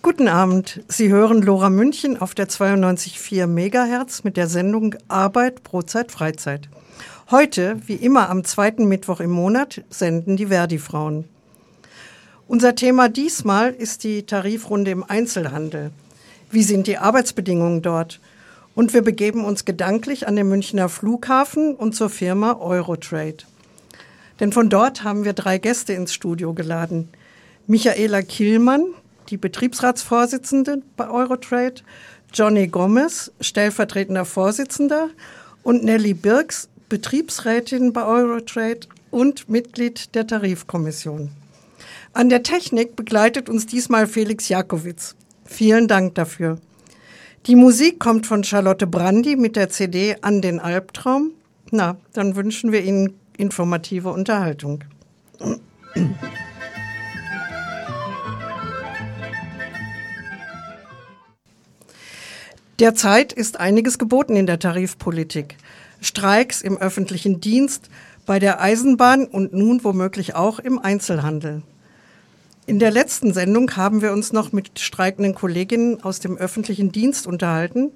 Guten 0.00 0.28
Abend. 0.28 0.80
Sie 0.86 1.08
hören 1.08 1.42
Lora 1.42 1.70
München 1.70 2.20
auf 2.20 2.32
der 2.32 2.48
92,4 2.48 3.48
Megahertz 3.48 4.22
mit 4.22 4.36
der 4.36 4.46
Sendung 4.46 4.94
Arbeit, 5.08 5.64
Brotzeit, 5.64 6.12
Freizeit. 6.12 6.68
Heute, 7.32 7.80
wie 7.86 7.96
immer 7.96 8.30
am 8.30 8.44
zweiten 8.44 8.86
Mittwoch 8.86 9.18
im 9.18 9.30
Monat, 9.30 9.82
senden 9.90 10.36
die 10.36 10.46
Verdi-Frauen. 10.46 11.24
Unser 12.46 12.76
Thema 12.76 13.08
diesmal 13.08 13.72
ist 13.72 14.04
die 14.04 14.22
Tarifrunde 14.22 14.92
im 14.92 15.02
Einzelhandel. 15.02 15.90
Wie 16.52 16.62
sind 16.62 16.86
die 16.86 16.98
Arbeitsbedingungen 16.98 17.82
dort? 17.82 18.20
Und 18.76 18.94
wir 18.94 19.02
begeben 19.02 19.44
uns 19.44 19.64
gedanklich 19.64 20.28
an 20.28 20.36
den 20.36 20.48
Münchner 20.48 20.88
Flughafen 20.88 21.74
und 21.74 21.96
zur 21.96 22.08
Firma 22.08 22.52
Eurotrade. 22.60 23.44
Denn 24.38 24.52
von 24.52 24.70
dort 24.70 25.02
haben 25.02 25.24
wir 25.24 25.32
drei 25.32 25.58
Gäste 25.58 25.92
ins 25.92 26.14
Studio 26.14 26.54
geladen. 26.54 27.08
Michaela 27.66 28.22
Kielmann, 28.22 28.86
die 29.28 29.36
Betriebsratsvorsitzende 29.36 30.82
bei 30.96 31.08
Eurotrade, 31.08 31.82
Johnny 32.32 32.68
Gomez, 32.68 33.30
stellvertretender 33.40 34.24
Vorsitzender 34.24 35.10
und 35.62 35.84
Nelly 35.84 36.14
Birks, 36.14 36.68
Betriebsrätin 36.88 37.92
bei 37.92 38.04
Eurotrade 38.04 38.86
und 39.10 39.48
Mitglied 39.48 40.14
der 40.14 40.26
Tarifkommission. 40.26 41.30
An 42.12 42.28
der 42.28 42.42
Technik 42.42 42.96
begleitet 42.96 43.48
uns 43.48 43.66
diesmal 43.66 44.06
Felix 44.06 44.48
Jakowitz. 44.48 45.14
Vielen 45.44 45.88
Dank 45.88 46.14
dafür. 46.14 46.58
Die 47.46 47.56
Musik 47.56 47.98
kommt 48.00 48.26
von 48.26 48.44
Charlotte 48.44 48.86
Brandi 48.86 49.36
mit 49.36 49.56
der 49.56 49.68
CD 49.68 50.16
An 50.20 50.42
den 50.42 50.60
Albtraum. 50.60 51.32
Na, 51.70 51.96
dann 52.12 52.36
wünschen 52.36 52.72
wir 52.72 52.82
Ihnen 52.82 53.14
informative 53.36 54.10
Unterhaltung. 54.10 54.84
Derzeit 62.78 63.32
ist 63.32 63.58
einiges 63.58 63.98
geboten 63.98 64.36
in 64.36 64.46
der 64.46 64.60
Tarifpolitik. 64.60 65.56
Streiks 66.00 66.62
im 66.62 66.78
öffentlichen 66.78 67.40
Dienst, 67.40 67.90
bei 68.24 68.38
der 68.38 68.60
Eisenbahn 68.60 69.24
und 69.24 69.52
nun 69.52 69.82
womöglich 69.82 70.36
auch 70.36 70.60
im 70.60 70.78
Einzelhandel. 70.78 71.62
In 72.66 72.78
der 72.78 72.92
letzten 72.92 73.32
Sendung 73.32 73.74
haben 73.76 74.00
wir 74.00 74.12
uns 74.12 74.32
noch 74.32 74.52
mit 74.52 74.78
streikenden 74.78 75.34
Kolleginnen 75.34 76.04
aus 76.04 76.20
dem 76.20 76.36
öffentlichen 76.36 76.92
Dienst 76.92 77.26
unterhalten. 77.26 77.90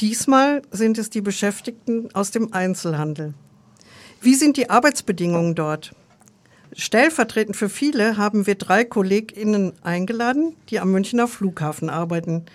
Diesmal 0.00 0.62
sind 0.70 0.96
es 0.96 1.10
die 1.10 1.20
Beschäftigten 1.20 2.08
aus 2.14 2.30
dem 2.30 2.54
Einzelhandel. 2.54 3.34
Wie 4.22 4.36
sind 4.36 4.56
die 4.56 4.70
Arbeitsbedingungen 4.70 5.54
dort? 5.54 5.94
Stellvertretend 6.72 7.56
für 7.56 7.68
viele 7.68 8.16
haben 8.16 8.46
wir 8.46 8.54
drei 8.54 8.84
KollegInnen 8.84 9.74
eingeladen, 9.82 10.56
die 10.70 10.80
am 10.80 10.92
Münchner 10.92 11.28
Flughafen 11.28 11.90
arbeiten. 11.90 12.46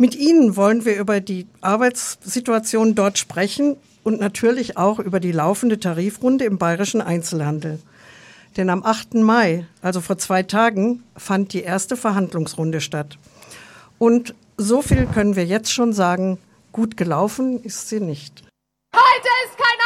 Mit 0.00 0.16
Ihnen 0.16 0.56
wollen 0.56 0.86
wir 0.86 0.96
über 0.96 1.20
die 1.20 1.46
Arbeitssituation 1.60 2.94
dort 2.94 3.18
sprechen 3.18 3.76
und 4.02 4.18
natürlich 4.18 4.78
auch 4.78 4.98
über 4.98 5.20
die 5.20 5.30
laufende 5.30 5.78
Tarifrunde 5.78 6.46
im 6.46 6.56
bayerischen 6.56 7.02
Einzelhandel. 7.02 7.78
Denn 8.56 8.70
am 8.70 8.82
8. 8.82 9.16
Mai, 9.16 9.66
also 9.82 10.00
vor 10.00 10.16
zwei 10.16 10.42
Tagen, 10.42 11.02
fand 11.18 11.52
die 11.52 11.60
erste 11.60 11.98
Verhandlungsrunde 11.98 12.80
statt. 12.80 13.18
Und 13.98 14.34
so 14.56 14.80
viel 14.80 15.04
können 15.04 15.36
wir 15.36 15.44
jetzt 15.44 15.70
schon 15.70 15.92
sagen, 15.92 16.38
gut 16.72 16.96
gelaufen 16.96 17.62
ist 17.62 17.90
sie 17.90 18.00
nicht. 18.00 18.42
Heute 18.96 19.28
ist 19.44 19.58
kein 19.58 19.80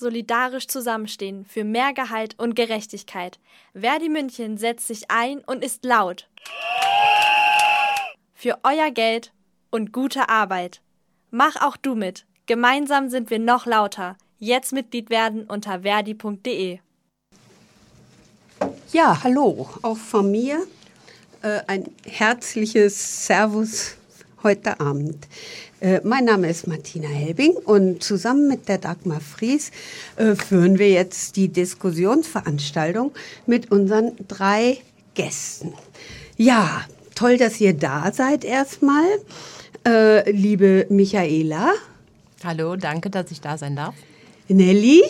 Solidarisch 0.00 0.66
zusammenstehen 0.66 1.44
für 1.44 1.62
mehr 1.62 1.92
Gehalt 1.92 2.34
und 2.38 2.56
Gerechtigkeit. 2.56 3.38
Verdi 3.74 4.08
München 4.08 4.58
setzt 4.58 4.88
sich 4.88 5.10
ein 5.10 5.38
und 5.46 5.62
ist 5.62 5.84
laut 5.84 6.26
für 8.40 8.58
euer 8.62 8.90
Geld 8.90 9.34
und 9.70 9.92
gute 9.92 10.30
Arbeit. 10.30 10.80
Mach 11.30 11.56
auch 11.60 11.76
du 11.76 11.94
mit. 11.94 12.24
Gemeinsam 12.46 13.10
sind 13.10 13.28
wir 13.28 13.38
noch 13.38 13.66
lauter. 13.66 14.16
Jetzt 14.38 14.72
Mitglied 14.72 15.10
werden 15.10 15.44
unter 15.44 15.82
verdi.de. 15.82 16.78
Ja, 18.92 19.22
hallo, 19.22 19.68
auch 19.82 19.98
von 19.98 20.30
mir 20.30 20.66
äh, 21.42 21.60
ein 21.66 21.84
herzliches 22.06 23.26
Servus 23.26 23.96
heute 24.42 24.80
Abend. 24.80 25.28
Äh, 25.80 26.00
mein 26.04 26.26
Name 26.26 26.50
ist 26.50 26.66
Martina 26.66 27.08
Helbing 27.08 27.52
und 27.52 28.02
zusammen 28.02 28.48
mit 28.48 28.68
der 28.68 28.76
Dagmar 28.76 29.20
Fries 29.20 29.70
äh, 30.16 30.34
führen 30.34 30.78
wir 30.78 30.90
jetzt 30.90 31.36
die 31.36 31.48
Diskussionsveranstaltung 31.48 33.12
mit 33.46 33.70
unseren 33.70 34.12
drei 34.28 34.78
Gästen. 35.14 35.72
Ja, 36.36 36.82
toll, 37.14 37.38
dass 37.38 37.60
ihr 37.60 37.72
da 37.72 38.12
seid 38.12 38.44
erstmal. 38.44 39.04
Äh, 39.86 40.30
liebe 40.30 40.86
Michaela. 40.90 41.72
Hallo, 42.44 42.76
danke, 42.76 43.08
dass 43.08 43.30
ich 43.30 43.40
da 43.40 43.56
sein 43.56 43.76
darf. 43.76 43.94
Nelly. 44.48 45.02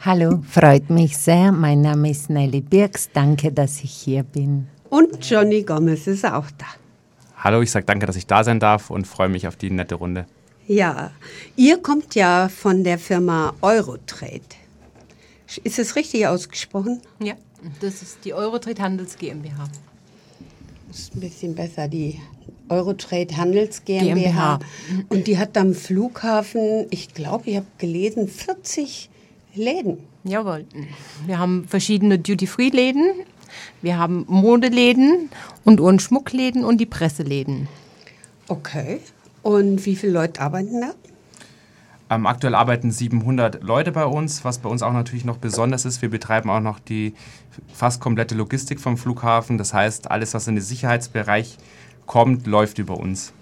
Hallo, 0.00 0.42
freut 0.50 0.90
mich 0.90 1.16
sehr. 1.16 1.52
Mein 1.52 1.82
Name 1.82 2.10
ist 2.10 2.28
Nelly 2.28 2.60
Birks. 2.60 3.08
Danke, 3.12 3.52
dass 3.52 3.84
ich 3.84 3.92
hier 3.92 4.24
bin. 4.24 4.66
Und 4.88 5.24
Johnny 5.28 5.62
Gomez 5.62 6.08
ist 6.08 6.24
auch 6.24 6.50
da. 6.58 6.81
Hallo, 7.42 7.60
ich 7.60 7.70
sage 7.70 7.86
danke, 7.86 8.06
dass 8.06 8.16
ich 8.16 8.26
da 8.26 8.44
sein 8.44 8.60
darf 8.60 8.90
und 8.90 9.06
freue 9.06 9.28
mich 9.28 9.48
auf 9.48 9.56
die 9.56 9.70
nette 9.70 9.96
Runde. 9.96 10.26
Ja, 10.66 11.10
ihr 11.56 11.82
kommt 11.82 12.14
ja 12.14 12.48
von 12.48 12.84
der 12.84 12.98
Firma 12.98 13.54
Eurotrade. 13.60 14.40
Ist 15.64 15.78
es 15.78 15.96
richtig 15.96 16.26
ausgesprochen? 16.26 17.02
Ja, 17.18 17.34
das 17.80 18.00
ist 18.00 18.24
die 18.24 18.32
Eurotrade 18.32 18.80
Handels 18.80 19.18
GmbH 19.18 19.68
ist 20.92 21.14
ein 21.14 21.20
bisschen 21.20 21.54
besser, 21.54 21.88
die 21.88 22.20
Eurotrade 22.68 23.36
Handels 23.36 23.84
GmbH. 23.84 24.14
GmbH. 24.14 24.58
Und 25.08 25.26
die 25.26 25.38
hat 25.38 25.56
am 25.56 25.74
Flughafen, 25.74 26.86
ich 26.90 27.14
glaube, 27.14 27.50
ich 27.50 27.56
habe 27.56 27.66
gelesen, 27.78 28.28
40 28.28 29.08
Läden. 29.54 29.98
Jawohl. 30.24 30.66
Wir 31.26 31.38
haben 31.38 31.66
verschiedene 31.66 32.18
Duty-Free-Läden, 32.18 33.12
wir 33.80 33.98
haben 33.98 34.24
Modeläden 34.28 35.30
und 35.64 35.80
Uhrenschmuckläden 35.80 36.64
und 36.64 36.78
die 36.78 36.86
Presseläden. 36.86 37.68
Okay. 38.48 39.00
Und 39.42 39.84
wie 39.86 39.96
viele 39.96 40.12
Leute 40.12 40.40
arbeiten 40.40 40.80
da? 40.80 40.94
Ähm, 42.10 42.26
aktuell 42.26 42.54
arbeiten 42.54 42.90
700 42.90 43.62
Leute 43.62 43.90
bei 43.90 44.04
uns, 44.04 44.44
was 44.44 44.58
bei 44.58 44.68
uns 44.68 44.82
auch 44.82 44.92
natürlich 44.92 45.24
noch 45.24 45.38
besonders 45.38 45.86
ist. 45.86 46.02
Wir 46.02 46.10
betreiben 46.10 46.50
auch 46.50 46.60
noch 46.60 46.78
die 46.78 47.14
fast 47.72 48.00
komplette 48.00 48.34
Logistik 48.34 48.80
vom 48.80 48.98
Flughafen. 48.98 49.56
Das 49.56 49.72
heißt, 49.72 50.10
alles, 50.10 50.34
was 50.34 50.46
in 50.46 50.56
den 50.56 50.64
Sicherheitsbereich 50.64 51.56
kommt, 52.06 52.46
läuft 52.46 52.78
über 52.78 52.98
uns. 52.98 53.32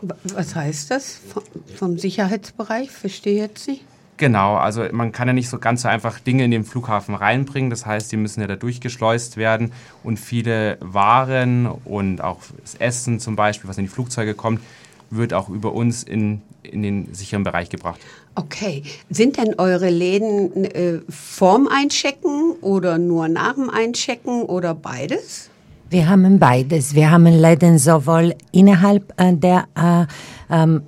Was 0.00 0.54
heißt 0.54 0.90
das 0.90 1.20
vom 1.76 1.98
Sicherheitsbereich? 1.98 2.90
Verstehe 2.90 3.42
jetzt 3.42 3.64
Sie? 3.64 3.80
Genau, 4.18 4.56
also 4.56 4.84
man 4.90 5.12
kann 5.12 5.28
ja 5.28 5.32
nicht 5.32 5.48
so 5.48 5.58
ganz 5.58 5.82
so 5.82 5.88
einfach 5.88 6.18
Dinge 6.18 6.44
in 6.44 6.50
den 6.50 6.64
Flughafen 6.64 7.14
reinbringen. 7.14 7.70
Das 7.70 7.86
heißt, 7.86 8.10
die 8.10 8.16
müssen 8.16 8.40
ja 8.40 8.48
da 8.48 8.56
durchgeschleust 8.56 9.36
werden 9.36 9.72
und 10.02 10.18
viele 10.18 10.76
Waren 10.80 11.66
und 11.66 12.20
auch 12.20 12.40
das 12.60 12.74
Essen 12.74 13.20
zum 13.20 13.36
Beispiel, 13.36 13.70
was 13.70 13.78
in 13.78 13.84
die 13.84 13.90
Flugzeuge 13.90 14.34
kommt, 14.34 14.60
wird 15.10 15.32
auch 15.32 15.48
über 15.48 15.72
uns 15.72 16.02
in, 16.02 16.42
in 16.64 16.82
den 16.82 17.14
sicheren 17.14 17.44
Bereich 17.44 17.70
gebracht. 17.70 18.00
Okay. 18.34 18.82
Sind 19.08 19.36
denn 19.36 19.54
eure 19.56 19.88
Läden 19.88 20.64
äh, 20.64 21.00
vorm 21.08 21.68
Einchecken 21.68 22.56
oder 22.60 22.98
nur 22.98 23.28
nach 23.28 23.54
dem 23.54 23.70
Einchecken 23.70 24.42
oder 24.42 24.74
beides? 24.74 25.48
Wir 25.90 26.08
haben 26.08 26.40
beides. 26.40 26.94
Wir 26.94 27.10
haben 27.12 27.26
Läden 27.26 27.78
sowohl 27.78 28.34
innerhalb 28.50 29.14
äh, 29.16 29.32
der 29.32 29.68
äh, 29.76 30.06
ähm, 30.52 30.82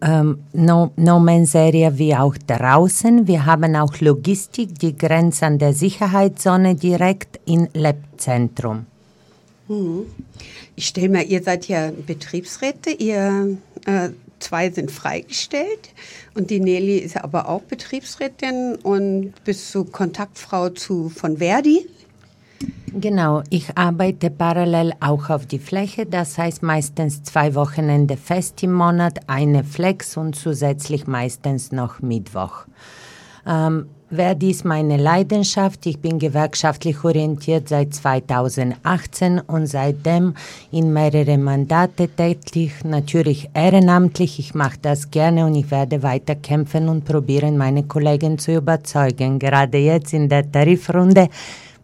ähm, 0.00 0.40
no, 0.52 0.92
no 0.96 1.18
Man 1.18 1.46
Serie 1.46 1.98
wie 1.98 2.14
auch 2.14 2.36
draußen. 2.46 3.26
Wir 3.26 3.46
haben 3.46 3.76
auch 3.76 4.00
Logistik, 4.00 4.78
die 4.78 4.96
grenzt 4.96 5.42
an 5.42 5.58
der 5.58 5.72
Sicherheitszone 5.72 6.74
direkt 6.74 7.40
im 7.46 7.68
Labzentrum. 7.74 8.86
Mhm. 9.68 10.06
Ich 10.76 10.86
stelle 10.86 11.08
mir, 11.08 11.22
ihr 11.22 11.42
seid 11.42 11.68
ja 11.68 11.90
Betriebsräte, 12.06 12.90
ihr 12.90 13.56
äh, 13.86 14.10
zwei 14.40 14.70
sind 14.70 14.90
freigestellt 14.90 15.90
und 16.34 16.50
die 16.50 16.60
Nelly 16.60 16.98
ist 16.98 17.16
aber 17.16 17.48
auch 17.48 17.62
Betriebsrätin 17.62 18.76
und 18.82 19.32
bist 19.44 19.74
du 19.74 19.84
Kontaktfrau 19.84 20.68
zu 20.70 21.08
von 21.08 21.38
Verdi. 21.38 21.86
Genau, 22.96 23.42
ich 23.50 23.76
arbeite 23.76 24.30
parallel 24.30 24.92
auch 25.00 25.28
auf 25.28 25.46
die 25.46 25.58
Fläche, 25.58 26.06
das 26.06 26.38
heißt 26.38 26.62
meistens 26.62 27.24
zwei 27.24 27.56
Wochenende 27.56 28.16
fest 28.16 28.62
im 28.62 28.72
Monat, 28.72 29.18
eine 29.26 29.64
Flex 29.64 30.16
und 30.16 30.36
zusätzlich 30.36 31.08
meistens 31.08 31.72
noch 31.72 32.00
Mittwoch. 32.00 32.66
Ähm, 33.46 33.86
Verdi 34.10 34.50
ist 34.50 34.64
meine 34.64 34.96
Leidenschaft. 34.96 35.86
Ich 35.86 35.98
bin 35.98 36.20
gewerkschaftlich 36.20 37.02
orientiert 37.02 37.68
seit 37.68 37.94
2018 37.94 39.40
und 39.40 39.66
seitdem 39.66 40.34
in 40.70 40.92
mehrere 40.92 41.36
Mandate 41.36 42.08
tätig, 42.08 42.84
natürlich 42.84 43.50
ehrenamtlich. 43.54 44.38
Ich 44.38 44.54
mache 44.54 44.78
das 44.80 45.10
gerne 45.10 45.46
und 45.46 45.56
ich 45.56 45.70
werde 45.70 46.02
weiter 46.02 46.36
kämpfen 46.36 46.88
und 46.88 47.04
probieren, 47.04 47.56
meine 47.56 47.82
Kollegen 47.82 48.38
zu 48.38 48.54
überzeugen. 48.54 49.40
Gerade 49.40 49.78
jetzt 49.78 50.12
in 50.12 50.28
der 50.28 50.50
Tarifrunde 50.50 51.28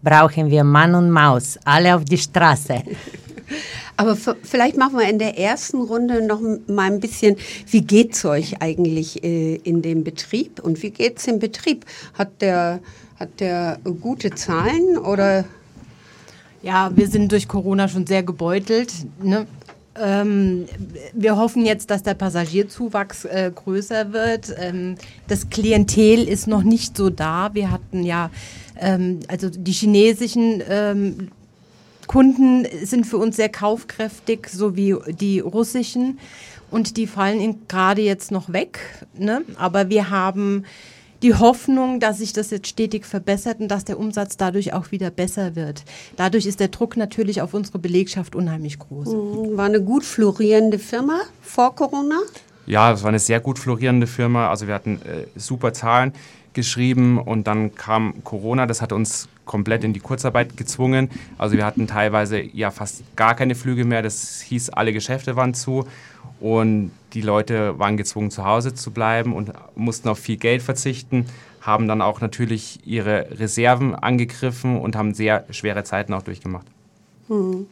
brauchen 0.03 0.51
wir 0.51 0.65
Mann 0.65 0.95
und 0.95 1.11
Maus, 1.11 1.59
alle 1.65 1.95
auf 1.95 2.05
die 2.05 2.19
Straße. 2.19 2.83
Aber 3.97 4.17
vielleicht 4.17 4.79
machen 4.79 4.99
wir 4.99 5.09
in 5.11 5.19
der 5.19 5.39
ersten 5.39 5.83
Runde 5.83 6.27
noch 6.27 6.41
mal 6.41 6.91
ein 6.91 7.01
bisschen, 7.01 7.37
wie 7.67 7.83
geht 7.83 8.15
es 8.15 8.25
euch 8.25 8.63
eigentlich 8.63 9.23
äh, 9.23 9.57
in 9.57 9.83
dem 9.83 10.05
Betrieb 10.05 10.61
und 10.61 10.83
wie 10.83 10.91
geht 10.91 11.19
es 11.19 11.27
im 11.27 11.39
Betrieb? 11.39 11.85
Hat 12.15 12.41
der, 12.41 12.81
hat 13.19 13.41
der 13.41 13.79
gute 14.01 14.31
Zahlen 14.31 14.97
oder? 14.97 15.45
Ja, 16.63 16.91
wir 16.95 17.09
sind 17.09 17.31
durch 17.33 17.47
Corona 17.47 17.89
schon 17.89 18.07
sehr 18.07 18.23
gebeutelt. 18.23 18.91
Ne? 19.23 19.47
Ähm, 19.99 20.67
wir 21.13 21.37
hoffen 21.37 21.67
jetzt, 21.67 21.91
dass 21.91 22.03
der 22.03 22.15
Passagierzuwachs 22.15 23.25
äh, 23.27 23.51
größer 23.55 24.13
wird. 24.13 24.55
Ähm, 24.59 24.95
das 25.29 25.51
Klientel 25.51 26.27
ist 26.27 26.47
noch 26.47 26.63
nicht 26.63 26.97
so 26.97 27.11
da. 27.11 27.51
Wir 27.53 27.71
hatten 27.71 28.05
ja, 28.05 28.31
ähm, 28.81 29.21
also 29.29 29.49
die 29.51 29.73
chinesischen 29.73 30.63
ähm, 30.69 31.29
Kunden 32.07 32.67
sind 32.83 33.07
für 33.07 33.19
uns 33.19 33.37
sehr 33.37 33.49
kaufkräftig, 33.49 34.49
so 34.49 34.77
wie 34.77 34.97
die 35.09 35.41
russischen. 35.41 36.19
Und 36.71 36.97
die 36.97 37.07
fallen 37.07 37.67
gerade 37.69 38.03
jetzt 38.03 38.31
noch 38.31 38.53
weg. 38.53 38.81
Ne? 39.17 39.43
Aber 39.57 39.91
wir 39.91 40.11
haben 40.11 40.65
die 41.23 41.35
Hoffnung, 41.35 42.01
dass 42.01 42.19
sich 42.19 42.33
das 42.33 42.51
jetzt 42.51 42.69
stetig 42.69 43.05
verbessert 43.05 43.61
und 43.61 43.69
dass 43.69 43.85
der 43.85 43.99
Umsatz 43.99 44.37
dadurch 44.37 44.73
auch 44.73 44.91
wieder 44.91 45.11
besser 45.11 45.55
wird. 45.55 45.85
Dadurch 46.17 46.47
ist 46.47 46.61
der 46.61 46.69
Druck 46.69 46.97
natürlich 46.97 47.43
auf 47.43 47.55
unsere 47.55 47.79
Belegschaft 47.79 48.35
unheimlich 48.35 48.79
groß. 48.79 49.09
Mhm. 49.09 49.57
War 49.57 49.67
eine 49.67 49.83
gut 49.83 50.05
florierende 50.05 50.79
Firma 50.79 51.21
vor 51.43 51.75
Corona? 51.75 52.21
Ja, 52.67 52.93
es 52.93 53.03
war 53.03 53.09
eine 53.09 53.19
sehr 53.19 53.41
gut 53.41 53.59
florierende 53.59 54.07
Firma. 54.07 54.49
Also 54.49 54.67
wir 54.67 54.75
hatten 54.75 55.01
äh, 55.03 55.27
super 55.39 55.73
Zahlen 55.73 56.13
geschrieben 56.55 57.19
und 57.19 57.47
dann 57.47 57.75
kam 57.75 58.25
Corona. 58.25 58.67
Das 58.67 58.83
hat 58.83 58.93
uns 58.93 59.29
komplett 59.45 59.85
in 59.85 59.93
die 59.93 60.01
Kurzarbeit 60.01 60.57
gezwungen. 60.57 61.11
Also 61.39 61.57
wir 61.57 61.67
hatten 61.67 61.87
teilweise 61.87 62.41
ja 62.41 62.71
fast 62.71 63.03
gar 63.17 63.35
keine 63.35 63.55
Flüge 63.55 63.85
mehr. 63.85 64.03
Das 64.03 64.41
hieß, 64.41 64.71
alle 64.71 64.93
Geschäfte 64.93 65.37
waren 65.37 65.55
zu 65.55 65.87
und 66.41 66.93
die 67.13 67.21
Leute 67.21 67.79
waren 67.79 67.97
gezwungen, 67.97 68.31
zu 68.31 68.45
Hause 68.45 68.75
zu 68.75 68.91
bleiben 68.91 69.35
und 69.35 69.53
mussten 69.75 70.09
auf 70.09 70.19
viel 70.19 70.37
Geld 70.37 70.63
verzichten, 70.63 71.27
haben 71.61 71.89
dann 71.89 72.01
auch 72.01 72.21
natürlich 72.21 72.81
ihre 72.87 73.39
Reserven 73.39 73.95
angegriffen 73.95 74.81
und 74.81 74.97
haben 74.97 75.15
sehr 75.15 75.45
schwere 75.51 75.85
Zeiten 75.85 76.15
auch 76.15 76.23
durchgemacht. 76.23 76.67
Hm. 77.29 77.67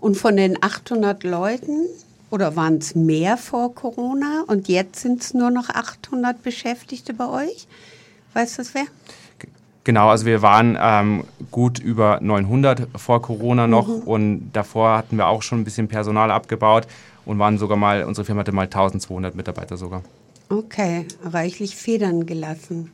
Und 0.00 0.16
von 0.16 0.36
den 0.36 0.62
800 0.62 1.24
Leuten, 1.24 1.86
oder 2.30 2.56
waren 2.56 2.78
es 2.78 2.94
mehr 2.94 3.36
vor 3.36 3.74
Corona 3.74 4.44
und 4.46 4.68
jetzt 4.68 5.00
sind 5.00 5.22
es 5.22 5.34
nur 5.34 5.50
noch 5.50 5.68
800 5.68 6.42
Beschäftigte 6.42 7.12
bei 7.12 7.28
euch? 7.28 7.66
Weißt 8.34 8.58
du 8.58 8.62
das 8.62 8.74
wer? 8.74 8.84
Genau, 9.84 10.10
also 10.10 10.26
wir 10.26 10.42
waren 10.42 10.76
ähm, 10.78 11.24
gut 11.50 11.78
über 11.78 12.18
900 12.20 12.88
vor 12.96 13.22
Corona 13.22 13.66
noch 13.66 13.88
mhm. 13.88 14.02
und 14.02 14.50
davor 14.52 14.98
hatten 14.98 15.16
wir 15.16 15.28
auch 15.28 15.42
schon 15.42 15.60
ein 15.60 15.64
bisschen 15.64 15.88
Personal 15.88 16.30
abgebaut 16.30 16.86
und 17.24 17.38
waren 17.38 17.56
sogar 17.56 17.78
mal, 17.78 18.04
unsere 18.04 18.24
Firma 18.24 18.40
hatte 18.40 18.52
mal 18.52 18.64
1200 18.64 19.34
Mitarbeiter 19.34 19.78
sogar. 19.78 20.02
Okay, 20.50 21.06
reichlich 21.24 21.76
Federn 21.76 22.26
gelassen. 22.26 22.90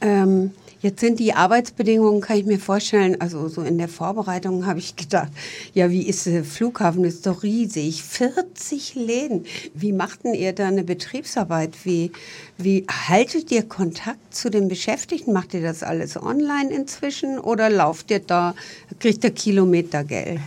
Ähm, 0.00 0.52
Jetzt 0.84 1.00
sind 1.00 1.18
die 1.18 1.32
Arbeitsbedingungen, 1.32 2.20
kann 2.20 2.36
ich 2.36 2.44
mir 2.44 2.58
vorstellen, 2.58 3.18
also 3.18 3.48
so 3.48 3.62
in 3.62 3.78
der 3.78 3.88
Vorbereitung 3.88 4.66
habe 4.66 4.80
ich 4.80 4.96
gedacht, 4.96 5.32
ja, 5.72 5.88
wie 5.88 6.02
ist 6.06 6.26
der 6.26 6.44
Flughafen? 6.44 7.04
ist 7.04 7.26
doch 7.26 7.42
riesig. 7.42 8.02
40 8.02 8.94
Läden. 8.94 9.46
Wie 9.72 9.92
macht 9.92 10.24
denn 10.24 10.34
ihr 10.34 10.52
da 10.52 10.68
eine 10.68 10.84
Betriebsarbeit? 10.84 11.86
Wie, 11.86 12.12
wie 12.58 12.84
haltet 13.08 13.50
ihr 13.50 13.62
Kontakt 13.62 14.34
zu 14.34 14.50
den 14.50 14.68
Beschäftigten? 14.68 15.32
Macht 15.32 15.54
ihr 15.54 15.62
das 15.62 15.82
alles 15.82 16.22
online 16.22 16.70
inzwischen 16.70 17.38
oder 17.38 17.70
lauft 17.70 18.10
ihr 18.10 18.20
da, 18.20 18.54
kriegt 19.00 19.24
ihr 19.24 19.30
Kilometergeld? 19.30 20.42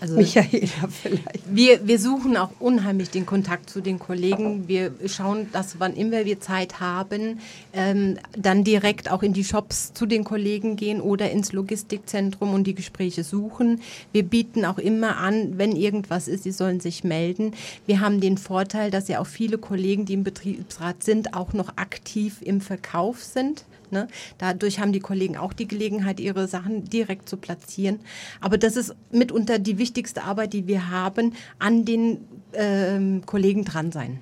Also 0.00 0.16
Michaela 0.16 0.88
vielleicht. 0.90 1.42
Wir, 1.46 1.86
wir 1.86 1.98
suchen 1.98 2.36
auch 2.36 2.50
unheimlich 2.60 3.10
den 3.10 3.26
Kontakt 3.26 3.68
zu 3.68 3.80
den 3.80 3.98
Kollegen. 3.98 4.68
Wir 4.68 4.92
schauen, 5.06 5.48
dass 5.52 5.80
wann 5.80 5.94
immer 5.94 6.24
wir 6.24 6.40
Zeit 6.40 6.80
haben, 6.80 7.40
ähm, 7.72 8.18
dann 8.36 8.64
direkt 8.64 9.10
auch 9.10 9.22
in 9.22 9.32
die 9.32 9.44
Shops 9.44 9.92
zu 9.94 10.06
den 10.06 10.24
Kollegen 10.24 10.76
gehen 10.76 11.00
oder 11.00 11.30
ins 11.30 11.52
Logistikzentrum 11.52 12.54
und 12.54 12.66
die 12.66 12.74
Gespräche 12.74 13.24
suchen. 13.24 13.80
Wir 14.12 14.22
bieten 14.22 14.64
auch 14.64 14.78
immer 14.78 15.16
an, 15.16 15.58
wenn 15.58 15.74
irgendwas 15.74 16.28
ist, 16.28 16.44
sie 16.44 16.52
sollen 16.52 16.80
sich 16.80 17.02
melden. 17.02 17.52
Wir 17.86 18.00
haben 18.00 18.20
den 18.20 18.38
Vorteil, 18.38 18.90
dass 18.90 19.08
ja 19.08 19.20
auch 19.20 19.26
viele 19.26 19.58
Kollegen, 19.58 20.04
die 20.04 20.14
im 20.14 20.24
Betriebsrat 20.24 21.02
sind, 21.02 21.34
auch 21.34 21.52
noch 21.52 21.76
aktiv 21.76 22.36
im 22.42 22.60
Verkauf 22.60 23.22
sind. 23.22 23.64
Ne? 23.90 24.08
Dadurch 24.38 24.80
haben 24.80 24.92
die 24.92 25.00
Kollegen 25.00 25.36
auch 25.36 25.52
die 25.52 25.68
Gelegenheit, 25.68 26.20
ihre 26.20 26.48
Sachen 26.48 26.84
direkt 26.84 27.28
zu 27.28 27.36
platzieren. 27.36 28.00
Aber 28.40 28.58
das 28.58 28.76
ist 28.76 28.94
mitunter 29.10 29.58
die 29.58 29.78
wichtigste 29.78 30.22
Arbeit, 30.22 30.52
die 30.52 30.66
wir 30.66 30.90
haben, 30.90 31.34
an 31.58 31.84
den 31.84 32.18
ähm, 32.52 33.22
Kollegen 33.26 33.64
dran 33.64 33.92
sein. 33.92 34.20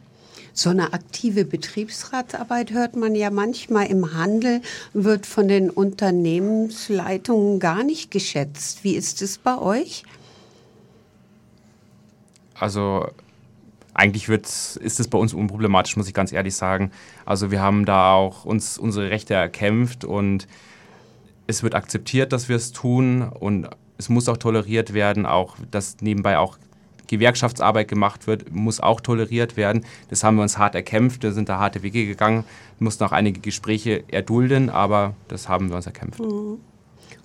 So 0.52 0.70
eine 0.70 0.94
aktive 0.94 1.44
Betriebsratsarbeit 1.44 2.72
hört 2.72 2.96
man 2.96 3.14
ja 3.14 3.30
manchmal 3.30 3.88
im 3.88 4.14
Handel, 4.14 4.62
wird 4.94 5.26
von 5.26 5.48
den 5.48 5.68
Unternehmensleitungen 5.68 7.60
gar 7.60 7.82
nicht 7.82 8.10
geschätzt. 8.10 8.82
Wie 8.82 8.94
ist 8.94 9.20
es 9.20 9.36
bei 9.36 9.58
euch? 9.58 10.04
Also 12.54 13.06
eigentlich 13.96 14.28
ist 14.28 15.00
es 15.00 15.08
bei 15.08 15.18
uns 15.18 15.32
unproblematisch, 15.32 15.96
muss 15.96 16.06
ich 16.06 16.14
ganz 16.14 16.32
ehrlich 16.32 16.54
sagen. 16.54 16.90
Also 17.24 17.50
wir 17.50 17.60
haben 17.60 17.84
da 17.86 18.12
auch 18.12 18.44
uns 18.44 18.78
unsere 18.78 19.10
Rechte 19.10 19.34
erkämpft 19.34 20.04
und 20.04 20.46
es 21.46 21.62
wird 21.62 21.74
akzeptiert, 21.74 22.32
dass 22.32 22.48
wir 22.48 22.56
es 22.56 22.72
tun 22.72 23.22
und 23.22 23.68
es 23.98 24.08
muss 24.08 24.28
auch 24.28 24.36
toleriert 24.36 24.92
werden, 24.92 25.24
auch 25.24 25.56
dass 25.70 25.96
nebenbei 26.00 26.38
auch 26.38 26.58
Gewerkschaftsarbeit 27.06 27.88
gemacht 27.88 28.26
wird, 28.26 28.52
muss 28.52 28.80
auch 28.80 29.00
toleriert 29.00 29.56
werden. 29.56 29.84
Das 30.10 30.24
haben 30.24 30.36
wir 30.36 30.42
uns 30.42 30.58
hart 30.58 30.74
erkämpft, 30.74 31.22
wir 31.22 31.32
sind 31.32 31.48
da 31.48 31.58
harte 31.58 31.82
Wege 31.82 32.04
gegangen, 32.04 32.44
mussten 32.78 33.04
auch 33.04 33.12
einige 33.12 33.40
Gespräche 33.40 34.04
erdulden, 34.08 34.70
aber 34.70 35.14
das 35.28 35.48
haben 35.48 35.68
wir 35.68 35.76
uns 35.76 35.86
erkämpft. 35.86 36.20
Mhm. 36.20 36.58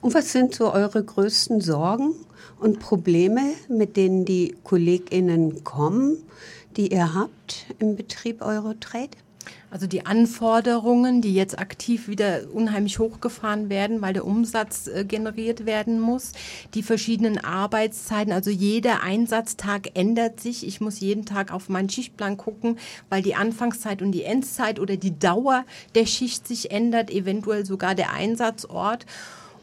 Und 0.01 0.13
was 0.13 0.31
sind 0.31 0.55
so 0.55 0.71
eure 0.71 1.03
größten 1.03 1.61
Sorgen 1.61 2.13
und 2.59 2.79
Probleme, 2.79 3.41
mit 3.69 3.97
denen 3.97 4.25
die 4.25 4.55
KollegInnen 4.63 5.63
kommen? 5.63 6.17
Die 6.77 6.91
ihr 6.93 7.13
habt 7.13 7.65
im 7.79 7.95
Betrieb 7.95 8.41
Eurotrade? 8.41 9.17
Also 9.69 9.87
die 9.87 10.05
Anforderungen, 10.05 11.21
die 11.21 11.33
jetzt 11.33 11.57
aktiv 11.57 12.09
wieder 12.09 12.41
unheimlich 12.53 12.99
hochgefahren 12.99 13.69
werden, 13.69 14.01
weil 14.01 14.13
der 14.13 14.25
Umsatz 14.25 14.87
äh, 14.87 15.05
generiert 15.05 15.65
werden 15.65 15.99
muss. 15.99 16.33
Die 16.73 16.83
verschiedenen 16.83 17.41
Arbeitszeiten, 17.43 18.33
also 18.33 18.49
jeder 18.49 19.01
Einsatztag 19.01 19.97
ändert 19.97 20.41
sich. 20.41 20.67
Ich 20.67 20.81
muss 20.81 20.99
jeden 20.99 21.25
Tag 21.25 21.53
auf 21.53 21.69
meinen 21.69 21.89
Schichtplan 21.89 22.35
gucken, 22.35 22.77
weil 23.09 23.21
die 23.21 23.35
Anfangszeit 23.35 24.01
und 24.01 24.11
die 24.11 24.23
Endzeit 24.23 24.79
oder 24.79 24.97
die 24.97 25.17
Dauer 25.17 25.63
der 25.95 26.05
Schicht 26.05 26.47
sich 26.47 26.71
ändert, 26.71 27.09
eventuell 27.09 27.65
sogar 27.65 27.95
der 27.95 28.11
Einsatzort. 28.11 29.05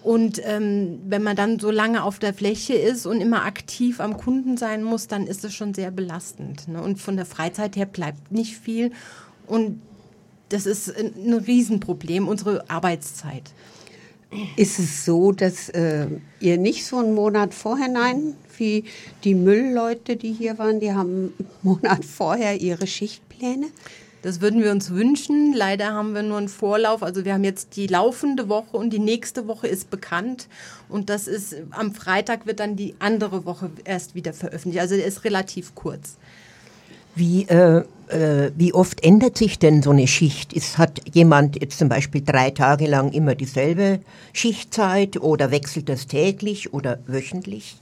Und 0.03 0.41
ähm, 0.45 1.01
wenn 1.07 1.23
man 1.23 1.37
dann 1.37 1.59
so 1.59 1.71
lange 1.71 2.05
auf 2.05 2.19
der 2.19 2.33
Fläche 2.33 2.75
ist 2.75 3.05
und 3.05 3.21
immer 3.21 3.45
aktiv 3.45 4.01
am 4.01 4.17
Kunden 4.17 4.57
sein 4.57 4.85
muss, 4.85 5.09
dann 5.09 5.27
ist 5.27 5.45
es 5.45 5.55
schon 5.55 5.75
sehr 5.75 5.91
belastend. 5.91 6.69
Ne? 6.69 6.81
Und 6.81 7.01
von 7.01 7.17
der 7.17 7.27
Freizeit 7.27 7.77
her 7.77 7.87
bleibt 7.87 8.31
nicht 8.31 8.57
viel. 8.57 8.93
Und 9.47 9.81
das 10.51 10.67
ist 10.67 10.95
ein 10.97 11.35
Riesenproblem, 11.35 12.29
unsere 12.29 12.71
Arbeitszeit. 12.71 13.51
Ist 14.57 14.79
es 14.79 15.05
so, 15.05 15.33
dass 15.33 15.69
äh, 15.71 16.07
ihr 16.41 16.59
nicht 16.59 16.85
so 16.85 16.99
einen 16.99 17.15
Monat 17.15 17.55
vorhinein, 17.55 18.35
wie 18.59 18.85
die 19.25 19.35
Müllleute, 19.35 20.17
die 20.17 20.33
hier 20.33 20.59
waren, 20.59 20.81
die 20.81 20.93
haben 20.93 21.33
einen 21.39 21.49
Monat 21.63 22.05
vorher 22.05 22.61
ihre 22.61 22.87
Schichtpläne? 22.87 23.67
Das 24.23 24.41
würden 24.41 24.63
wir 24.63 24.73
uns 24.73 24.91
wünschen. 24.91 25.55
Leider 25.55 25.93
haben 25.93 26.15
wir 26.15 26.23
nur 26.23 26.39
einen 26.39 26.49
Vorlauf. 26.49 27.03
Also 27.03 27.25
wir 27.25 27.35
haben 27.35 27.45
jetzt 27.45 27.77
die 27.77 27.87
laufende 27.87 28.49
Woche 28.49 28.77
und 28.77 28.91
die 28.91 28.99
nächste 28.99 29.47
Woche 29.47 29.69
ist 29.69 29.91
bekannt. 29.91 30.49
Und 30.89 31.09
das 31.09 31.29
ist 31.29 31.57
am 31.71 31.95
Freitag 31.95 32.47
wird 32.47 32.61
dann 32.61 32.75
die 32.75 32.95
andere 32.99 33.45
Woche 33.45 33.71
erst 33.85 34.15
wieder 34.15 34.33
veröffentlicht. 34.33 34.81
Also 34.81 34.97
der 34.97 35.07
ist 35.07 35.25
relativ 35.25 35.75
kurz. 35.75 36.17
Wie, 37.15 37.45
äh, 37.49 37.83
äh, 38.09 38.53
wie 38.57 38.75
oft 38.75 39.03
ändert 39.05 39.39
sich 39.39 39.59
denn 39.59 39.83
so 39.83 39.91
eine 39.91 40.07
Schicht? 40.07 40.53
Ist, 40.53 40.79
hat 40.79 41.01
jemand 41.13 41.61
jetzt 41.61 41.79
zum 41.79 41.89
Beispiel 41.89 42.23
drei 42.25 42.51
Tage 42.51 42.87
lang 42.87 43.13
immer 43.13 43.35
dieselbe 43.35 44.01
Schichtzeit 44.33 45.17
oder 45.17 45.51
wechselt 45.51 45.89
das 45.89 46.07
täglich 46.07 46.73
oder 46.73 46.99
wöchentlich? 47.07 47.77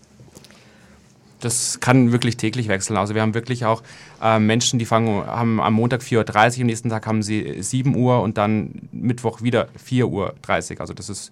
Das 1.46 1.80
kann 1.80 2.12
wirklich 2.12 2.36
täglich 2.36 2.68
wechseln. 2.68 2.96
Also 2.96 3.14
wir 3.14 3.22
haben 3.22 3.34
wirklich 3.34 3.64
auch 3.64 3.82
äh, 4.22 4.38
Menschen, 4.38 4.78
die 4.78 4.84
fangen 4.84 5.26
haben 5.26 5.60
am 5.60 5.74
Montag 5.74 6.02
4.30 6.02 6.56
Uhr, 6.56 6.60
am 6.60 6.66
nächsten 6.66 6.90
Tag 6.90 7.06
haben 7.06 7.22
sie 7.22 7.62
7 7.62 7.96
Uhr 7.96 8.20
und 8.20 8.36
dann 8.36 8.88
Mittwoch 8.92 9.42
wieder 9.42 9.68
4.30 9.88 10.04
Uhr. 10.10 10.80
Also 10.80 10.92
das 10.92 11.08
ist 11.08 11.30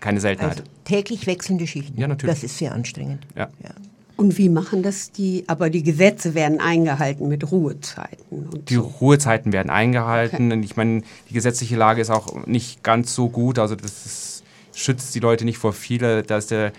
keine 0.00 0.20
Seltenheit. 0.20 0.58
Also 0.58 0.64
täglich 0.84 1.26
wechselnde 1.26 1.66
Schichten. 1.66 1.98
Ja, 1.98 2.08
natürlich. 2.08 2.34
Das 2.34 2.44
ist 2.44 2.58
sehr 2.58 2.72
anstrengend. 2.72 3.26
Ja. 3.36 3.48
ja. 3.62 3.70
Und 4.16 4.36
wie 4.36 4.48
machen 4.48 4.82
das 4.82 5.10
die? 5.10 5.44
Aber 5.46 5.70
die 5.70 5.82
Gesetze 5.82 6.34
werden 6.34 6.60
eingehalten 6.60 7.28
mit 7.28 7.50
Ruhezeiten. 7.50 8.50
die 8.68 8.74
so. 8.74 8.82
Ruhezeiten 9.00 9.52
werden 9.52 9.70
eingehalten. 9.70 10.52
Okay. 10.52 10.60
Ich 10.64 10.76
meine, 10.76 11.02
die 11.30 11.34
gesetzliche 11.34 11.76
Lage 11.76 12.02
ist 12.02 12.10
auch 12.10 12.46
nicht 12.46 12.82
ganz 12.82 13.14
so 13.14 13.28
gut. 13.28 13.58
Also 13.58 13.74
das 13.74 14.04
ist 14.04 14.32
schützt 14.74 15.14
die 15.14 15.20
Leute 15.20 15.44
nicht 15.44 15.58
vor 15.58 15.72
viele. 15.72 16.22
Da 16.22 16.38
ist, 16.38 16.50
der, 16.50 16.72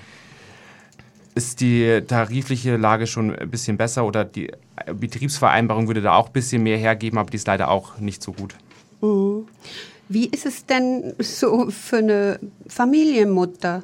ist 1.35 1.61
die 1.61 2.01
tarifliche 2.07 2.77
Lage 2.77 3.07
schon 3.07 3.35
ein 3.35 3.49
bisschen 3.49 3.77
besser 3.77 4.05
oder 4.05 4.25
die 4.25 4.51
Betriebsvereinbarung 4.93 5.87
würde 5.87 6.01
da 6.01 6.15
auch 6.15 6.27
ein 6.27 6.33
bisschen 6.33 6.63
mehr 6.63 6.77
hergeben, 6.77 7.17
aber 7.17 7.29
die 7.29 7.37
ist 7.37 7.47
leider 7.47 7.69
auch 7.69 7.99
nicht 7.99 8.21
so 8.21 8.33
gut. 8.33 8.55
Wie 10.09 10.27
ist 10.27 10.45
es 10.45 10.65
denn 10.65 11.13
so 11.19 11.69
für 11.69 11.97
eine 11.97 12.39
Familienmutter, 12.67 13.83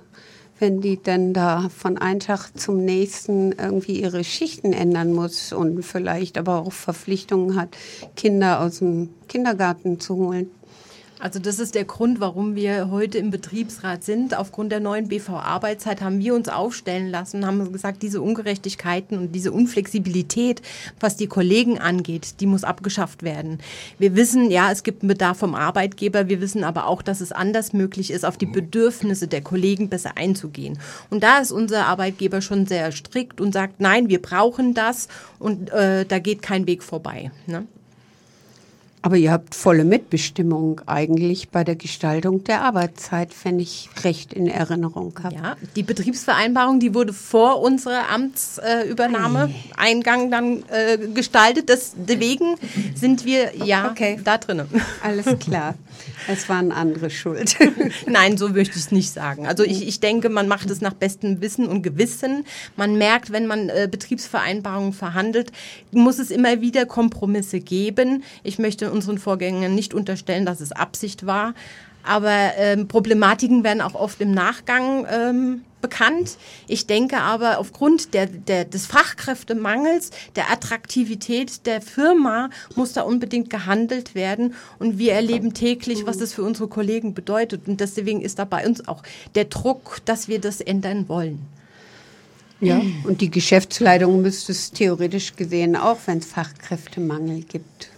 wenn 0.60 0.82
die 0.82 0.98
denn 0.98 1.34
da 1.34 1.70
von 1.70 1.98
einem 1.98 2.20
Tag 2.20 2.52
zum 2.56 2.84
nächsten 2.84 3.54
irgendwie 3.54 4.02
ihre 4.02 4.24
Schichten 4.24 4.74
ändern 4.74 5.14
muss 5.14 5.54
und 5.54 5.84
vielleicht 5.84 6.38
aber 6.38 6.60
auch 6.60 6.74
Verpflichtungen 6.74 7.60
hat, 7.60 7.70
Kinder 8.16 8.60
aus 8.62 8.80
dem 8.80 9.10
Kindergarten 9.28 10.00
zu 10.00 10.16
holen? 10.16 10.52
Also 11.22 11.40
das 11.40 11.60
ist 11.60 11.76
der 11.76 11.84
Grund, 11.84 12.22
warum 12.22 12.56
wir 12.56 12.90
heute 12.92 13.18
im 13.18 13.30
Betriebsrat 13.30 14.06
sind. 14.06 14.38
Aufgrund 14.38 14.72
der 14.72 14.80
neuen 14.80 15.10
BV-Arbeitszeit 15.10 16.02
haben 16.02 16.20
wir 16.20 16.34
uns 16.34 16.48
aufstellen 16.48 17.10
lassen, 17.10 17.46
haben 17.46 17.74
gesagt, 17.74 18.02
diese 18.04 18.22
Ungerechtigkeiten 18.22 19.18
und 19.18 19.34
diese 19.34 19.52
Unflexibilität, 19.52 20.62
was 21.02 21.18
die 21.18 21.28
Kollegen 21.28 21.78
angeht, 21.78 22.40
die 22.40 22.46
muss 22.46 22.64
abgeschafft 22.64 23.22
werden. 23.22 23.60
Wir 23.98 24.16
wissen, 24.16 24.50
ja, 24.50 24.72
es 24.72 24.84
gibt 24.84 25.04
einen 25.04 25.10
Bedarf 25.10 25.40
vom 25.40 25.56
Arbeitgeber. 25.56 26.30
Wir 26.30 26.40
wissen 26.40 26.64
aber 26.64 26.88
auch, 26.88 27.02
dass 27.02 27.20
es 27.20 27.34
anders 27.34 27.74
möglich 27.74 28.12
ist, 28.12 28.24
auf 28.24 28.38
die 28.38 28.46
Bedürfnisse 28.46 29.28
der 29.28 29.42
Kollegen 29.42 29.90
besser 29.90 30.14
einzugehen. 30.16 30.80
Und 31.10 31.24
da 31.24 31.40
ist 31.40 31.52
unser 31.52 31.88
Arbeitgeber 31.88 32.40
schon 32.40 32.66
sehr 32.66 32.94
strikt 32.94 33.42
und 33.42 33.54
sagt, 33.54 33.82
nein, 33.82 34.08
wir 34.08 34.22
brauchen 34.22 34.74
das 34.74 35.10
und 35.38 35.70
äh, 35.72 36.06
da 36.06 36.20
geht 36.20 36.42
kein 36.42 36.66
Weg 36.66 36.82
vorbei. 36.82 37.32
Ne? 37.46 37.68
Aber 39.02 39.16
ihr 39.16 39.32
habt 39.32 39.56
volle 39.56 39.86
Mitbestimmung 39.86 40.82
eigentlich 40.86 41.50
bei 41.50 41.64
der 41.64 41.78
Gestaltung 41.78 42.44
der 42.44 42.62
Arbeitszeit, 42.62 43.30
wenn 43.44 43.58
ich 43.58 43.90
recht 44.04 44.34
in 44.34 44.48
Erinnerung 44.48 45.18
habe. 45.24 45.36
Ja, 45.36 45.56
die 45.78 45.84
Betriebsvereinbarung, 45.84 46.82
die 46.82 46.94
wurde 46.94 47.14
vor 47.14 47.62
unserer 47.62 48.10
Amtsübernahme 48.10 49.52
äh, 49.52 49.78
Eingang 49.78 50.32
dann 50.32 50.64
äh, 50.70 50.98
gestaltet. 51.14 51.70
Deswegen 51.70 52.56
sind 52.94 53.24
wir 53.24 53.56
ja 53.56 53.90
okay. 53.90 54.20
da 54.22 54.38
drinnen. 54.38 54.68
Alles 55.02 55.40
klar. 55.40 55.76
Es 56.28 56.50
waren 56.50 56.74
andere 56.74 57.10
schuld. 57.10 57.56
Nein, 58.06 58.38
so 58.38 58.50
möchte 58.50 58.78
ich 58.78 58.86
es 58.86 58.92
nicht 58.92 59.12
sagen. 59.14 59.48
Also 59.48 59.64
ich, 59.64 59.88
ich 59.88 60.02
denke, 60.02 60.28
man 60.30 60.48
macht 60.50 60.70
es 60.70 60.82
nach 60.82 60.94
bestem 60.94 61.40
Wissen 61.42 61.68
und 61.68 61.84
Gewissen. 61.84 62.46
Man 62.76 62.98
merkt, 62.98 63.32
wenn 63.32 63.48
man 63.48 63.70
äh, 63.70 63.88
Betriebsvereinbarungen 63.90 64.92
verhandelt, 64.92 65.52
muss 65.92 66.20
es 66.20 66.32
immer 66.32 66.60
wieder 66.60 66.86
Kompromisse 66.86 67.62
geben. 67.62 68.24
Ich 68.44 68.60
möchte 68.60 68.89
unseren 68.90 69.18
Vorgängern 69.18 69.76
nicht 69.76 69.94
unterstellen, 69.94 70.46
dass 70.46 70.62
es 70.62 70.72
Absicht 70.72 71.26
war. 71.26 71.54
Aber 72.04 72.54
ähm, 72.58 72.88
Problematiken 72.88 73.64
werden 73.64 73.82
auch 73.82 73.94
oft 73.94 74.22
im 74.22 74.32
Nachgang 74.32 75.06
ähm, 75.12 75.62
bekannt. 75.82 76.38
Ich 76.68 76.88
denke 76.88 77.18
aber 77.18 77.60
aufgrund 77.60 78.14
der, 78.14 78.26
der, 78.28 78.66
des 78.66 78.86
Fachkräftemangels, 78.86 80.12
der 80.36 80.52
Attraktivität 80.52 81.66
der 81.66 81.82
Firma 81.82 82.50
muss 82.76 82.94
da 82.94 83.02
unbedingt 83.02 83.50
gehandelt 83.50 84.16
werden. 84.16 84.56
Und 84.80 84.98
wir 84.98 85.14
erleben 85.14 85.54
täglich, 85.54 86.06
was 86.06 86.18
das 86.18 86.34
für 86.34 86.44
unsere 86.44 86.68
Kollegen 86.68 87.14
bedeutet. 87.14 87.68
Und 87.68 87.82
deswegen 87.82 88.22
ist 88.22 88.40
da 88.40 88.46
bei 88.46 88.66
uns 88.66 88.88
auch 88.88 89.04
der 89.36 89.46
Druck, 89.46 89.98
dass 90.06 90.28
wir 90.28 90.40
das 90.40 90.62
ändern 90.62 91.10
wollen. 91.10 91.40
Ja, 92.62 92.82
und 93.06 93.22
die 93.22 93.32
Geschäftsleitung 93.32 94.22
müsste 94.22 94.52
es 94.52 94.72
theoretisch 94.72 95.38
gesehen 95.38 95.78
auch, 95.78 95.98
wenn 96.08 96.18
es 96.18 96.26
Fachkräftemangel 96.26 97.44
gibt. 97.44 97.90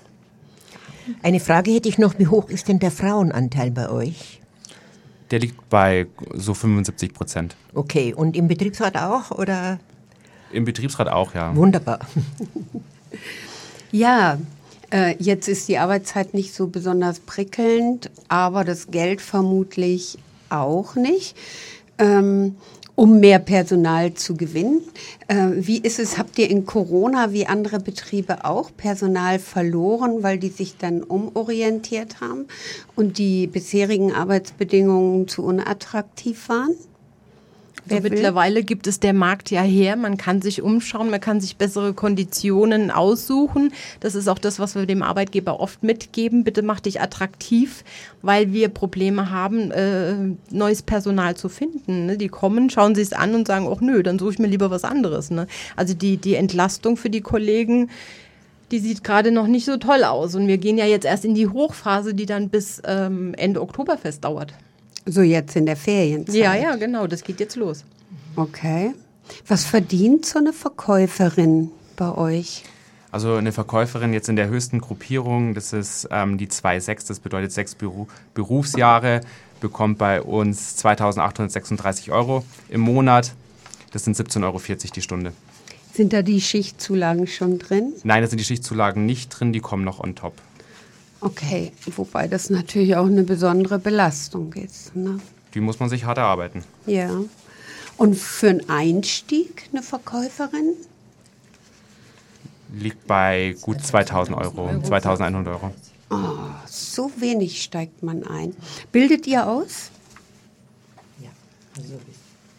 Eine 1.21 1.39
Frage 1.39 1.71
hätte 1.71 1.89
ich 1.89 1.97
noch, 1.97 2.17
wie 2.19 2.27
hoch 2.27 2.49
ist 2.49 2.67
denn 2.67 2.79
der 2.79 2.91
Frauenanteil 2.91 3.71
bei 3.71 3.89
euch? 3.89 4.41
Der 5.31 5.39
liegt 5.39 5.69
bei 5.69 6.07
so 6.33 6.53
75 6.53 7.13
Prozent. 7.13 7.55
Okay, 7.73 8.13
und 8.13 8.35
im 8.35 8.47
Betriebsrat 8.47 8.97
auch 8.97 9.31
oder? 9.31 9.79
Im 10.51 10.65
Betriebsrat 10.65 11.07
auch, 11.07 11.33
ja. 11.33 11.55
Wunderbar. 11.55 11.99
ja, 13.91 14.37
äh, 14.91 15.15
jetzt 15.19 15.47
ist 15.47 15.67
die 15.69 15.77
Arbeitszeit 15.77 16.33
nicht 16.33 16.53
so 16.53 16.67
besonders 16.67 17.19
prickelnd, 17.21 18.11
aber 18.27 18.65
das 18.65 18.91
Geld 18.91 19.21
vermutlich 19.21 20.17
auch 20.49 20.95
nicht. 20.95 21.37
Ähm, 21.97 22.55
um 22.95 23.19
mehr 23.19 23.39
Personal 23.39 24.13
zu 24.13 24.35
gewinnen. 24.35 24.81
Äh, 25.27 25.47
wie 25.55 25.79
ist 25.79 25.99
es, 25.99 26.17
habt 26.17 26.37
ihr 26.37 26.49
in 26.49 26.65
Corona 26.65 27.33
wie 27.33 27.47
andere 27.47 27.79
Betriebe 27.79 28.45
auch 28.45 28.71
Personal 28.75 29.39
verloren, 29.39 30.23
weil 30.23 30.37
die 30.37 30.49
sich 30.49 30.77
dann 30.77 31.03
umorientiert 31.03 32.21
haben 32.21 32.47
und 32.95 33.17
die 33.17 33.47
bisherigen 33.47 34.13
Arbeitsbedingungen 34.13 35.27
zu 35.27 35.43
unattraktiv 35.43 36.49
waren? 36.49 36.75
Also 37.89 38.03
mittlerweile 38.03 38.63
gibt 38.63 38.87
es 38.87 38.99
der 38.99 39.13
Markt 39.13 39.49
ja 39.49 39.61
her, 39.61 39.95
man 39.95 40.17
kann 40.17 40.41
sich 40.41 40.61
umschauen, 40.61 41.09
man 41.09 41.19
kann 41.19 41.41
sich 41.41 41.57
bessere 41.57 41.93
Konditionen 41.93 42.91
aussuchen. 42.91 43.73
Das 43.99 44.15
ist 44.15 44.27
auch 44.27 44.37
das, 44.37 44.59
was 44.59 44.75
wir 44.75 44.85
dem 44.85 45.03
Arbeitgeber 45.03 45.59
oft 45.59 45.83
mitgeben. 45.83 46.43
Bitte 46.43 46.61
mach 46.61 46.79
dich 46.79 47.01
attraktiv, 47.01 47.83
weil 48.21 48.53
wir 48.53 48.69
Probleme 48.69 49.31
haben, 49.31 49.71
äh, 49.71 50.13
neues 50.49 50.83
Personal 50.83 51.35
zu 51.35 51.49
finden. 51.49 52.05
Ne? 52.05 52.17
Die 52.17 52.29
kommen, 52.29 52.69
schauen 52.69 52.95
sich 52.95 53.07
es 53.07 53.13
an 53.13 53.33
und 53.35 53.47
sagen, 53.47 53.67
ach 53.71 53.81
nö, 53.81 54.03
dann 54.03 54.19
suche 54.19 54.33
ich 54.33 54.39
mir 54.39 54.47
lieber 54.47 54.69
was 54.69 54.83
anderes. 54.83 55.31
Ne? 55.31 55.47
Also 55.75 55.93
die, 55.93 56.17
die 56.17 56.35
Entlastung 56.35 56.97
für 56.97 57.09
die 57.09 57.21
Kollegen, 57.21 57.89
die 58.71 58.79
sieht 58.79 59.03
gerade 59.03 59.31
noch 59.31 59.47
nicht 59.47 59.65
so 59.65 59.77
toll 59.77 60.03
aus. 60.03 60.35
Und 60.35 60.47
wir 60.47 60.57
gehen 60.57 60.77
ja 60.77 60.85
jetzt 60.85 61.05
erst 61.05 61.25
in 61.25 61.35
die 61.35 61.47
Hochphase, 61.47 62.13
die 62.13 62.25
dann 62.25 62.49
bis 62.49 62.81
ähm, 62.85 63.33
Ende 63.33 63.61
Oktoberfest 63.61 64.23
dauert. 64.23 64.53
So 65.05 65.21
jetzt 65.21 65.55
in 65.55 65.65
der 65.65 65.77
Ferienzeit? 65.77 66.35
Ja, 66.35 66.55
ja, 66.55 66.75
genau, 66.75 67.07
das 67.07 67.23
geht 67.23 67.39
jetzt 67.39 67.55
los. 67.55 67.83
Okay. 68.35 68.93
Was 69.47 69.65
verdient 69.65 70.25
so 70.25 70.39
eine 70.39 70.53
Verkäuferin 70.53 71.71
bei 71.95 72.13
euch? 72.13 72.63
Also 73.11 73.35
eine 73.35 73.51
Verkäuferin 73.51 74.13
jetzt 74.13 74.29
in 74.29 74.37
der 74.37 74.47
höchsten 74.47 74.79
Gruppierung, 74.79 75.53
das 75.53 75.73
ist 75.73 76.07
ähm, 76.11 76.37
die 76.37 76.47
2,6, 76.47 77.07
das 77.09 77.19
bedeutet 77.19 77.51
sechs 77.51 77.75
Beru 77.75 78.07
Berufsjahre, 78.33 79.21
bekommt 79.59 79.97
bei 79.97 80.21
uns 80.21 80.83
2.836 80.83 82.11
Euro 82.11 82.45
im 82.69 82.81
Monat. 82.81 83.33
Das 83.91 84.05
sind 84.05 84.15
17,40 84.15 84.43
Euro 84.43 84.61
die 84.95 85.01
Stunde. 85.01 85.33
Sind 85.93 86.13
da 86.13 86.21
die 86.21 86.39
Schichtzulagen 86.39 87.27
schon 87.27 87.59
drin? 87.59 87.93
Nein, 88.03 88.21
da 88.21 88.29
sind 88.29 88.39
die 88.39 88.45
Schichtzulagen 88.45 89.05
nicht 89.05 89.27
drin, 89.29 89.51
die 89.51 89.59
kommen 89.59 89.83
noch 89.83 89.99
on 89.99 90.15
top. 90.15 90.33
Okay, 91.21 91.71
wobei 91.95 92.27
das 92.27 92.49
natürlich 92.49 92.95
auch 92.95 93.05
eine 93.05 93.23
besondere 93.23 93.77
Belastung 93.77 94.53
ist. 94.53 94.95
Ne? 94.95 95.19
Die 95.53 95.61
muss 95.61 95.79
man 95.79 95.87
sich 95.87 96.03
hart 96.03 96.17
erarbeiten. 96.17 96.63
Ja. 96.87 97.11
Und 97.97 98.17
für 98.17 98.49
einen 98.49 98.69
Einstieg 98.69 99.69
eine 99.71 99.83
Verkäuferin? 99.83 100.73
Liegt 102.73 103.05
bei 103.05 103.55
gut 103.61 103.83
2000 103.83 104.35
Euro, 104.37 104.81
2100 104.81 105.53
Euro. 105.53 105.71
Oh, 106.09 106.49
so 106.65 107.11
wenig 107.17 107.61
steigt 107.61 108.01
man 108.01 108.23
ein. 108.23 108.55
Bildet 108.91 109.27
ihr 109.27 109.47
aus? 109.47 109.91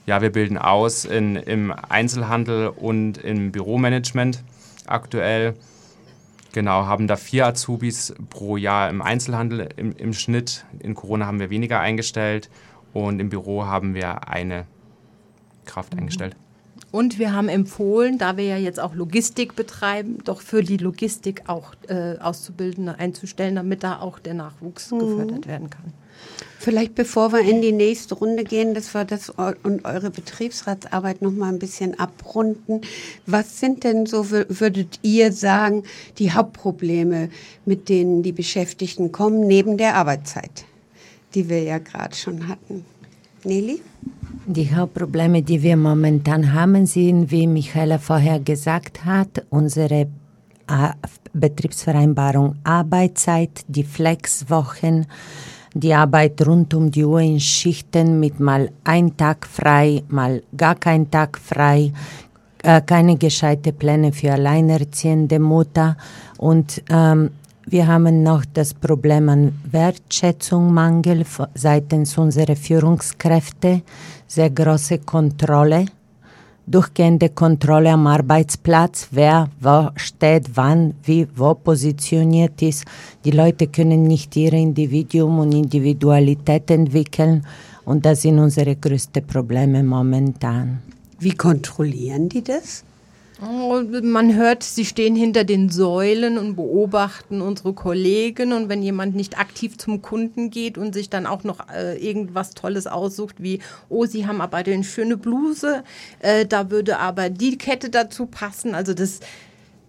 Ja, 0.06 0.20
wir 0.22 0.30
bilden 0.30 0.58
aus 0.58 1.04
in, 1.04 1.36
im 1.36 1.72
Einzelhandel 1.72 2.68
und 2.68 3.18
im 3.18 3.52
Büromanagement 3.52 4.42
aktuell. 4.86 5.54
Genau, 6.52 6.86
haben 6.86 7.06
da 7.06 7.16
vier 7.16 7.46
Azubis 7.46 8.14
pro 8.28 8.56
Jahr 8.56 8.90
im 8.90 9.00
Einzelhandel 9.00 9.68
im, 9.76 9.96
im 9.96 10.12
Schnitt. 10.12 10.64
In 10.80 10.94
Corona 10.94 11.26
haben 11.26 11.40
wir 11.40 11.50
weniger 11.50 11.80
eingestellt 11.80 12.50
und 12.92 13.20
im 13.20 13.30
Büro 13.30 13.64
haben 13.64 13.94
wir 13.94 14.28
eine 14.28 14.66
Kraft 15.64 15.94
mhm. 15.94 16.00
eingestellt. 16.00 16.36
Und 16.90 17.18
wir 17.18 17.32
haben 17.32 17.48
empfohlen, 17.48 18.18
da 18.18 18.36
wir 18.36 18.44
ja 18.44 18.58
jetzt 18.58 18.78
auch 18.78 18.94
Logistik 18.94 19.56
betreiben, 19.56 20.18
doch 20.24 20.42
für 20.42 20.62
die 20.62 20.76
Logistik 20.76 21.44
auch 21.46 21.72
äh, 21.88 22.18
Auszubildende 22.18 22.98
einzustellen, 22.98 23.54
damit 23.54 23.82
da 23.82 24.00
auch 24.00 24.18
der 24.18 24.34
Nachwuchs 24.34 24.90
mhm. 24.90 24.98
gefördert 24.98 25.46
werden 25.46 25.70
kann. 25.70 25.94
Vielleicht 26.58 26.94
bevor 26.94 27.32
wir 27.32 27.40
in 27.40 27.60
die 27.60 27.72
nächste 27.72 28.14
Runde 28.14 28.44
gehen, 28.44 28.72
dass 28.72 28.94
wir 28.94 29.04
das 29.04 29.30
und 29.30 29.84
eure 29.84 30.10
Betriebsratsarbeit 30.10 31.20
noch 31.20 31.32
mal 31.32 31.48
ein 31.48 31.58
bisschen 31.58 31.98
abrunden. 31.98 32.82
Was 33.26 33.58
sind 33.58 33.82
denn 33.82 34.06
so, 34.06 34.30
würdet 34.30 35.00
ihr 35.02 35.32
sagen, 35.32 35.82
die 36.18 36.30
Hauptprobleme, 36.30 37.30
mit 37.66 37.88
denen 37.88 38.22
die 38.22 38.30
Beschäftigten 38.30 39.10
kommen, 39.10 39.48
neben 39.48 39.76
der 39.76 39.96
Arbeitszeit, 39.96 40.64
die 41.34 41.48
wir 41.48 41.64
ja 41.64 41.78
gerade 41.78 42.14
schon 42.14 42.46
hatten? 42.46 42.84
Nelly? 43.42 43.80
Die 44.46 44.72
Hauptprobleme, 44.72 45.42
die 45.42 45.62
wir 45.62 45.76
momentan 45.76 46.52
haben, 46.52 46.86
sind, 46.86 47.32
wie 47.32 47.48
Michaela 47.48 47.98
vorher 47.98 48.38
gesagt 48.38 49.04
hat, 49.04 49.44
unsere 49.50 50.06
äh, 50.68 50.90
Betriebsvereinbarung 51.32 52.56
Arbeitszeit, 52.62 53.64
die 53.66 53.84
Flexwochen, 53.84 55.06
die 55.74 55.94
Arbeit 55.94 56.46
rund 56.46 56.74
um 56.74 56.90
die 56.90 57.04
Uhr 57.04 57.20
in 57.20 57.40
Schichten 57.40 58.20
mit 58.20 58.40
mal 58.40 58.70
ein 58.84 59.16
Tag 59.16 59.46
frei, 59.46 60.02
mal 60.08 60.42
gar 60.56 60.74
kein 60.74 61.10
Tag 61.10 61.38
frei, 61.38 61.92
äh, 62.62 62.80
keine 62.82 63.16
gescheite 63.16 63.72
Pläne 63.72 64.12
für 64.12 64.32
alleinerziehende 64.32 65.38
Mutter. 65.38 65.96
Und 66.38 66.82
ähm, 66.90 67.30
wir 67.66 67.86
haben 67.86 68.22
noch 68.22 68.44
das 68.44 68.74
Problem 68.74 69.28
an 69.28 69.58
Wertschätzungmangel 69.70 71.24
seitens 71.54 72.18
unserer 72.18 72.56
Führungskräfte, 72.56 73.82
sehr 74.26 74.50
große 74.50 74.98
Kontrolle, 74.98 75.86
durchgehende 76.66 77.28
Kontrolle 77.28 77.90
am 77.90 78.06
Arbeitsplatz, 78.06 79.08
wer 79.10 79.48
wo 79.60 79.88
steht, 79.96 80.56
wann, 80.56 80.94
wie, 81.04 81.26
wo 81.34 81.54
positioniert 81.54 82.62
ist. 82.62 82.84
Die 83.24 83.30
Leute 83.30 83.66
können 83.66 84.04
nicht 84.04 84.36
ihr 84.36 84.52
Individuum 84.52 85.40
und 85.40 85.52
Individualität 85.52 86.70
entwickeln 86.70 87.44
und 87.84 88.04
das 88.06 88.22
sind 88.22 88.38
unsere 88.38 88.76
größten 88.76 89.26
Probleme 89.26 89.82
momentan. 89.82 90.82
Wie 91.18 91.34
kontrollieren 91.34 92.28
die 92.28 92.42
das? 92.42 92.84
Man 93.42 94.36
hört, 94.36 94.62
sie 94.62 94.84
stehen 94.84 95.16
hinter 95.16 95.42
den 95.42 95.68
Säulen 95.68 96.38
und 96.38 96.54
beobachten 96.54 97.40
unsere 97.40 97.72
Kollegen. 97.72 98.52
Und 98.52 98.68
wenn 98.68 98.84
jemand 98.84 99.16
nicht 99.16 99.36
aktiv 99.36 99.76
zum 99.78 100.00
Kunden 100.00 100.50
geht 100.50 100.78
und 100.78 100.94
sich 100.94 101.10
dann 101.10 101.26
auch 101.26 101.42
noch 101.42 101.68
äh, 101.68 101.96
irgendwas 101.98 102.50
Tolles 102.50 102.86
aussucht, 102.86 103.42
wie, 103.42 103.58
oh, 103.88 104.06
Sie 104.06 104.28
haben 104.28 104.40
aber 104.40 104.58
eine 104.58 104.84
schöne 104.84 105.16
Bluse, 105.16 105.82
äh, 106.20 106.46
da 106.46 106.70
würde 106.70 106.98
aber 106.98 107.30
die 107.30 107.58
Kette 107.58 107.90
dazu 107.90 108.26
passen. 108.26 108.76
Also 108.76 108.94
das, 108.94 109.18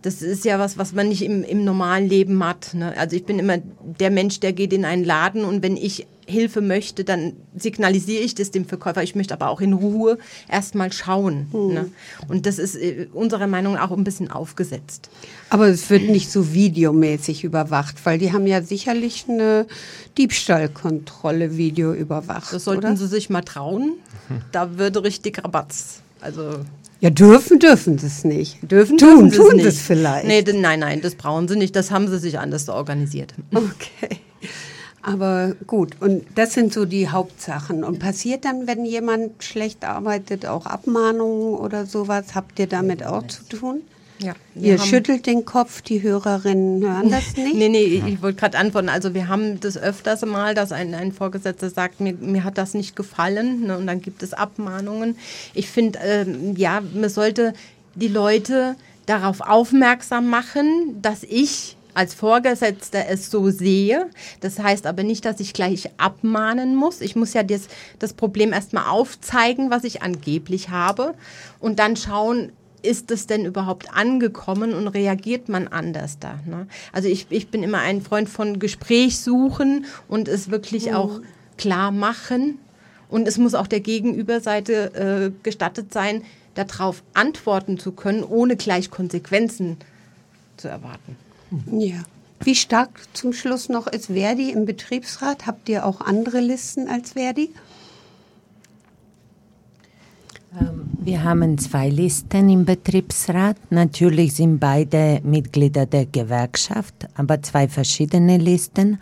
das 0.01 0.24
ist 0.24 0.45
ja 0.45 0.57
was, 0.57 0.79
was 0.79 0.93
man 0.93 1.10
nicht 1.10 1.22
im, 1.22 1.43
im 1.43 1.63
normalen 1.63 2.10
Leben 2.10 2.43
hat. 2.43 2.74
Ne? 2.74 2.93
Also 2.98 3.15
ich 3.15 3.24
bin 3.24 3.38
immer 3.38 3.60
der 4.00 4.10
Mensch, 4.10 4.39
der 4.39 4.53
geht 4.53 4.74
in 4.74 4.83
einen 4.83 5.03
Laden 5.03 5.45
und 5.45 5.62
wenn 5.62 5.77
ich 5.77 6.07
Hilfe 6.25 6.62
möchte, 6.62 7.03
dann 7.03 7.34
signalisiere 7.56 8.24
ich 8.24 8.36
das 8.36 8.51
dem 8.51 8.65
Verkäufer. 8.65 9.03
Ich 9.03 9.15
möchte 9.15 9.34
aber 9.34 9.50
auch 9.50 9.62
in 9.62 9.74
Ruhe 9.74 10.18
erstmal 10.50 10.92
schauen. 10.92 11.48
Mhm. 11.51 11.74
Ne? 11.74 11.89
Und 12.27 12.46
das 12.46 12.60
ist 12.60 12.75
äh, 12.75 13.08
unserer 13.13 13.48
Meinung 13.48 13.74
nach 13.74 13.92
auch 13.92 13.98
ein 13.98 14.03
bisschen 14.03 14.32
aufgesetzt. 14.32 15.10
Aber 15.50 15.68
es 15.68 15.89
wird 15.89 16.03
nicht 16.03 16.32
so 16.32 16.53
videomäßig 16.53 17.44
überwacht, 17.44 17.96
weil 18.06 18.18
die 18.18 18.32
haben 18.32 18.48
ja 18.48 18.62
sicherlich 18.62 19.25
eine 19.27 19.68
Diebstahlkontrolle 20.18 21.58
video 21.58 21.94
überwacht. 21.94 22.53
Das 22.53 22.63
sollten 22.63 22.86
oder? 22.86 22.98
sie 22.98 23.08
sich 23.08 23.30
mal 23.30 23.42
trauen. 23.42 23.94
Da 24.51 24.77
würde 24.77 25.03
richtig 25.03 25.44
Rabatz. 25.44 26.01
Also 26.22 26.60
ja, 27.01 27.10
dürfen, 27.10 27.60
dürfen 27.60 27.98
sie 27.98 28.08
es 28.08 28.24
nicht. 28.24 28.60
Dürfen, 28.72 28.98
tun, 28.98 29.30
dürfen 29.30 29.50
tun 29.50 29.60
sie 29.60 29.68
es 29.68 29.82
vielleicht. 29.82 30.25
Nee, 30.25 30.42
nein, 30.53 30.80
nein, 30.80 31.01
das 31.01 31.15
brauchen 31.15 31.50
sie 31.50 31.58
nicht. 31.58 31.75
Das 31.75 31.92
haben 31.92 32.08
sie 32.08 32.18
sich 32.18 32.39
anders 32.39 32.70
organisiert. 32.70 33.34
Okay. 33.53 34.22
Aber 35.03 35.55
gut, 35.67 35.98
und 36.00 36.25
das 36.36 36.53
sind 36.53 36.74
so 36.74 36.86
die 36.86 37.10
Hauptsachen. 37.10 37.83
Und 37.83 38.00
passiert 38.00 38.45
dann, 38.45 38.67
wenn 38.67 38.86
jemand 38.86 39.43
schlecht 39.43 39.83
arbeitet, 39.83 40.45
auch 40.45 40.65
Abmahnungen 40.65 41.55
oder 41.55 41.86
sowas? 41.86 42.36
Habt 42.36 42.57
ihr 42.57 42.67
damit 42.67 43.05
auch 43.05 43.27
zu 43.27 43.43
tun? 43.43 43.81
Ja. 44.19 44.33
Ihr 44.55 44.77
schüttelt 44.79 45.25
den 45.25 45.43
Kopf, 45.43 45.81
die 45.81 46.01
Hörerinnen 46.01 46.81
hören 46.81 47.10
das 47.10 47.36
nicht? 47.38 47.55
nee, 47.55 47.67
nee, 47.67 48.01
ich 48.07 48.22
wollte 48.22 48.39
gerade 48.39 48.57
antworten. 48.57 48.88
Also 48.88 49.13
wir 49.13 49.27
haben 49.27 49.60
das 49.60 49.77
öfters 49.77 50.25
mal, 50.25 50.53
dass 50.55 50.72
ein, 50.72 50.93
ein 50.93 51.12
Vorgesetzter 51.12 51.69
sagt, 51.69 52.00
mir, 52.00 52.13
mir 52.13 52.45
hat 52.45 52.57
das 52.57 52.74
nicht 52.74 52.95
gefallen 52.95 53.67
ne, 53.67 53.77
und 53.77 53.88
dann 53.88 54.01
gibt 54.01 54.24
es 54.24 54.33
Abmahnungen. 54.33 55.17
Ich 55.53 55.67
finde, 55.67 56.00
ähm, 56.00 56.55
ja, 56.55 56.81
man 56.93 57.10
sollte 57.10 57.53
die 57.95 58.07
Leute 58.07 58.75
darauf 59.05 59.41
aufmerksam 59.41 60.29
machen, 60.29 61.01
dass 61.01 61.24
ich 61.24 61.75
als 61.94 62.14
Vorgesetzter 62.14 63.08
es 63.10 63.30
so 63.30 63.50
sehe. 63.50 64.10
Das 64.40 64.60
heißt 64.60 64.86
aber 64.86 65.04
nicht, 65.04 65.26
dass 65.26 65.40
ich 65.40 65.54
gleich 65.54 65.90
abmahnen 65.98 66.76
muss. 66.76 67.02
Ich 67.02 67.16
muss 67.16 67.34
ja 67.34 67.44
das, 67.44 67.68
das 68.00 68.14
Problem 68.14 68.54
erstmal 68.54 68.86
aufzeigen, 68.86 69.70
was 69.72 69.84
ich 69.84 70.02
angeblich 70.02 70.70
habe 70.70 71.14
und 71.60 71.80
dann 71.80 71.96
schauen, 71.96 72.52
ist 72.84 73.12
es 73.12 73.28
denn 73.28 73.46
überhaupt 73.46 73.94
angekommen 73.96 74.74
und 74.74 74.90
reagiert 74.90 75.50
man 75.50 75.68
anders 75.70 76.20
da? 76.20 76.40
Ne? 76.46 76.68
Also 76.92 77.08
ich, 77.08 77.28
ich 77.30 77.48
bin 77.48 77.64
immer 77.64 77.80
ein 77.80 78.02
Freund 78.02 78.30
von 78.30 78.60
Gespräch 78.60 79.20
suchen 79.20 79.86
und 80.08 80.28
es 80.28 80.52
wirklich 80.52 80.88
mhm. 80.88 80.96
auch 80.96 81.22
klar 81.58 81.92
machen. 81.92 82.60
Und 83.10 83.28
es 83.28 83.38
muss 83.38 83.54
auch 83.54 83.68
der 83.68 83.80
Gegenüberseite 83.80 85.32
äh, 85.34 85.44
gestattet 85.44 85.94
sein, 85.94 86.24
darauf 86.56 87.04
antworten 87.14 87.78
zu 87.80 87.92
können, 87.92 88.24
ohne 88.24 88.56
gleich 88.56 88.92
Konsequenzen 88.92 89.78
zu 90.58 90.68
erwarten. 90.68 91.16
Ja. 91.72 92.03
Wie 92.44 92.56
stark 92.56 92.90
zum 93.14 93.32
Schluss 93.32 93.70
noch 93.70 93.88
ist 93.88 94.08
Verdi 94.08 94.51
im 94.51 94.66
Betriebsrat? 94.66 95.48
Habt 95.48 95.70
ihr 95.70 95.86
auch 95.86 96.01
andere 96.01 96.42
Listen 96.42 96.90
als 96.90 97.14
Verdi? 97.14 97.51
Ähm, 100.60 100.82
wir 101.00 101.24
haben 101.24 101.58
zwei 101.58 101.90
Listen 101.90 102.50
im 102.50 102.66
Betriebsrat. 102.66 103.58
Natürlich 103.70 104.36
sind 104.36 104.60
beide 104.60 105.22
Mitglieder 105.24 105.86
der 105.86 106.06
Gewerkschaft, 106.06 107.08
aber 107.16 107.42
zwei 107.42 107.68
verschiedene 107.68 108.38
Listen. 108.38 109.00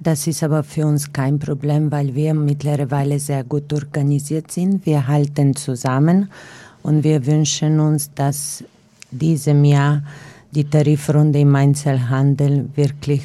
Das 0.00 0.26
ist 0.26 0.42
aber 0.42 0.62
für 0.62 0.86
uns 0.86 1.12
kein 1.12 1.38
Problem, 1.38 1.92
weil 1.92 2.14
wir 2.14 2.34
mittlerweile 2.34 3.20
sehr 3.20 3.44
gut 3.44 3.72
organisiert 3.72 4.50
sind. 4.50 4.86
Wir 4.86 5.06
halten 5.06 5.54
zusammen 5.54 6.30
und 6.82 7.04
wir 7.04 7.26
wünschen 7.26 7.80
uns, 7.80 8.10
dass 8.14 8.64
diesem 9.10 9.64
Jahr 9.64 10.02
die 10.52 10.64
Tarifrunde 10.64 11.40
im 11.40 11.54
Einzelhandel 11.54 12.68
wirklich 12.74 13.22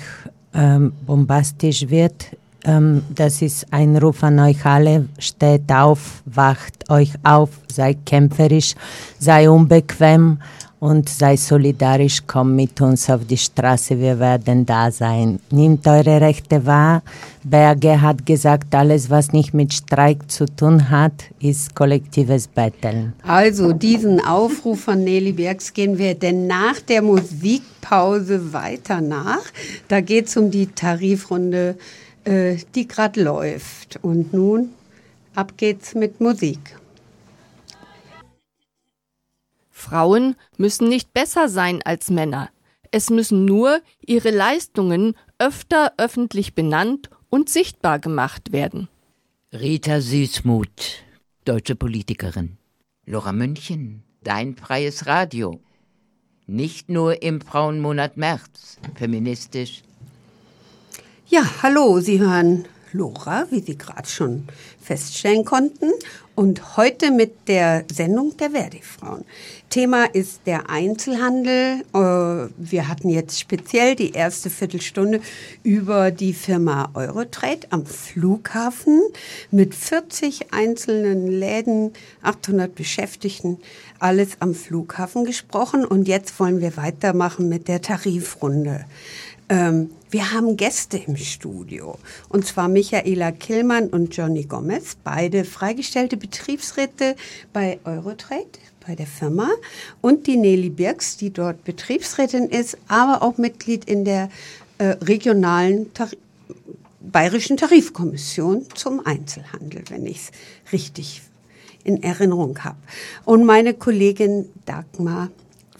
ähm, 0.54 0.94
bombastisch 1.06 1.90
wird. 1.90 2.28
Ähm, 2.64 3.04
das 3.14 3.42
ist 3.42 3.68
ein 3.72 3.98
Ruf 3.98 4.24
an 4.24 4.40
euch 4.40 4.66
alle. 4.66 5.08
Steht 5.20 5.72
auf, 5.72 6.24
wacht 6.26 6.90
euch 6.90 7.12
auf, 7.24 7.50
seid 7.72 8.06
kämpferisch, 8.06 8.76
sei 9.20 9.50
unbequem 9.50 10.40
und 10.86 11.10
sei 11.10 11.36
solidarisch, 11.36 12.22
komm 12.28 12.56
mit 12.56 12.80
uns 12.80 13.10
auf 13.10 13.26
die 13.26 13.38
Straße, 13.38 14.00
wir 14.00 14.20
werden 14.20 14.68
da 14.68 14.92
sein. 14.92 15.40
Nehmt 15.50 15.88
eure 15.88 16.22
Rechte 16.22 16.64
wahr. 16.64 17.02
Berge 17.44 18.00
hat 18.00 18.24
gesagt, 18.24 18.76
alles, 18.76 19.10
was 19.10 19.34
nicht 19.34 19.56
mit 19.56 19.74
Streik 19.74 20.30
zu 20.30 20.46
tun 20.46 20.92
hat, 20.92 21.24
ist 21.40 21.74
kollektives 21.74 22.48
Betteln. 22.48 23.14
Also 23.24 23.74
diesen 23.74 24.24
Aufruf 24.24 24.82
von 24.82 25.04
Nelly 25.04 25.32
Bergs 25.32 25.74
gehen 25.74 25.98
wir 25.98 26.14
denn 26.14 26.46
nach 26.46 26.80
der 26.82 27.02
Musikpause 27.02 28.54
weiter 28.54 29.02
nach. 29.02 29.44
Da 29.88 30.02
geht 30.02 30.28
es 30.28 30.38
um 30.38 30.52
die 30.52 30.68
Tarifrunde, 30.68 31.78
äh, 32.26 32.58
die 32.76 32.88
gerade 32.88 33.24
läuft. 33.24 33.98
Und 34.04 34.34
nun 34.34 34.70
ab 35.34 35.54
geht's 35.58 35.96
mit 35.96 36.22
Musik. 36.22 36.60
Frauen 39.86 40.36
müssen 40.58 40.90
nicht 40.90 41.14
besser 41.14 41.48
sein 41.48 41.82
als 41.86 42.10
Männer. 42.10 42.50
Es 42.90 43.12
müssen 43.12 43.46
nur 43.46 43.82
ihre 44.04 44.32
Leistungen 44.32 45.16
öfter 45.38 45.94
öffentlich 45.98 46.56
benannt 46.56 47.10
und 47.30 47.50
sichtbar 47.50 48.00
gemacht 48.00 48.52
werden. 48.52 48.88
Rita 49.54 50.02
Süßmuth, 50.02 51.04
deutsche 51.46 51.76
Politikerin. 51.76 52.58
Laura 53.06 53.32
München, 53.32 54.02
dein 54.24 54.56
freies 54.56 55.06
Radio. 55.06 55.60
Nicht 56.48 56.90
nur 56.90 57.22
im 57.22 57.42
Frauenmonat 57.42 58.18
März, 58.18 58.80
feministisch. 58.96 59.84
Ja, 61.28 61.44
hallo, 61.62 62.00
Sie 62.00 62.20
hören 62.20 62.66
Lora, 62.96 63.46
wie 63.52 63.60
Sie 63.60 63.78
gerade 63.78 64.08
schon 64.08 64.48
feststellen 64.82 65.46
konnten. 65.46 65.92
Und 66.34 66.76
heute 66.76 67.12
mit 67.12 67.48
der 67.48 67.86
Sendung 67.90 68.36
der 68.36 68.52
Verdi-Frauen. 68.52 69.24
Thema 69.70 70.04
ist 70.04 70.42
der 70.46 70.70
Einzelhandel. 70.70 71.82
Äh, 71.94 72.50
wir 72.58 72.88
hatten 72.90 73.10
jetzt 73.10 73.40
speziell 73.40 73.96
die 73.96 74.12
erste 74.12 74.50
Viertelstunde 74.50 75.22
über 75.64 76.12
die 76.12 76.34
Firma 76.34 76.90
Eurotrade 76.94 77.68
am 77.70 77.86
Flughafen 77.86 79.02
mit 79.50 79.74
40 79.76 80.54
einzelnen 80.54 81.28
Läden, 81.28 81.94
800 82.22 82.76
Beschäftigten, 82.76 83.58
alles 84.00 84.32
am 84.40 84.56
Flughafen 84.56 85.24
gesprochen. 85.24 85.86
Und 85.86 86.08
jetzt 86.10 86.38
wollen 86.40 86.60
wir 86.60 86.76
weitermachen 86.76 87.48
mit 87.48 87.70
der 87.70 87.82
Tarifrunde. 87.82 88.84
Ähm, 89.48 89.92
wir 90.16 90.32
haben 90.32 90.56
Gäste 90.56 90.98
im 90.98 91.18
Studio. 91.18 92.00
Und 92.30 92.46
zwar 92.46 92.70
Michaela 92.70 93.34
Killmann 93.34 93.90
und 93.90 94.16
Johnny 94.16 94.46
Gomez, 94.46 94.96
beide 95.04 95.44
freigestellte 95.44 96.16
Betriebsräte 96.16 97.18
bei 97.52 97.82
Eurotrade, 97.84 98.48
bei 98.88 98.96
der 98.96 99.08
Firma. 99.08 99.50
Und 100.00 100.26
die 100.28 100.38
Nelly 100.38 100.70
Birks, 100.70 101.18
die 101.18 101.32
dort 101.32 101.66
Betriebsrätin 101.66 102.48
ist, 102.48 102.78
aber 102.88 103.24
auch 103.24 103.38
Mitglied 103.38 103.84
in 103.84 104.06
der 104.06 104.30
äh, 104.78 104.96
regionalen 105.02 105.94
Tar 105.94 106.08
Bayerischen 107.02 107.58
Tarifkommission 107.58 108.68
zum 108.74 109.06
Einzelhandel, 109.06 109.84
wenn 109.90 110.06
ich 110.06 110.18
es 110.18 110.32
richtig 110.72 111.24
in 111.84 112.02
Erinnerung 112.02 112.58
habe. 112.64 112.78
Und 113.26 113.44
meine 113.44 113.74
Kollegin 113.74 114.48
Dagmar 114.66 115.30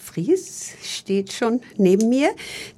Fries 0.06 0.70
steht 0.82 1.32
schon 1.32 1.60
neben 1.76 2.08
mir. 2.08 2.30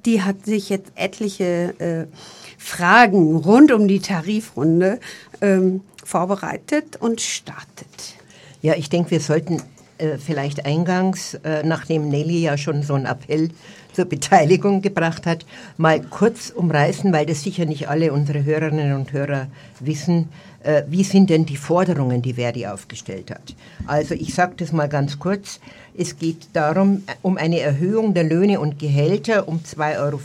Die 0.05 0.21
hat 0.21 0.45
sich 0.45 0.69
jetzt 0.69 0.91
etliche 0.95 1.75
äh, 1.79 2.15
Fragen 2.57 3.35
rund 3.37 3.71
um 3.71 3.87
die 3.87 3.99
Tarifrunde 3.99 4.99
ähm, 5.41 5.81
vorbereitet 6.03 6.97
und 6.99 7.21
startet. 7.21 8.15
Ja, 8.61 8.73
ich 8.75 8.89
denke, 8.89 9.11
wir 9.11 9.19
sollten 9.21 9.61
äh, 9.99 10.17
vielleicht 10.17 10.65
eingangs, 10.65 11.35
äh, 11.35 11.63
nachdem 11.63 12.09
Nelly 12.09 12.41
ja 12.41 12.57
schon 12.57 12.83
so 12.83 12.95
einen 12.95 13.05
Appell 13.05 13.49
zur 13.99 14.05
Beteiligung 14.05 14.81
gebracht 14.81 15.25
hat, 15.25 15.45
mal 15.75 15.99
kurz 15.99 16.51
umreißen, 16.51 17.11
weil 17.11 17.25
das 17.25 17.43
sicher 17.43 17.65
nicht 17.65 17.89
alle 17.89 18.13
unsere 18.13 18.45
Hörerinnen 18.45 18.93
und 18.93 19.11
Hörer 19.11 19.47
wissen. 19.81 20.29
Äh, 20.63 20.83
wie 20.87 21.03
sind 21.03 21.29
denn 21.29 21.45
die 21.45 21.57
Forderungen, 21.57 22.21
die 22.21 22.35
Verdi 22.35 22.65
aufgestellt 22.65 23.29
hat? 23.29 23.55
Also 23.87 24.15
ich 24.15 24.33
sage 24.33 24.53
das 24.55 24.71
mal 24.71 24.87
ganz 24.87 25.19
kurz. 25.19 25.59
Es 25.97 26.17
geht 26.17 26.47
darum, 26.53 27.03
um 27.21 27.35
eine 27.35 27.59
Erhöhung 27.59 28.13
der 28.13 28.23
Löhne 28.23 28.61
und 28.61 28.79
Gehälter 28.79 29.49
um 29.49 29.57
2,50 29.57 29.97
Euro 29.99 30.19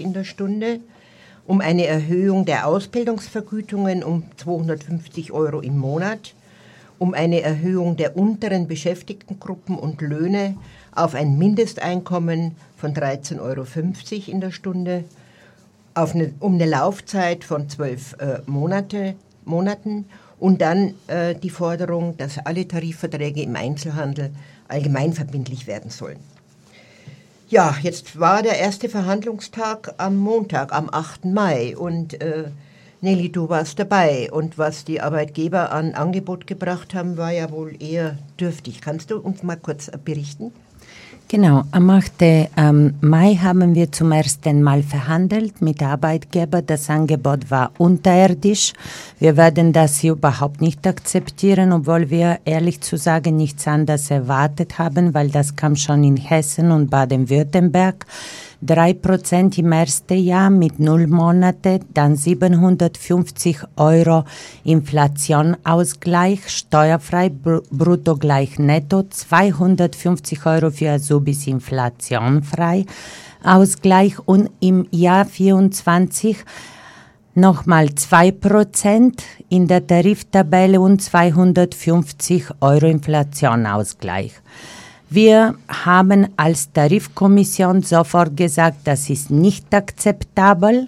in 0.00 0.12
der 0.12 0.24
Stunde, 0.24 0.80
um 1.46 1.62
eine 1.62 1.86
Erhöhung 1.86 2.44
der 2.44 2.66
Ausbildungsvergütungen 2.66 4.04
um 4.04 4.24
250 4.36 5.32
Euro 5.32 5.60
im 5.60 5.78
Monat, 5.78 6.34
um 6.98 7.14
eine 7.14 7.40
Erhöhung 7.40 7.96
der 7.96 8.16
unteren 8.16 8.66
Beschäftigtengruppen 8.66 9.78
und 9.78 10.00
Löhne 10.00 10.56
auf 10.92 11.14
ein 11.14 11.38
Mindesteinkommen 11.38 12.56
von 12.76 12.94
13,50 12.94 13.40
Euro 13.40 13.64
in 14.26 14.40
der 14.40 14.50
Stunde, 14.50 15.04
eine, 15.94 16.32
um 16.40 16.54
eine 16.54 16.66
Laufzeit 16.66 17.44
von 17.44 17.68
zwölf 17.68 18.14
äh, 18.18 18.40
Monate, 18.46 19.14
Monaten 19.44 20.06
und 20.38 20.60
dann 20.60 20.94
äh, 21.08 21.34
die 21.34 21.50
Forderung, 21.50 22.16
dass 22.16 22.38
alle 22.38 22.66
Tarifverträge 22.66 23.42
im 23.42 23.56
Einzelhandel 23.56 24.30
allgemeinverbindlich 24.68 25.66
werden 25.66 25.90
sollen. 25.90 26.18
Ja, 27.48 27.74
jetzt 27.82 28.20
war 28.20 28.42
der 28.42 28.58
erste 28.58 28.88
Verhandlungstag 28.88 29.94
am 29.96 30.18
Montag, 30.18 30.72
am 30.72 30.90
8. 30.92 31.24
Mai 31.24 31.76
und 31.76 32.20
äh, 32.20 32.44
Nelly, 33.00 33.30
du 33.30 33.48
warst 33.48 33.78
dabei 33.78 34.28
und 34.32 34.58
was 34.58 34.84
die 34.84 35.00
Arbeitgeber 35.00 35.70
an 35.70 35.94
Angebot 35.94 36.48
gebracht 36.48 36.94
haben, 36.94 37.16
war 37.16 37.30
ja 37.30 37.52
wohl 37.52 37.76
eher 37.80 38.18
dürftig. 38.40 38.80
Kannst 38.80 39.12
du 39.12 39.18
uns 39.18 39.44
mal 39.44 39.56
kurz 39.56 39.88
berichten? 40.04 40.50
Genau, 41.30 41.62
am 41.72 41.90
8. 41.90 42.12
Ähm, 42.22 42.94
Mai 43.02 43.34
haben 43.34 43.74
wir 43.74 43.92
zum 43.92 44.12
ersten 44.12 44.62
Mal 44.62 44.82
verhandelt 44.82 45.60
mit 45.60 45.82
Arbeitgebern. 45.82 46.64
Das 46.66 46.88
Angebot 46.88 47.50
war 47.50 47.70
unterirdisch. 47.76 48.72
Wir 49.18 49.36
werden 49.36 49.74
das 49.74 50.02
überhaupt 50.02 50.62
nicht 50.62 50.86
akzeptieren, 50.86 51.72
obwohl 51.72 52.08
wir 52.08 52.38
ehrlich 52.46 52.80
zu 52.80 52.96
sagen 52.96 53.36
nichts 53.36 53.68
anderes 53.68 54.10
erwartet 54.10 54.78
haben, 54.78 55.12
weil 55.12 55.28
das 55.28 55.54
kam 55.54 55.76
schon 55.76 56.02
in 56.02 56.16
Hessen 56.16 56.72
und 56.72 56.90
Baden-Württemberg. 56.90 58.06
3% 58.66 59.58
im 59.58 59.72
ersten 59.72 60.18
Jahr 60.18 60.50
mit 60.50 60.80
null 60.80 61.06
Monate, 61.06 61.80
dann 61.94 62.16
750 62.16 63.58
Euro 63.76 64.24
Inflationausgleich, 64.64 66.48
steuerfrei 66.48 67.30
brutto 67.30 68.16
gleich 68.16 68.58
netto, 68.58 69.04
250 69.04 70.44
Euro 70.46 70.70
für 70.70 70.90
Azubis 70.90 71.46
inflationfrei 71.46 72.84
Ausgleich 73.42 74.18
und 74.26 74.50
im 74.60 74.86
Jahr 74.90 75.24
24 75.24 76.38
nochmal 77.34 77.86
2% 77.86 79.12
in 79.48 79.68
der 79.68 79.86
Tariftabelle 79.86 80.80
und 80.80 81.00
250 81.00 82.46
Euro 82.60 82.86
Inflationausgleich. 82.86 84.32
Wir 85.10 85.54
haben 85.68 86.28
als 86.36 86.70
Tarifkommission 86.72 87.82
sofort 87.82 88.36
gesagt, 88.36 88.80
das 88.84 89.08
ist 89.08 89.30
nicht 89.30 89.72
akzeptabel. 89.72 90.86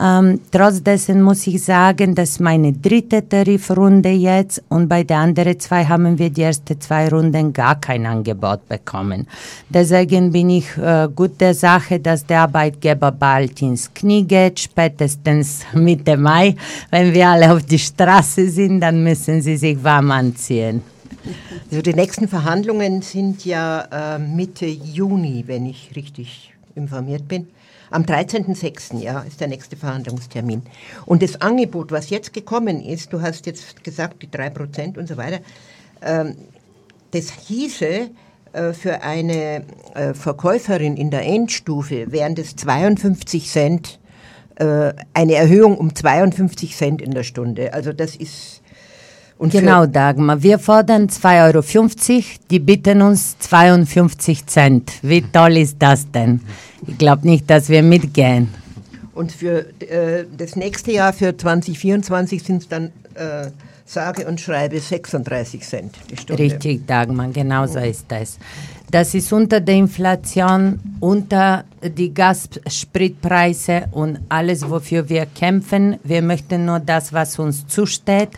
Ähm, 0.00 0.40
trotzdem 0.50 1.22
muss 1.22 1.46
ich 1.46 1.62
sagen, 1.62 2.16
das 2.16 2.30
ist 2.30 2.40
meine 2.40 2.72
dritte 2.72 3.28
Tarifrunde 3.28 4.08
jetzt 4.08 4.60
und 4.68 4.88
bei 4.88 5.04
den 5.04 5.16
anderen 5.16 5.60
zwei 5.60 5.84
haben 5.84 6.18
wir 6.18 6.30
die 6.30 6.42
ersten 6.42 6.80
zwei 6.80 7.08
Runden 7.08 7.52
gar 7.52 7.78
kein 7.80 8.04
Angebot 8.06 8.68
bekommen. 8.68 9.28
Deswegen 9.68 10.32
bin 10.32 10.50
ich 10.50 10.76
äh, 10.76 11.08
gut 11.14 11.40
der 11.40 11.54
Sache, 11.54 12.00
dass 12.00 12.26
der 12.26 12.40
Arbeitgeber 12.40 13.12
bald 13.12 13.62
ins 13.62 13.92
Knie 13.94 14.24
geht, 14.24 14.58
spätestens 14.58 15.60
Mitte 15.72 16.16
Mai. 16.16 16.56
Wenn 16.90 17.14
wir 17.14 17.28
alle 17.28 17.52
auf 17.54 17.62
die 17.62 17.78
Straße 17.78 18.48
sind, 18.48 18.80
dann 18.80 19.04
müssen 19.04 19.40
sie 19.40 19.56
sich 19.56 19.84
warm 19.84 20.10
anziehen. 20.10 20.91
Also 21.70 21.82
die 21.82 21.94
nächsten 21.94 22.28
Verhandlungen 22.28 23.02
sind 23.02 23.44
ja 23.44 24.16
äh, 24.16 24.18
Mitte 24.18 24.66
Juni, 24.66 25.44
wenn 25.46 25.66
ich 25.66 25.92
richtig 25.94 26.52
informiert 26.74 27.28
bin. 27.28 27.48
Am 27.90 28.02
13.06. 28.04 28.98
Ja, 28.98 29.20
ist 29.20 29.40
der 29.40 29.48
nächste 29.48 29.76
Verhandlungstermin. 29.76 30.62
Und 31.04 31.22
das 31.22 31.40
Angebot, 31.40 31.92
was 31.92 32.10
jetzt 32.10 32.32
gekommen 32.32 32.82
ist, 32.82 33.12
du 33.12 33.20
hast 33.20 33.46
jetzt 33.46 33.84
gesagt, 33.84 34.22
die 34.22 34.28
3% 34.28 34.98
und 34.98 35.06
so 35.06 35.16
weiter, 35.16 35.40
ähm, 36.00 36.36
das 37.10 37.30
hieße, 37.30 38.10
äh, 38.52 38.72
für 38.72 39.02
eine 39.02 39.64
äh, 39.94 40.14
Verkäuferin 40.14 40.96
in 40.96 41.10
der 41.10 41.24
Endstufe 41.24 42.12
wären 42.12 42.34
das 42.34 42.56
52 42.56 43.48
Cent, 43.48 43.98
äh, 44.56 44.92
eine 45.14 45.34
Erhöhung 45.34 45.78
um 45.78 45.94
52 45.94 46.76
Cent 46.76 47.02
in 47.02 47.12
der 47.12 47.22
Stunde. 47.22 47.72
Also 47.72 47.92
das 47.92 48.16
ist 48.16 48.61
und 49.38 49.52
genau, 49.52 49.86
Dagmar. 49.86 50.42
Wir 50.42 50.58
fordern 50.58 51.08
2,50 51.08 52.10
Euro, 52.14 52.24
die 52.50 52.58
bitten 52.58 53.02
uns 53.02 53.38
52 53.38 54.46
Cent. 54.46 54.92
Wie 55.02 55.22
toll 55.22 55.56
ist 55.56 55.76
das 55.80 56.10
denn? 56.10 56.40
Ich 56.86 56.98
glaube 56.98 57.26
nicht, 57.26 57.48
dass 57.50 57.68
wir 57.68 57.82
mitgehen. 57.82 58.48
Und 59.14 59.32
für 59.32 59.66
äh, 59.80 60.24
das 60.36 60.56
nächste 60.56 60.92
Jahr, 60.92 61.12
für 61.12 61.36
2024, 61.36 62.42
sind 62.42 62.62
es 62.62 62.68
dann 62.68 62.86
äh, 63.14 63.50
sage 63.84 64.26
und 64.26 64.40
schreibe 64.40 64.80
36 64.80 65.62
Cent 65.62 65.94
die 66.10 66.16
Stunde. 66.16 66.42
Richtig, 66.42 66.86
Dagmar, 66.86 67.28
genau 67.28 67.66
so 67.66 67.78
ist 67.78 68.06
das. 68.08 68.38
Das 68.92 69.14
ist 69.14 69.32
unter 69.32 69.58
der 69.60 69.76
Inflation, 69.76 70.78
unter 71.00 71.64
die 71.82 72.12
Gasspritpreise 72.12 73.88
und 73.90 74.18
alles, 74.28 74.68
wofür 74.68 75.08
wir 75.08 75.24
kämpfen. 75.24 75.98
Wir 76.04 76.20
möchten 76.20 76.66
nur 76.66 76.78
das, 76.78 77.10
was 77.10 77.38
uns 77.38 77.66
zusteht. 77.66 78.32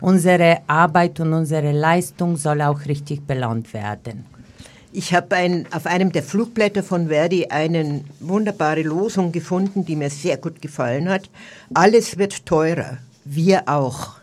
Unsere 0.00 0.62
Arbeit 0.66 1.20
und 1.20 1.32
unsere 1.32 1.70
Leistung 1.70 2.36
soll 2.36 2.60
auch 2.60 2.86
richtig 2.86 3.24
belohnt 3.24 3.72
werden. 3.72 4.26
Ich 4.92 5.14
habe 5.14 5.36
ein, 5.36 5.66
auf 5.70 5.86
einem 5.86 6.10
der 6.10 6.24
Flugblätter 6.24 6.82
von 6.82 7.06
Verdi 7.06 7.46
eine 7.46 8.00
wunderbare 8.18 8.82
Losung 8.82 9.30
gefunden, 9.30 9.84
die 9.84 9.94
mir 9.94 10.10
sehr 10.10 10.38
gut 10.38 10.60
gefallen 10.60 11.08
hat. 11.08 11.30
Alles 11.72 12.18
wird 12.18 12.44
teurer, 12.44 12.98
wir 13.24 13.68
auch. 13.68 14.14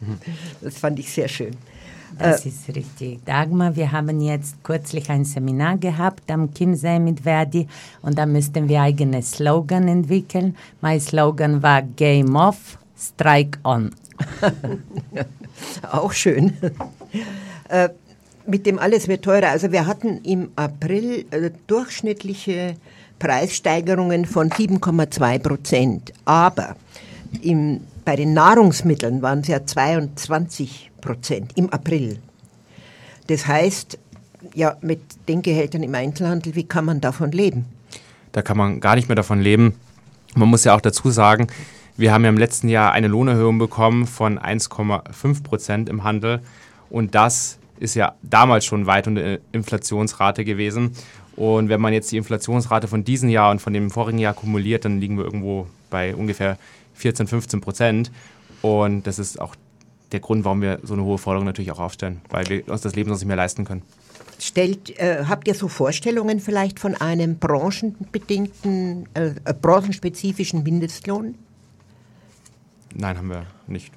Das 0.60 0.78
fand 0.78 0.98
ich 0.98 1.12
sehr 1.12 1.28
schön. 1.28 1.56
Das 2.20 2.44
äh, 2.44 2.48
ist 2.48 2.68
richtig. 2.68 3.24
Dagmar, 3.24 3.74
wir 3.76 3.92
haben 3.92 4.20
jetzt 4.20 4.62
kürzlich 4.62 5.08
ein 5.10 5.24
Seminar 5.24 5.78
gehabt 5.78 6.30
am 6.30 6.52
Chiemsee 6.52 6.98
mit 6.98 7.20
Verdi 7.20 7.66
und 8.02 8.18
da 8.18 8.26
müssten 8.26 8.68
wir 8.68 8.82
eigene 8.82 9.22
Slogan 9.22 9.88
entwickeln. 9.88 10.56
Mein 10.80 11.00
Slogan 11.00 11.62
war 11.62 11.82
Game 11.82 12.36
Off, 12.36 12.78
Strike 12.98 13.58
On. 13.64 13.90
Auch 15.90 16.12
schön. 16.12 16.52
äh, 17.68 17.88
mit 18.46 18.66
dem 18.66 18.78
alles 18.78 19.08
wird 19.08 19.24
teurer. 19.24 19.48
Also 19.48 19.72
wir 19.72 19.86
hatten 19.86 20.20
im 20.22 20.50
April 20.56 21.24
äh, 21.30 21.50
durchschnittliche 21.66 22.76
Preissteigerungen 23.18 24.24
von 24.26 24.50
7,2 24.50 25.38
Prozent. 25.38 26.12
Aber 26.24 26.76
im, 27.42 27.80
bei 28.04 28.16
den 28.16 28.34
Nahrungsmitteln 28.34 29.22
waren 29.22 29.40
es 29.40 29.48
ja 29.48 29.64
22 29.64 30.90
Prozent 31.00 31.52
im 31.56 31.70
April. 31.70 32.18
Das 33.26 33.46
heißt, 33.46 33.98
ja, 34.54 34.76
mit 34.80 35.00
den 35.28 35.42
Gehältern 35.42 35.82
im 35.82 35.94
Einzelhandel, 35.94 36.54
wie 36.54 36.64
kann 36.64 36.84
man 36.84 37.00
davon 37.00 37.32
leben? 37.32 37.66
Da 38.32 38.42
kann 38.42 38.56
man 38.56 38.80
gar 38.80 38.94
nicht 38.96 39.08
mehr 39.08 39.16
davon 39.16 39.40
leben. 39.40 39.74
Man 40.34 40.48
muss 40.48 40.64
ja 40.64 40.74
auch 40.74 40.80
dazu 40.80 41.10
sagen, 41.10 41.48
wir 41.96 42.12
haben 42.12 42.24
ja 42.24 42.30
im 42.30 42.38
letzten 42.38 42.68
Jahr 42.68 42.92
eine 42.92 43.08
Lohnerhöhung 43.08 43.58
bekommen 43.58 44.06
von 44.06 44.38
1,5 44.38 45.42
Prozent 45.42 45.88
im 45.88 46.04
Handel. 46.04 46.40
Und 46.88 47.14
das 47.14 47.58
ist 47.78 47.94
ja 47.94 48.14
damals 48.22 48.64
schon 48.64 48.86
weit 48.86 49.06
unter 49.06 49.22
der 49.22 49.38
Inflationsrate 49.52 50.44
gewesen. 50.44 50.92
Und 51.36 51.68
wenn 51.68 51.80
man 51.80 51.92
jetzt 51.92 52.10
die 52.12 52.16
Inflationsrate 52.16 52.88
von 52.88 53.04
diesem 53.04 53.28
Jahr 53.28 53.50
und 53.50 53.60
von 53.60 53.72
dem 53.72 53.90
vorigen 53.90 54.18
Jahr 54.18 54.34
kumuliert, 54.34 54.84
dann 54.84 55.00
liegen 55.00 55.16
wir 55.16 55.24
irgendwo 55.24 55.66
bei 55.88 56.14
ungefähr 56.14 56.58
14, 57.00 57.26
15 57.26 57.60
Prozent. 57.60 58.10
Und 58.62 59.06
das 59.06 59.18
ist 59.18 59.40
auch 59.40 59.56
der 60.12 60.20
Grund, 60.20 60.44
warum 60.44 60.60
wir 60.60 60.80
so 60.82 60.94
eine 60.94 61.04
hohe 61.04 61.18
Forderung 61.18 61.46
natürlich 61.46 61.72
auch 61.72 61.78
aufstellen, 61.78 62.20
weil 62.30 62.48
wir 62.48 62.68
uns 62.68 62.82
das 62.82 62.94
Leben 62.94 63.08
sonst 63.10 63.20
nicht 63.20 63.28
mehr 63.28 63.36
leisten 63.36 63.64
können. 63.64 63.82
Stellt, 64.38 64.98
äh, 64.98 65.24
habt 65.28 65.46
ihr 65.48 65.54
so 65.54 65.68
Vorstellungen 65.68 66.40
vielleicht 66.40 66.78
von 66.78 66.94
einem 66.94 67.38
branchenbedingten, 67.38 69.06
äh, 69.14 69.34
äh, 69.44 69.54
branchenspezifischen 69.54 70.62
Mindestlohn? 70.62 71.34
Nein, 72.94 73.18
haben 73.18 73.28
wir 73.28 73.46
nicht. 73.66 73.92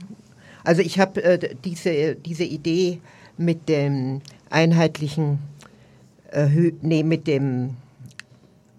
Also 0.64 0.82
ich 0.82 1.00
habe 1.00 1.24
äh, 1.24 1.56
diese, 1.64 2.16
diese 2.16 2.44
Idee 2.44 3.00
mit 3.38 3.68
dem 3.70 4.22
einheitlichen, 4.50 5.40
äh, 6.32 6.72
nee, 6.82 7.04
mit 7.04 7.26
dem 7.26 7.76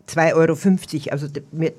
2,50 0.08 0.34
Euro, 0.34 1.12
also 1.12 1.26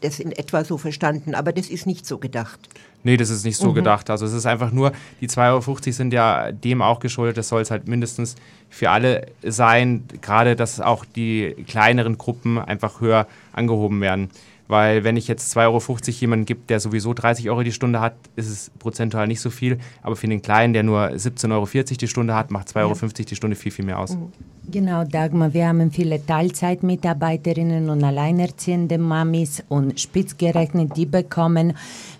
das 0.01 0.19
in 0.19 0.31
etwa 0.31 0.63
so 0.63 0.77
verstanden, 0.77 1.35
aber 1.35 1.51
das 1.53 1.69
ist 1.69 1.85
nicht 1.85 2.05
so 2.05 2.17
gedacht. 2.17 2.59
Nee, 3.03 3.17
das 3.17 3.29
ist 3.29 3.45
nicht 3.45 3.57
so 3.57 3.69
Mhm. 3.69 3.75
gedacht. 3.75 4.09
Also 4.09 4.25
es 4.25 4.33
ist 4.33 4.47
einfach 4.47 4.71
nur, 4.71 4.91
die 5.21 5.27
2,50 5.27 5.85
Euro 5.87 5.91
sind 5.91 6.11
ja 6.11 6.51
dem 6.51 6.81
auch 6.81 6.99
geschuldet, 6.99 7.37
das 7.37 7.49
soll 7.49 7.61
es 7.61 7.69
halt 7.69 7.87
mindestens 7.87 8.35
für 8.69 8.89
alle 8.89 9.27
sein, 9.43 10.05
gerade 10.21 10.55
dass 10.55 10.81
auch 10.81 11.05
die 11.05 11.55
kleineren 11.67 12.17
Gruppen 12.17 12.57
einfach 12.57 13.01
höher 13.01 13.27
angehoben 13.53 14.01
werden. 14.01 14.31
Weil 14.67 15.03
wenn 15.03 15.15
ich 15.15 15.27
jetzt 15.27 15.55
2,50 15.55 15.61
Euro 15.61 15.97
jemanden 16.19 16.45
gibt, 16.45 16.69
der 16.69 16.79
sowieso 16.79 17.13
30 17.13 17.49
Euro 17.49 17.63
die 17.63 17.71
Stunde 17.71 17.99
hat, 17.99 18.15
ist 18.35 18.49
es 18.49 18.71
prozentual 18.79 19.27
nicht 19.27 19.41
so 19.41 19.49
viel. 19.49 19.77
Aber 20.01 20.15
für 20.15 20.27
den 20.27 20.41
Kleinen, 20.41 20.73
der 20.73 20.83
nur 20.83 21.01
17,40 21.07 21.51
Euro 21.51 21.67
die 21.99 22.07
Stunde 22.07 22.35
hat, 22.35 22.51
macht 22.51 22.69
2,50 22.69 22.75
Euro 22.83 23.11
die 23.29 23.35
Stunde 23.35 23.55
viel, 23.55 23.71
viel 23.71 23.85
mehr 23.85 23.99
aus. 23.99 24.17
Genau, 24.71 25.03
Dagmar, 25.03 25.53
wir 25.53 25.67
haben 25.67 25.91
viele 25.91 26.25
Teilzeitmitarbeiterinnen 26.25 27.87
und 27.91 28.03
alleinerziehende 28.03 28.97
Mamis 28.97 29.63
und 29.69 29.99
spitzgerechnet, 29.99 30.97
die 30.97 31.05
bekommen 31.05 31.73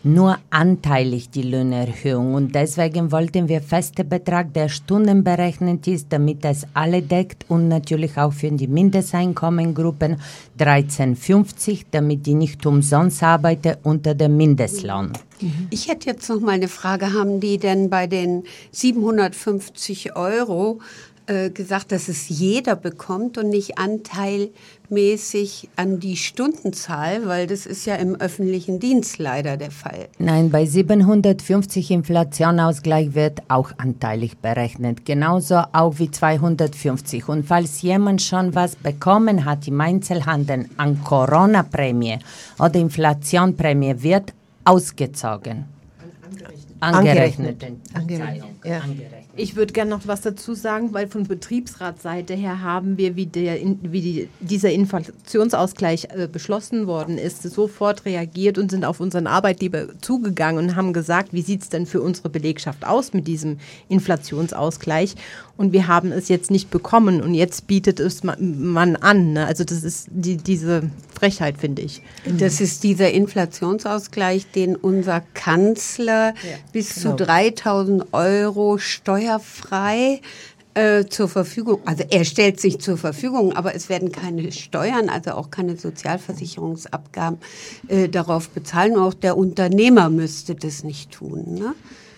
nur 0.04 0.38
anteilig 0.52 1.32
die 1.32 1.42
Lohnerhöhung. 1.42 2.36
Und 2.36 2.54
deswegen 2.54 3.12
wollten 3.12 3.50
wir 3.50 3.62
feste 3.62 4.04
Betrag, 4.04 4.54
der 4.54 4.70
stundenberechnet 4.70 5.88
ist, 5.88 6.14
damit 6.14 6.44
das 6.44 6.68
alle 6.76 7.02
deckt 7.02 7.46
und 7.50 7.68
natürlich 7.68 8.16
auch 8.18 8.32
für 8.32 8.52
die 8.52 8.68
Mindesteinkommengruppen 8.68 10.18
13,50, 10.60 11.86
damit 11.90 12.28
die 12.28 12.35
nicht 12.38 12.66
umsonst 12.66 13.24
arbeiten 13.24 13.76
unter 13.84 14.14
dem 14.14 14.38
Mindestlohn. 14.38 15.14
Ich 15.70 15.88
hätte 15.88 16.10
jetzt 16.10 16.30
noch 16.30 16.40
mal 16.40 16.52
eine 16.52 16.68
Frage. 16.68 17.14
Haben 17.14 17.40
die 17.40 17.58
denn 17.58 17.90
bei 17.90 18.08
den 18.08 18.44
750 18.72 20.16
Euro 20.16 20.80
äh, 21.28 21.50
gesagt, 21.50 21.92
dass 21.92 22.08
es 22.08 22.30
jeder 22.30 22.76
bekommt 22.76 23.38
und 23.38 23.50
nicht 23.50 23.78
anteilmäßig 24.86 25.70
an 25.76 26.00
die 26.00 26.18
Stundenzahl? 26.18 27.28
Weil 27.28 27.48
das 27.48 27.66
ist 27.66 27.86
ja 27.86 27.96
im 27.96 28.16
öffentlichen 28.16 28.80
Dienst 28.80 29.18
leider 29.20 29.58
der 29.58 29.72
Fall. 29.72 30.08
Nein, 30.20 30.50
bei 30.50 30.66
750 30.66 31.92
Inflationausgleich 31.92 33.14
wird 33.14 33.42
auch 33.48 33.72
anteilig 33.78 34.38
berechnet, 34.38 35.06
genauso 35.06 35.62
auch 35.74 36.00
wie 36.00 36.12
250. 36.12 37.28
Und 37.30 37.46
falls 37.46 37.82
jemand 37.82 38.22
schon 38.22 38.56
was 38.56 38.76
bekommen 38.76 39.46
hat 39.46 39.68
im 39.68 39.80
Einzelhandel 39.82 40.66
an 40.78 41.04
Corona-Prämie 41.04 42.20
oder 42.60 42.76
Inflationprämie, 42.76 43.96
wird 44.02 44.34
ausgezogen. 44.64 45.66
Angerechnet. 46.80 47.66
Angerechnet. 47.94 48.44
Ja. 48.64 48.82
Ich 49.38 49.58
würde 49.58 49.74
gerne 49.74 49.90
noch 49.92 50.08
was 50.08 50.22
dazu 50.22 50.54
sagen, 50.54 50.94
weil 50.94 51.08
von 51.08 51.26
Betriebsratsseite 51.26 52.34
her 52.34 52.62
haben 52.62 52.98
wir, 52.98 53.18
wie, 53.18 53.26
der, 53.26 53.58
wie 53.82 54.02
die, 54.02 54.30
dieser 54.40 54.72
Inflationsausgleich 54.72 56.08
äh, 56.16 56.30
beschlossen 56.32 56.88
worden 56.88 57.18
ist, 57.18 57.44
sofort 57.44 58.06
reagiert 58.06 58.58
und 58.58 58.72
sind 58.72 58.86
auf 58.86 59.02
unseren 59.02 59.28
Arbeitgeber 59.28 59.88
zugegangen 60.00 60.66
und 60.70 60.76
haben 60.78 60.94
gesagt, 60.94 61.34
wie 61.34 61.42
sieht 61.42 61.64
es 61.64 61.70
denn 61.70 61.86
für 61.86 62.02
unsere 62.02 62.30
Belegschaft 62.30 62.88
aus 62.88 63.12
mit 63.12 63.28
diesem 63.28 63.58
Inflationsausgleich? 63.90 65.16
Und 65.58 65.72
wir 65.72 65.88
haben 65.88 66.12
es 66.12 66.28
jetzt 66.28 66.52
nicht 66.52 66.70
bekommen 66.70 67.22
und 67.22 67.34
jetzt 67.34 67.66
bietet 67.68 68.02
es 68.02 68.24
ma- 68.24 68.36
man 68.40 68.98
an. 68.98 69.34
Ne? 69.34 69.46
Also 69.46 69.64
das 69.64 69.84
ist 69.84 70.08
die, 70.12 70.36
diese 70.36 70.90
Frechheit, 71.18 71.58
finde 71.60 71.82
ich. 71.82 72.02
Das 72.40 72.60
ist 72.60 72.84
dieser 72.84 73.12
Inflationsausgleich, 73.12 74.48
den 74.52 74.76
unser 74.76 75.22
Kanzler 75.34 76.34
bis 76.74 76.96
zu 76.96 77.14
3000 77.16 78.14
Euro 78.14 78.78
steuerfrei 78.78 80.20
äh, 80.74 81.06
zur 81.06 81.30
Verfügung, 81.30 81.80
also 81.86 82.04
er 82.10 82.26
stellt 82.26 82.60
sich 82.60 82.80
zur 82.80 82.98
Verfügung, 82.98 83.54
aber 83.56 83.74
es 83.76 83.88
werden 83.88 84.12
keine 84.12 84.52
Steuern, 84.52 85.08
also 85.08 85.32
auch 85.32 85.50
keine 85.50 85.78
Sozialversicherungsabgaben 85.78 87.40
äh, 87.88 88.10
darauf 88.10 88.50
bezahlen. 88.50 88.98
Auch 88.98 89.14
der 89.14 89.38
Unternehmer 89.38 90.10
müsste 90.10 90.54
das 90.54 90.84
nicht 90.84 91.12
tun. 91.12 91.46
Ne? 91.56 91.74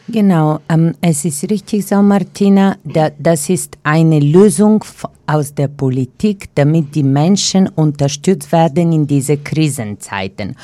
Genau, 0.10 0.62
ähm, 0.70 0.94
es 1.02 1.26
ist 1.26 1.50
richtig 1.52 1.86
so, 1.86 2.02
Martina, 2.02 2.78
da, 2.86 3.10
das 3.20 3.50
ist 3.50 3.78
eine 3.84 4.22
Lösung 4.22 4.82
aus 5.26 5.54
der 5.54 5.68
Politik, 5.68 6.48
damit 6.56 6.96
die 6.96 7.04
Menschen 7.04 7.68
unterstützt 7.68 8.50
werden 8.54 8.94
in 8.94 9.06
diese 9.06 9.36
Krisenzeiten. 9.36 10.56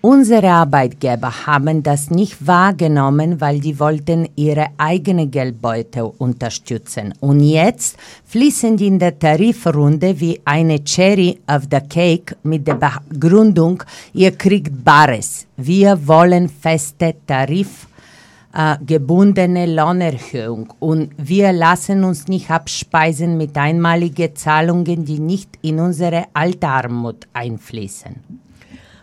Unsere 0.00 0.50
Arbeitgeber 0.50 1.46
haben 1.46 1.82
das 1.82 2.10
nicht 2.10 2.46
wahrgenommen, 2.46 3.40
weil 3.40 3.58
die 3.58 3.80
wollten 3.80 4.28
ihre 4.36 4.68
eigene 4.78 5.26
Geldbeute 5.26 6.04
unterstützen. 6.04 7.12
Und 7.18 7.40
jetzt 7.40 7.96
fließen 8.26 8.76
die 8.76 8.86
in 8.86 9.00
der 9.00 9.18
Tarifrunde 9.18 10.20
wie 10.20 10.40
eine 10.44 10.84
Cherry 10.84 11.40
of 11.48 11.64
the 11.72 11.80
Cake 11.80 12.36
mit 12.44 12.68
der 12.68 12.78
Begründung, 13.10 13.82
ihr 14.14 14.30
kriegt 14.30 14.84
Bares. 14.84 15.48
Wir 15.56 16.06
wollen 16.06 16.48
feste 16.48 17.16
Tarif 17.26 17.88
äh, 18.54 18.76
gebundene 18.84 19.64
Lohnerhöhung 19.64 20.74
und 20.78 21.12
wir 21.16 21.52
lassen 21.52 22.04
uns 22.04 22.28
nicht 22.28 22.50
abspeisen 22.50 23.38
mit 23.38 23.56
einmaligen 23.56 24.36
Zahlungen, 24.36 25.06
die 25.06 25.20
nicht 25.20 25.58
in 25.62 25.80
unsere 25.80 26.26
Altarmut 26.34 27.26
einfließen. 27.32 28.16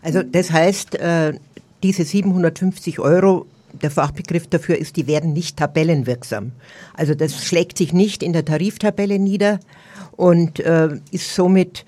Also 0.03 0.21
das 0.21 0.51
heißt, 0.51 0.99
äh, 0.99 1.33
diese 1.81 2.03
750 2.03 2.99
Euro, 2.99 3.47
der 3.81 3.89
Fachbegriff 3.89 4.45
dafür 4.47 4.77
ist, 4.77 4.97
die 4.97 5.07
werden 5.07 5.33
nicht 5.33 5.57
tabellenwirksam. 5.57 6.51
Also 6.93 7.15
das 7.15 7.43
schlägt 7.43 7.79
sich 7.79 7.91
nicht 7.91 8.21
in 8.21 8.33
der 8.33 8.45
Tariftabelle 8.45 9.17
nieder 9.17 9.59
und 10.11 10.59
äh, 10.59 10.89
ist 11.11 11.33
somit 11.33 11.85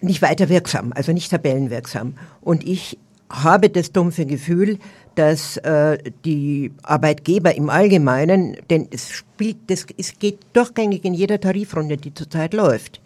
nicht 0.00 0.22
weiter 0.22 0.48
wirksam, 0.48 0.94
also 0.94 1.12
nicht 1.12 1.30
tabellenwirksam. 1.30 2.14
Und 2.40 2.66
ich 2.66 2.96
habe 3.30 3.70
das 3.70 3.92
dumpfe 3.92 4.26
Gefühl, 4.26 4.78
dass 5.14 5.56
äh, 5.58 5.98
die 6.24 6.72
Arbeitgeber 6.82 7.54
im 7.54 7.70
Allgemeinen, 7.70 8.56
denn 8.70 8.88
es 8.90 9.10
spielt, 9.10 9.58
das, 9.68 9.86
es 9.96 10.18
geht 10.18 10.38
durchgängig 10.52 11.04
in 11.04 11.14
jeder 11.14 11.40
Tarifrunde, 11.40 11.96
die 11.96 12.14
zurzeit 12.14 12.54
läuft, 12.54 13.00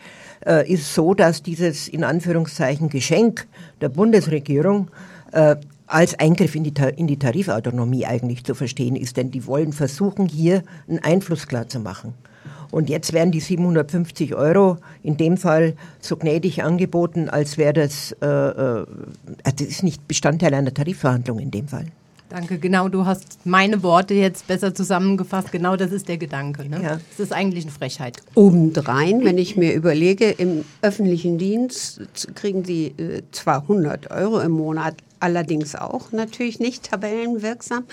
äh, 0.46 0.70
ist 0.70 0.94
so, 0.94 1.14
dass 1.14 1.42
dieses 1.42 1.88
in 1.88 2.04
Anführungszeichen 2.04 2.88
Geschenk 2.88 3.46
der 3.80 3.88
Bundesregierung 3.88 4.90
äh, 5.32 5.56
als 5.86 6.18
Eingriff 6.18 6.54
in 6.54 6.64
die, 6.64 6.72
in 6.96 7.06
die 7.06 7.18
Tarifautonomie 7.18 8.06
eigentlich 8.06 8.44
zu 8.44 8.54
verstehen 8.54 8.96
ist, 8.96 9.16
denn 9.16 9.30
die 9.30 9.46
wollen 9.46 9.72
versuchen, 9.72 10.26
hier 10.26 10.62
einen 10.88 11.00
Einfluss 11.00 11.46
klar 11.46 11.68
zu 11.68 11.80
machen. 11.80 12.14
Und 12.70 12.90
jetzt 12.90 13.12
werden 13.12 13.30
die 13.30 13.40
750 13.40 14.34
Euro 14.34 14.78
in 15.02 15.16
dem 15.16 15.36
Fall 15.36 15.74
so 16.00 16.16
gnädig 16.16 16.64
angeboten, 16.64 17.28
als 17.28 17.56
wäre 17.56 17.72
das, 17.72 18.12
äh, 18.20 18.26
äh, 18.26 18.84
das 19.44 19.60
ist 19.60 19.82
nicht 19.84 20.08
Bestandteil 20.08 20.52
einer 20.54 20.74
Tarifverhandlung 20.74 21.38
in 21.38 21.52
dem 21.52 21.68
Fall. 21.68 21.86
Danke, 22.30 22.58
genau, 22.58 22.88
du 22.88 23.06
hast 23.06 23.38
meine 23.44 23.84
Worte 23.84 24.14
jetzt 24.14 24.48
besser 24.48 24.74
zusammengefasst. 24.74 25.52
Genau 25.52 25.76
das 25.76 25.92
ist 25.92 26.08
der 26.08 26.16
Gedanke. 26.16 26.68
Ne? 26.68 26.82
Ja. 26.82 26.98
Es 27.12 27.20
ist 27.20 27.32
eigentlich 27.32 27.62
eine 27.62 27.70
Frechheit. 27.70 28.16
Obendrein, 28.34 29.24
wenn 29.24 29.38
ich 29.38 29.56
mir 29.56 29.72
überlege, 29.72 30.30
im 30.30 30.64
öffentlichen 30.82 31.38
Dienst 31.38 32.00
kriegen 32.34 32.64
Sie 32.64 32.86
äh, 32.86 33.22
zwar 33.30 33.62
100 33.62 34.10
Euro 34.10 34.40
im 34.40 34.50
Monat, 34.50 34.96
allerdings 35.24 35.74
auch 35.74 36.12
natürlich 36.12 36.60
nicht 36.60 36.90
tabellenwirksam. 36.90 37.84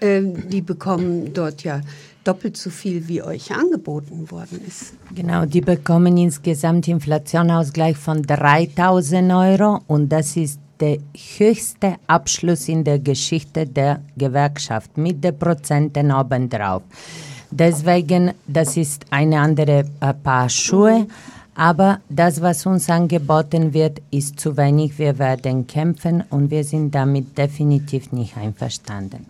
Ähm, 0.00 0.48
die 0.50 0.60
bekommen 0.60 1.32
dort 1.32 1.62
ja 1.62 1.80
doppelt 2.24 2.56
so 2.56 2.70
viel, 2.70 3.08
wie 3.08 3.22
euch 3.22 3.52
angeboten 3.52 4.30
worden 4.30 4.60
ist. 4.66 4.94
Genau, 5.14 5.44
die 5.44 5.60
bekommen 5.60 6.16
insgesamt 6.16 6.88
Inflationausgleich 6.88 7.96
von 7.96 8.22
3000 8.22 9.32
Euro 9.32 9.80
und 9.86 10.08
das 10.10 10.36
ist 10.36 10.60
der 10.80 10.98
höchste 11.38 11.96
Abschluss 12.06 12.68
in 12.68 12.82
der 12.84 12.98
Geschichte 12.98 13.66
der 13.66 14.00
Gewerkschaft 14.16 14.96
mit 14.98 15.22
den 15.22 15.38
Prozenten 15.38 16.10
obendrauf. 16.12 16.82
Deswegen, 17.50 18.32
das 18.46 18.76
ist 18.76 19.04
eine 19.10 19.38
andere 19.38 19.84
äh, 20.00 20.14
Paar 20.14 20.48
Schuhe, 20.48 21.06
aber 21.54 22.00
das, 22.08 22.40
was 22.40 22.64
uns 22.66 22.88
angeboten 22.88 23.74
wird, 23.74 24.00
ist 24.10 24.40
zu 24.40 24.56
wenig. 24.56 24.98
Wir 24.98 25.18
werden 25.18 25.66
kämpfen 25.66 26.24
und 26.30 26.50
wir 26.50 26.64
sind 26.64 26.94
damit 26.94 27.36
definitiv 27.36 28.12
nicht 28.12 28.36
einverstanden. 28.36 29.26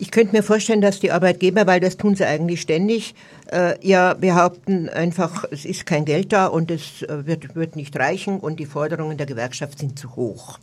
Ich 0.00 0.12
könnte 0.12 0.36
mir 0.36 0.44
vorstellen, 0.44 0.80
dass 0.80 1.00
die 1.00 1.10
Arbeitgeber, 1.10 1.66
weil 1.66 1.80
das 1.80 1.96
tun 1.96 2.14
sie 2.14 2.24
eigentlich 2.24 2.60
ständig, 2.60 3.14
äh, 3.50 3.74
ja 3.86 4.14
behaupten 4.14 4.88
einfach, 4.88 5.44
es 5.50 5.64
ist 5.64 5.86
kein 5.86 6.04
Geld 6.04 6.32
da 6.32 6.46
und 6.46 6.70
es 6.70 7.02
äh, 7.02 7.26
wird, 7.26 7.56
wird 7.56 7.74
nicht 7.74 7.96
reichen 7.96 8.38
und 8.38 8.60
die 8.60 8.66
Forderungen 8.66 9.16
der 9.16 9.26
Gewerkschaft 9.26 9.80
sind 9.80 9.98
zu 9.98 10.14
hoch. 10.14 10.60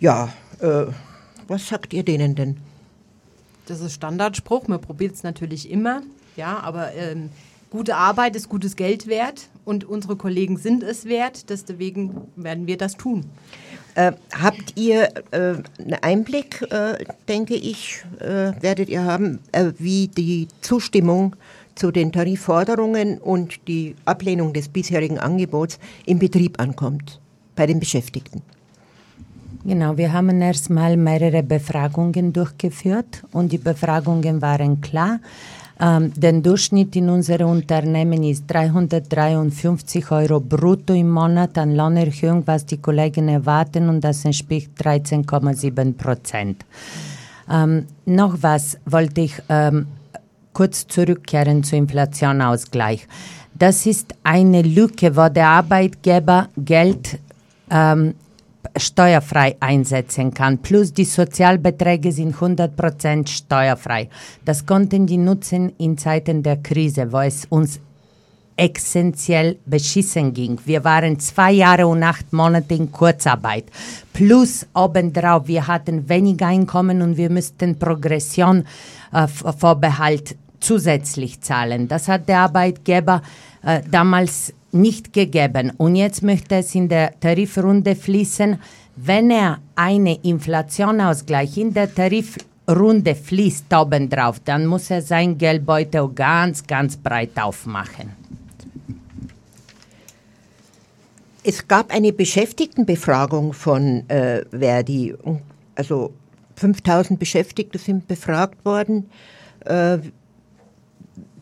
Ja, 0.00 0.32
äh, 0.60 0.86
was 1.46 1.68
sagt 1.68 1.92
ihr 1.92 2.04
denen 2.04 2.34
denn? 2.34 2.56
Das 3.66 3.80
ist 3.80 3.94
Standardspruch. 3.94 4.66
Man 4.66 4.80
probiert 4.80 5.14
es 5.14 5.22
natürlich 5.22 5.70
immer. 5.70 6.02
Ja, 6.36 6.58
aber 6.58 6.92
ähm, 6.94 7.30
gute 7.70 7.96
Arbeit 7.96 8.36
ist 8.36 8.48
gutes 8.48 8.76
Geld 8.76 9.06
wert 9.06 9.48
und 9.64 9.84
unsere 9.84 10.16
Kollegen 10.16 10.56
sind 10.58 10.82
es 10.82 11.06
wert. 11.06 11.48
Deswegen 11.48 12.22
werden 12.36 12.66
wir 12.66 12.76
das 12.76 12.96
tun. 12.96 13.24
Äh, 13.94 14.12
habt 14.32 14.78
ihr 14.78 15.08
äh, 15.30 15.54
einen 15.78 15.94
Einblick, 16.02 16.62
äh, 16.70 17.04
denke 17.28 17.54
ich, 17.54 18.04
äh, 18.20 18.52
werdet 18.60 18.88
ihr 18.88 19.04
haben, 19.04 19.40
äh, 19.52 19.72
wie 19.78 20.08
die 20.08 20.48
Zustimmung 20.60 21.34
zu 21.74 21.90
den 21.90 22.12
Tarifforderungen 22.12 23.18
und 23.18 23.66
die 23.66 23.96
Ablehnung 24.04 24.52
des 24.52 24.68
bisherigen 24.68 25.18
Angebots 25.18 25.78
im 26.06 26.18
Betrieb 26.18 26.60
ankommt, 26.60 27.20
bei 27.56 27.66
den 27.66 27.80
Beschäftigten? 27.80 28.42
Genau, 29.64 29.96
wir 29.98 30.12
haben 30.12 30.40
erstmal 30.40 30.96
mehrere 30.96 31.42
Befragungen 31.42 32.32
durchgeführt 32.32 33.24
und 33.32 33.52
die 33.52 33.58
Befragungen 33.58 34.40
waren 34.40 34.80
klar. 34.80 35.20
Ähm, 35.80 36.12
der 36.14 36.32
Durchschnitt 36.32 36.94
in 36.96 37.08
unserem 37.08 37.48
Unternehmen 37.48 38.22
ist 38.22 38.44
353 38.48 40.10
Euro 40.10 40.38
brutto 40.38 40.92
im 40.92 41.10
Monat 41.10 41.56
an 41.56 41.74
Lohnerhöhung, 41.74 42.46
was 42.46 42.66
die 42.66 42.76
Kollegen 42.76 43.28
erwarten, 43.28 43.88
und 43.88 44.02
das 44.02 44.24
entspricht 44.26 44.72
13,7 44.78 45.94
Prozent. 45.94 46.66
Ähm, 47.50 47.86
noch 48.04 48.36
was 48.42 48.78
wollte 48.84 49.22
ich 49.22 49.34
ähm, 49.48 49.86
kurz 50.52 50.86
zurückkehren 50.86 51.64
zu 51.64 51.76
Inflationausgleich. 51.76 53.06
Das 53.54 53.86
ist 53.86 54.14
eine 54.22 54.62
Lücke, 54.62 55.16
wo 55.16 55.28
der 55.28 55.48
Arbeitgeber 55.48 56.48
Geld 56.56 57.18
ähm, 57.70 58.14
steuerfrei 58.76 59.56
einsetzen 59.60 60.32
kann. 60.32 60.58
Plus 60.58 60.92
die 60.92 61.04
Sozialbeträge 61.04 62.12
sind 62.12 62.36
100% 62.36 63.28
steuerfrei. 63.28 64.08
Das 64.44 64.66
konnten 64.66 65.06
die 65.06 65.16
nutzen 65.16 65.72
in 65.78 65.96
Zeiten 65.98 66.42
der 66.42 66.56
Krise, 66.58 67.12
wo 67.12 67.20
es 67.20 67.46
uns 67.46 67.80
essentiell 68.56 69.56
beschissen 69.64 70.34
ging. 70.34 70.58
Wir 70.66 70.84
waren 70.84 71.18
zwei 71.18 71.52
Jahre 71.52 71.86
und 71.86 72.02
acht 72.02 72.30
Monate 72.32 72.74
in 72.74 72.92
Kurzarbeit. 72.92 73.64
Plus 74.12 74.66
obendrauf, 74.74 75.48
wir 75.48 75.66
hatten 75.66 76.06
wenig 76.08 76.42
Einkommen 76.42 77.00
und 77.00 77.16
wir 77.16 77.30
müssten 77.30 77.78
Progression 77.78 78.66
äh, 79.12 79.26
Vorbehalt 79.26 80.36
zusätzlich 80.60 81.40
zahlen. 81.40 81.88
Das 81.88 82.06
hat 82.06 82.28
der 82.28 82.40
Arbeitgeber 82.40 83.22
äh, 83.62 83.80
damals 83.90 84.52
nicht 84.72 85.12
gegeben. 85.12 85.72
Und 85.76 85.96
jetzt 85.96 86.22
möchte 86.22 86.56
es 86.56 86.74
in 86.74 86.88
der 86.88 87.18
Tarifrunde 87.20 87.94
fließen, 87.96 88.58
wenn 88.96 89.30
er 89.30 89.58
einen 89.74 90.18
Inflationausgleich 90.22 91.56
in 91.56 91.72
der 91.72 91.94
Tarifrunde 91.94 93.14
fließt 93.14 93.72
obendrauf, 93.74 94.40
dann 94.44 94.66
muss 94.66 94.90
er 94.90 95.02
sein 95.02 95.38
Geldbeutel 95.38 96.08
ganz, 96.14 96.66
ganz 96.66 96.96
breit 96.96 97.38
aufmachen. 97.40 98.10
Es 101.42 101.66
gab 101.66 101.92
eine 101.92 102.12
Beschäftigtenbefragung 102.12 103.54
von 103.54 104.08
äh, 104.10 104.44
Verdi. 104.50 105.14
Also 105.74 106.12
5000 106.56 107.18
Beschäftigte 107.18 107.78
sind 107.78 108.06
befragt 108.06 108.62
worden. 108.64 109.08
Äh, 109.64 109.98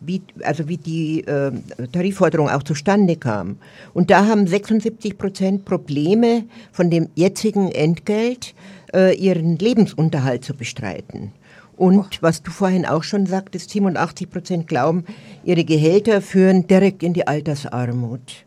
wie, 0.08 0.22
also 0.42 0.66
wie 0.68 0.78
die 0.78 1.20
äh, 1.26 1.52
Tarifforderung 1.92 2.48
auch 2.48 2.64
zustande 2.64 3.14
kam. 3.14 3.58
Und 3.94 4.10
da 4.10 4.26
haben 4.26 4.46
76 4.46 5.16
Prozent 5.16 5.64
Probleme 5.64 6.44
von 6.72 6.90
dem 6.90 7.08
jetzigen 7.14 7.70
Entgelt, 7.70 8.54
äh, 8.92 9.14
ihren 9.14 9.56
Lebensunterhalt 9.56 10.44
zu 10.44 10.54
bestreiten. 10.54 11.32
Und 11.76 11.98
oh. 11.98 12.22
was 12.22 12.42
du 12.42 12.50
vorhin 12.50 12.86
auch 12.86 13.04
schon 13.04 13.26
sagtest, 13.26 13.70
87 13.70 14.28
Prozent 14.28 14.66
glauben, 14.66 15.04
ihre 15.44 15.64
Gehälter 15.64 16.20
führen 16.20 16.66
direkt 16.66 17.04
in 17.04 17.12
die 17.12 17.26
Altersarmut. 17.26 18.44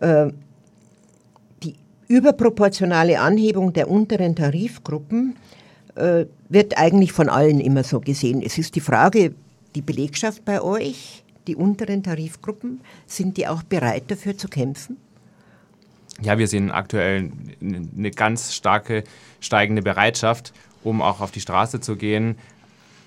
Äh, 0.00 0.32
die 1.62 1.76
überproportionale 2.08 3.20
Anhebung 3.20 3.72
der 3.72 3.88
unteren 3.88 4.34
Tarifgruppen 4.34 5.36
äh, 5.94 6.26
wird 6.48 6.76
eigentlich 6.76 7.12
von 7.12 7.28
allen 7.28 7.60
immer 7.60 7.84
so 7.84 8.00
gesehen. 8.00 8.42
Es 8.44 8.58
ist 8.58 8.74
die 8.74 8.80
Frage, 8.80 9.34
die 9.74 9.82
Belegschaft 9.82 10.44
bei 10.44 10.60
euch, 10.60 11.24
die 11.46 11.56
unteren 11.56 12.02
Tarifgruppen, 12.02 12.80
sind 13.06 13.36
die 13.36 13.48
auch 13.48 13.62
bereit 13.62 14.04
dafür 14.08 14.36
zu 14.36 14.48
kämpfen? 14.48 14.96
Ja, 16.20 16.38
wir 16.38 16.46
sehen 16.46 16.70
aktuell 16.70 17.32
eine 17.60 18.10
ganz 18.10 18.54
starke 18.54 19.02
steigende 19.40 19.82
Bereitschaft, 19.82 20.52
um 20.84 21.02
auch 21.02 21.20
auf 21.20 21.30
die 21.30 21.40
Straße 21.40 21.80
zu 21.80 21.96
gehen. 21.96 22.36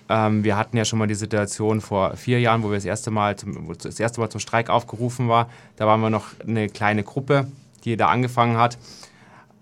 Ähm, 0.09 0.43
wir 0.43 0.57
hatten 0.57 0.77
ja 0.77 0.85
schon 0.85 0.99
mal 0.99 1.07
die 1.07 1.15
Situation 1.15 1.81
vor 1.81 2.15
vier 2.15 2.39
Jahren, 2.39 2.63
wo 2.63 2.69
wir 2.69 2.75
das 2.75 2.85
erste 2.85 3.11
Mal 3.11 3.37
zum, 3.37 3.73
das 3.77 3.99
erste 3.99 4.19
Mal 4.19 4.29
zum 4.29 4.39
Streik 4.39 4.69
aufgerufen 4.69 5.29
war. 5.29 5.49
Da 5.77 5.87
waren 5.87 6.01
wir 6.01 6.09
noch 6.09 6.27
eine 6.45 6.67
kleine 6.69 7.03
Gruppe, 7.03 7.47
die 7.85 7.97
da 7.97 8.07
angefangen 8.07 8.57
hat, 8.57 8.77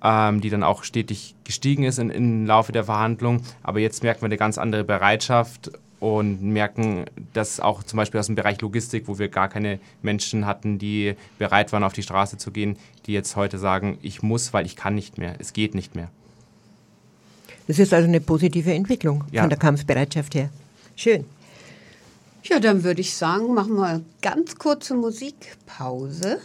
ähm, 0.04 0.42
die 0.42 0.50
dann 0.50 0.64
auch 0.64 0.84
stetig 0.84 1.36
gestiegen 1.44 1.84
ist 1.84 2.00
im 2.00 2.46
Laufe 2.46 2.72
der 2.72 2.86
Verhandlungen. 2.86 3.44
Aber 3.62 3.80
jetzt 3.80 4.04
merken 4.04 4.22
wir 4.22 4.26
eine 4.26 4.38
ganz 4.38 4.58
andere 4.58 4.84
Bereitschaft 4.84 5.72
und 6.04 6.42
merken, 6.42 7.06
dass 7.32 7.62
auch 7.62 7.82
zum 7.82 7.96
Beispiel 7.96 8.20
aus 8.20 8.26
dem 8.26 8.36
Bereich 8.36 8.60
Logistik, 8.60 9.08
wo 9.08 9.20
wir 9.20 9.30
gar 9.30 9.48
keine 9.48 9.80
Menschen 10.02 10.46
hatten, 10.46 10.78
die 10.78 11.16
bereit 11.40 11.72
waren, 11.72 11.82
auf 11.86 11.94
die 11.94 12.04
Straße 12.04 12.38
zu 12.38 12.52
gehen, 12.52 12.76
die 13.06 13.14
jetzt 13.14 13.38
heute 13.38 13.58
sagen, 13.58 13.98
ich 14.02 14.22
muss, 14.22 14.52
weil 14.52 14.66
ich 14.66 14.76
kann 14.76 14.96
nicht 14.96 15.18
mehr, 15.18 15.36
es 15.40 15.54
geht 15.54 15.76
nicht 15.76 15.96
mehr. 15.96 16.10
Das 17.68 17.80
ist 17.80 17.94
also 17.94 18.06
eine 18.06 18.20
positive 18.20 18.74
Entwicklung 18.74 19.24
ja. 19.32 19.44
von 19.44 19.50
der 19.50 19.58
Kampfbereitschaft 19.58 20.36
her. 20.36 20.50
Schön. 20.98 21.24
Ja, 22.44 22.60
dann 22.60 22.84
würde 22.84 23.00
ich 23.00 23.16
sagen, 23.16 23.54
machen 23.54 23.76
wir 23.76 23.86
eine 23.86 24.06
ganz 24.22 24.58
kurze 24.58 24.96
Musikpause 24.96 26.42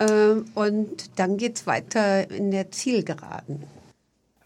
ähm, 0.00 0.46
und 0.56 1.20
dann 1.20 1.36
geht 1.36 1.54
es 1.54 1.68
weiter 1.68 2.28
in 2.32 2.50
der 2.50 2.72
Zielgeraden. 2.72 3.62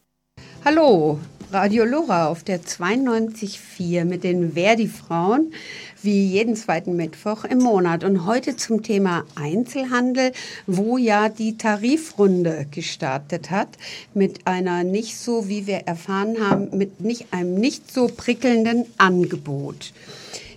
Hallo, 0.68 1.20
Radio 1.52 1.86
Lora 1.86 2.28
auf 2.28 2.42
der 2.42 2.60
92.4 2.60 4.04
mit 4.04 4.24
den 4.24 4.54
Verdi-Frauen, 4.54 5.54
wie 6.02 6.26
jeden 6.26 6.56
zweiten 6.56 6.96
Mittwoch 6.96 7.44
im 7.44 7.60
Monat. 7.60 8.04
Und 8.04 8.26
heute 8.26 8.56
zum 8.56 8.82
Thema 8.82 9.26
Einzelhandel, 9.36 10.32
wo 10.66 10.98
ja 10.98 11.30
die 11.30 11.56
Tarifrunde 11.56 12.66
gestartet 12.72 13.52
hat, 13.52 13.68
mit 14.16 14.48
einer 14.48 14.84
nicht 14.84 15.20
so, 15.20 15.48
wie 15.48 15.68
wir 15.68 15.82
erfahren 15.86 16.38
haben, 16.40 16.76
mit 16.76 17.00
nicht, 17.00 17.28
einem 17.30 17.54
nicht 17.54 17.94
so 17.94 18.08
prickelnden 18.08 18.86
Angebot. 18.98 19.94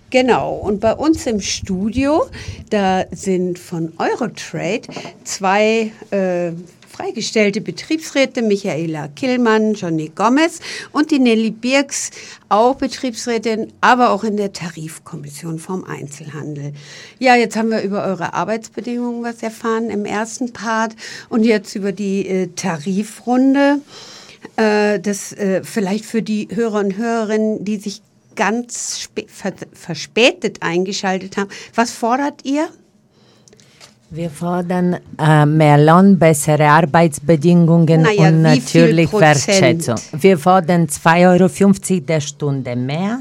Genau, 0.09 0.55
und 0.55 0.81
bei 0.81 0.95
uns 0.95 1.27
im 1.27 1.43
Studio, 1.43 2.31
da 2.71 3.05
sind 3.11 3.59
von 3.59 3.93
Eurotrade 3.99 4.89
zwei 5.25 5.93
äh, 6.11 6.53
freigestellte 6.99 7.61
Betriebsräte 7.61 8.43
Michaela 8.43 9.07
Killmann, 9.07 9.75
Johnny 9.75 10.11
Gomez 10.13 10.59
und 10.91 11.13
die 11.13 11.21
Nelly 11.21 11.53
Birks, 11.53 12.11
auch 12.49 12.75
Betriebsrätin, 12.75 13.73
aber 13.81 14.11
auch 14.11 14.25
in 14.25 14.37
der 14.37 14.53
Tarifkommission 14.53 15.61
vom 15.61 15.85
Einzelhandel. 15.85 16.73
Ja, 17.21 17.37
jetzt 17.37 17.57
haben 17.57 17.71
wir 17.71 17.83
über 17.83 18.05
eure 18.05 18.35
Arbeitsbedingungen 18.35 19.23
was 19.23 19.45
erfahren 19.45 19.91
im 19.91 20.05
ersten 20.05 20.53
Part 20.53 20.97
und 21.29 21.45
jetzt 21.45 21.77
über 21.77 21.93
die 21.93 22.27
äh, 22.27 22.49
Tarifrunde. 22.49 23.81
Äh, 24.57 24.99
das 24.99 25.33
äh, 25.35 25.63
vielleicht 25.63 26.05
für 26.05 26.23
die 26.23 26.49
Hörer 26.53 26.81
und 26.81 26.97
Hörerinnen, 26.97 27.65
die 27.65 27.77
sich 27.77 28.03
ganz 28.35 29.09
verspätet 29.73 30.63
eingeschaltet 30.63 31.37
haben. 31.37 31.51
Was 31.77 31.93
fordert 31.93 32.45
ihr? 32.45 32.69
Wir 34.11 34.31
fordern 34.31 34.97
äh, 35.19 35.45
mehr 35.45 35.77
Lohn, 35.77 36.19
bessere 36.19 36.67
Arbeitsbedingungen 36.67 38.03
naja, 38.03 38.29
und 38.29 38.41
natürlich 38.41 39.13
Wertschätzung. 39.13 39.97
Wir 40.13 40.39
fordern 40.39 40.87
2,50 40.87 41.91
Euro 41.93 42.01
der 42.07 42.21
Stunde 42.21 42.75
mehr. 42.75 43.21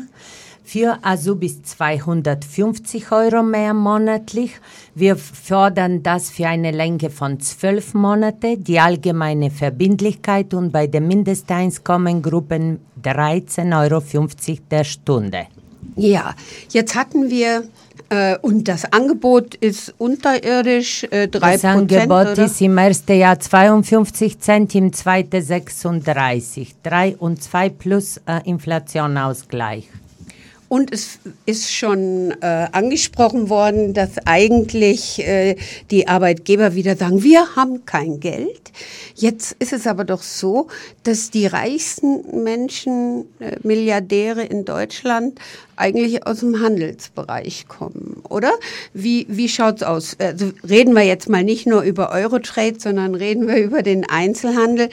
Für 0.63 0.97
Azubis 1.01 1.61
250 1.63 3.11
Euro 3.11 3.43
mehr 3.43 3.73
monatlich. 3.73 4.51
Wir 4.95 5.17
fordern 5.17 6.03
das 6.03 6.29
für 6.29 6.47
eine 6.47 6.71
Länge 6.71 7.09
von 7.09 7.41
zwölf 7.41 7.93
Monate, 7.93 8.57
die 8.57 8.79
allgemeine 8.79 9.51
Verbindlichkeit 9.51 10.53
und 10.53 10.71
bei 10.71 10.87
den 10.87 11.07
Mindesteinkommengruppen 11.07 12.79
13,50 13.03 13.77
Euro 13.77 14.59
der 14.71 14.83
Stunde. 14.85 15.47
Ja, 15.95 16.35
jetzt 16.69 16.95
hatten 16.95 17.29
wir 17.29 17.63
äh, 18.09 18.37
und 18.41 18.67
das 18.67 18.91
Angebot 18.91 19.55
ist 19.55 19.93
unterirdisch 19.97 21.03
äh, 21.05 21.27
3%. 21.27 21.39
Das 21.39 21.65
Angebot 21.65 22.27
oder? 22.27 22.45
ist 22.45 22.61
im 22.61 22.77
ersten 22.77 23.17
Jahr 23.17 23.39
52 23.39 24.39
Cent, 24.39 24.75
im 24.75 24.93
zweiten 24.93 25.41
36. 25.41 26.75
3 26.83 27.17
und 27.17 27.41
2 27.41 27.69
plus 27.69 28.17
äh, 28.25 28.41
Inflationausgleich. 28.45 29.87
Und 30.69 30.93
es 30.93 31.19
ist 31.45 31.73
schon 31.73 32.31
äh, 32.41 32.67
angesprochen 32.71 33.49
worden, 33.49 33.93
dass 33.93 34.17
eigentlich 34.25 35.19
äh, 35.19 35.55
die 35.91 36.07
Arbeitgeber 36.07 36.75
wieder 36.75 36.97
sagen, 36.97 37.23
wir 37.23 37.55
haben 37.55 37.85
kein 37.85 38.19
Geld. 38.19 38.71
Jetzt 39.15 39.55
ist 39.59 39.71
es 39.71 39.87
aber 39.87 40.03
doch 40.03 40.21
so, 40.21 40.67
dass 41.03 41.31
die 41.31 41.47
reichsten 41.47 42.43
Menschen, 42.43 43.25
äh, 43.39 43.55
Milliardäre 43.63 44.43
in 44.43 44.65
Deutschland, 44.65 45.39
eigentlich 45.77 46.27
aus 46.27 46.39
dem 46.39 46.59
Handelsbereich 46.59 47.67
kommen, 47.67 48.21
oder? 48.27 48.51
Wie, 48.93 49.25
wie 49.29 49.47
schaut's 49.47 49.83
aus? 49.83 50.17
Also 50.19 50.51
reden 50.67 50.93
wir 50.93 51.03
jetzt 51.03 51.29
mal 51.29 51.43
nicht 51.43 51.65
nur 51.65 51.83
über 51.83 52.11
Eurotrade, 52.11 52.79
sondern 52.79 53.15
reden 53.15 53.47
wir 53.47 53.57
über 53.57 53.83
den 53.83 54.09
Einzelhandel. 54.09 54.89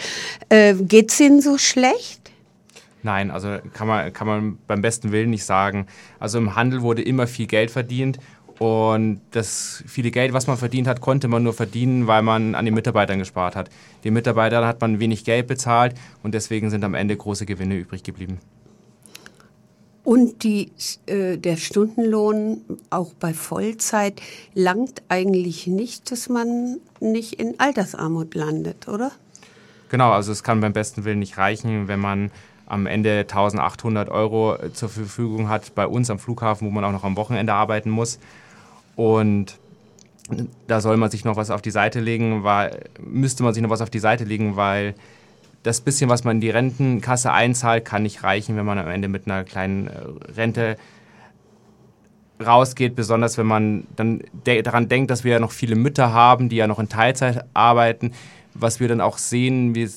Äh, 0.50 0.74
geht's 0.74 1.18
ihnen 1.18 1.40
so 1.40 1.58
schlecht? 1.58 2.23
Nein, 3.05 3.30
also 3.30 3.59
kann 3.74 3.86
man, 3.86 4.12
kann 4.14 4.26
man 4.26 4.59
beim 4.66 4.80
besten 4.80 5.12
Willen 5.12 5.28
nicht 5.30 5.44
sagen. 5.44 5.86
Also 6.18 6.38
im 6.38 6.57
Handel 6.57 6.80
wurde 6.80 7.02
immer 7.02 7.26
viel 7.26 7.46
Geld 7.46 7.70
verdient 7.70 8.18
und 8.59 9.20
das 9.32 9.84
viele 9.86 10.11
Geld, 10.11 10.32
was 10.32 10.46
man 10.46 10.57
verdient 10.57 10.88
hat, 10.88 11.02
konnte 11.02 11.28
man 11.28 11.42
nur 11.42 11.52
verdienen, 11.52 12.07
weil 12.07 12.22
man 12.22 12.55
an 12.55 12.64
den 12.64 12.72
Mitarbeitern 12.72 13.18
gespart 13.18 13.57
hat. 13.57 13.68
Den 14.05 14.14
Mitarbeitern 14.14 14.64
hat 14.64 14.80
man 14.80 15.00
wenig 15.00 15.24
Geld 15.24 15.48
bezahlt 15.48 15.94
und 16.22 16.34
deswegen 16.34 16.70
sind 16.70 16.82
am 16.82 16.94
Ende 16.94 17.14
große 17.14 17.44
Gewinne 17.44 17.76
übrig 17.76 18.02
geblieben. 18.05 18.38
Und 20.02 20.42
die, 20.42 20.70
äh, 21.07 21.36
der 21.36 21.57
Stundenlohn 21.57 22.62
auch 22.88 23.12
bei 23.14 23.34
Vollzeit 23.34 24.20
langt 24.55 25.02
eigentlich 25.09 25.66
nicht, 25.66 26.11
dass 26.11 26.28
man 26.30 26.78
nicht 27.00 27.34
in 27.34 27.59
Altersarmut 27.59 28.34
landet, 28.34 28.88
oder? 28.88 29.12
Genau, 29.90 30.12
also 30.12 30.32
es 30.32 30.42
kann 30.42 30.61
beim 30.61 30.72
besten 30.72 31.05
Willen 31.05 31.20
nicht 31.20 31.38
reichen, 31.38 31.88
wenn 31.88 32.00
man 32.00 32.30
am 32.74 32.86
Ende 32.86 33.20
1800 33.20 34.08
Euro 34.08 34.56
äh, 34.56 34.72
zur 34.72 34.88
Verfügung 34.88 35.48
hat 35.48 35.74
bei 35.74 35.86
uns 35.86 36.10
am 36.10 36.18
Flughafen, 36.18 36.66
wo 36.66 36.70
man 36.70 36.84
auch 36.84 36.92
noch 36.92 37.04
am 37.04 37.16
Wochenende 37.16 37.54
arbeiten 37.54 37.90
muss. 37.90 38.18
Und 38.96 39.58
da 40.66 40.80
soll 40.80 40.96
man 40.96 41.10
sich 41.10 41.24
noch 41.24 41.36
was 41.36 41.50
auf 41.50 41.62
die 41.62 41.70
Seite 41.70 42.00
legen, 42.00 42.44
weil, 42.44 42.84
müsste 43.00 43.42
man 43.42 43.54
sich 43.54 43.62
noch 43.62 43.70
was 43.70 43.80
auf 43.80 43.90
die 43.90 43.98
Seite 43.98 44.24
legen, 44.24 44.56
weil 44.56 44.94
das 45.62 45.80
bisschen, 45.80 46.10
was 46.10 46.24
man 46.24 46.36
in 46.36 46.40
die 46.40 46.50
Rentenkasse 46.50 47.32
einzahlt, 47.32 47.84
kann 47.84 48.02
nicht 48.02 48.22
reichen, 48.22 48.56
wenn 48.56 48.66
man 48.66 48.78
am 48.78 48.88
Ende 48.88 49.08
mit 49.08 49.26
einer 49.26 49.44
kleinen 49.44 49.86
äh, 49.86 50.32
Rente 50.36 50.76
rausgeht, 52.44 52.96
besonders 52.96 53.38
wenn 53.38 53.46
man 53.46 53.86
dann 53.94 54.22
de 54.46 54.60
daran 54.62 54.88
denkt, 54.88 55.10
dass 55.10 55.22
wir 55.22 55.32
ja 55.32 55.38
noch 55.38 55.52
viele 55.52 55.76
Mütter 55.76 56.12
haben, 56.12 56.48
die 56.48 56.56
ja 56.56 56.66
noch 56.66 56.80
in 56.80 56.88
Teilzeit 56.88 57.44
arbeiten, 57.54 58.12
was 58.54 58.80
wir 58.80 58.88
dann 58.88 59.00
auch 59.00 59.18
sehen, 59.18 59.74
wir 59.74 59.88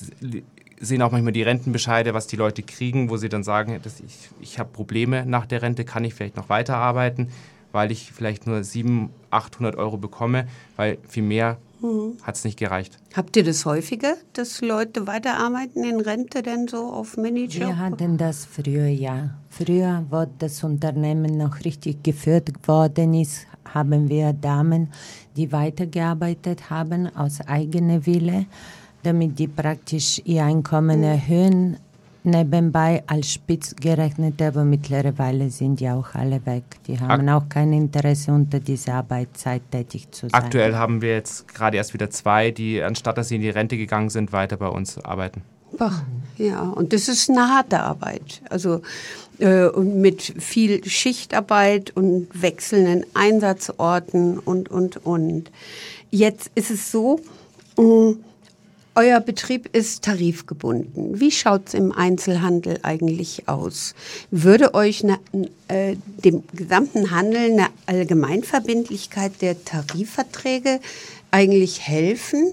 sehen 0.80 1.02
auch 1.02 1.12
manchmal 1.12 1.32
die 1.32 1.42
Rentenbescheide, 1.42 2.14
was 2.14 2.26
die 2.26 2.36
Leute 2.36 2.62
kriegen, 2.62 3.10
wo 3.10 3.16
sie 3.16 3.28
dann 3.28 3.42
sagen, 3.42 3.78
dass 3.82 4.00
ich, 4.00 4.30
ich 4.40 4.58
habe 4.58 4.70
Probleme 4.70 5.26
nach 5.26 5.46
der 5.46 5.62
Rente, 5.62 5.84
kann 5.84 6.04
ich 6.04 6.14
vielleicht 6.14 6.36
noch 6.36 6.48
weiterarbeiten, 6.48 7.28
weil 7.72 7.90
ich 7.90 8.12
vielleicht 8.12 8.46
nur 8.46 8.64
700, 8.64 9.10
800 9.30 9.76
Euro 9.76 9.96
bekomme, 9.96 10.46
weil 10.76 10.98
viel 11.06 11.22
mehr 11.22 11.58
mhm. 11.80 12.16
hat 12.22 12.36
es 12.36 12.44
nicht 12.44 12.58
gereicht. 12.58 12.98
Habt 13.14 13.36
ihr 13.36 13.44
das 13.44 13.64
häufiger, 13.64 14.14
dass 14.32 14.60
Leute 14.60 15.06
weiterarbeiten 15.06 15.84
in 15.84 16.00
Rente 16.00 16.42
denn 16.42 16.68
so 16.68 16.78
auf 16.86 17.16
Minijob? 17.16 17.68
Wir 17.68 17.78
hatten 17.78 18.16
das 18.16 18.46
früher, 18.46 18.86
ja. 18.86 19.30
Früher, 19.50 20.04
wo 20.10 20.26
das 20.38 20.62
Unternehmen 20.64 21.36
noch 21.36 21.64
richtig 21.64 22.02
geführt 22.02 22.50
worden 22.66 23.14
ist, 23.14 23.46
haben 23.74 24.08
wir 24.08 24.32
Damen, 24.32 24.92
die 25.36 25.52
weitergearbeitet 25.52 26.70
haben 26.70 27.14
aus 27.14 27.40
eigener 27.42 28.06
Wille 28.06 28.46
damit 29.02 29.38
die 29.38 29.48
praktisch 29.48 30.20
ihr 30.24 30.44
Einkommen 30.44 31.02
erhöhen. 31.02 31.76
Nebenbei 32.24 33.02
als 33.06 33.32
spitz 33.32 33.74
gerechnet, 33.76 34.42
aber 34.42 34.64
mittlerweile 34.64 35.50
sind 35.50 35.80
ja 35.80 35.94
auch 35.94 36.14
alle 36.14 36.44
weg. 36.44 36.64
Die 36.86 36.98
haben 36.98 37.28
Ak 37.28 37.42
auch 37.42 37.48
kein 37.48 37.72
Interesse, 37.72 38.32
unter 38.32 38.60
dieser 38.60 38.94
Arbeitszeit 38.94 39.62
tätig 39.70 40.10
zu 40.10 40.28
sein. 40.28 40.34
Aktuell 40.34 40.74
haben 40.74 41.00
wir 41.00 41.14
jetzt 41.14 41.48
gerade 41.48 41.76
erst 41.76 41.94
wieder 41.94 42.10
zwei, 42.10 42.50
die 42.50 42.82
anstatt 42.82 43.16
dass 43.16 43.28
sie 43.28 43.36
in 43.36 43.42
die 43.42 43.50
Rente 43.50 43.78
gegangen 43.78 44.10
sind, 44.10 44.32
weiter 44.32 44.56
bei 44.56 44.68
uns 44.68 44.98
arbeiten. 44.98 45.42
Ach, 45.78 46.02
ja, 46.36 46.62
und 46.62 46.92
das 46.92 47.08
ist 47.08 47.30
eine 47.30 47.48
harte 47.48 47.80
Arbeit. 47.80 48.42
Also 48.50 48.80
äh, 49.38 49.68
mit 49.78 50.22
viel 50.22 50.84
Schichtarbeit 50.84 51.92
und 51.96 52.28
wechselnden 52.32 53.04
Einsatzorten 53.14 54.38
und, 54.38 54.70
und, 54.70 55.04
und. 55.04 55.50
Jetzt 56.10 56.50
ist 56.54 56.70
es 56.70 56.90
so, 56.90 57.20
mh, 57.76 57.84
mm, 57.84 58.24
euer 58.98 59.20
Betrieb 59.20 59.74
ist 59.76 60.02
tarifgebunden. 60.02 61.20
Wie 61.20 61.30
schaut 61.30 61.68
es 61.68 61.74
im 61.74 61.92
Einzelhandel 61.92 62.80
eigentlich 62.82 63.48
aus? 63.48 63.94
Würde 64.32 64.74
euch 64.74 65.04
ne, 65.04 65.20
äh, 65.68 65.94
dem 66.24 66.42
gesamten 66.52 67.12
Handel 67.12 67.52
eine 67.52 67.68
Allgemeinverbindlichkeit 67.86 69.40
der 69.40 69.64
Tarifverträge 69.64 70.80
eigentlich 71.30 71.80
helfen? 71.86 72.52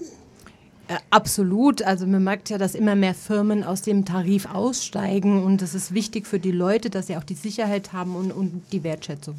Äh, 0.86 0.98
absolut. 1.10 1.82
Also 1.82 2.06
man 2.06 2.22
merkt 2.22 2.48
ja, 2.48 2.58
dass 2.58 2.76
immer 2.76 2.94
mehr 2.94 3.14
Firmen 3.14 3.64
aus 3.64 3.82
dem 3.82 4.04
Tarif 4.04 4.46
aussteigen 4.46 5.42
und 5.42 5.62
es 5.62 5.74
ist 5.74 5.94
wichtig 5.94 6.28
für 6.28 6.38
die 6.38 6.52
Leute, 6.52 6.90
dass 6.90 7.08
sie 7.08 7.16
auch 7.16 7.24
die 7.24 7.34
Sicherheit 7.34 7.92
haben 7.92 8.14
und, 8.14 8.30
und 8.30 8.62
die 8.70 8.84
Wertschätzung. 8.84 9.34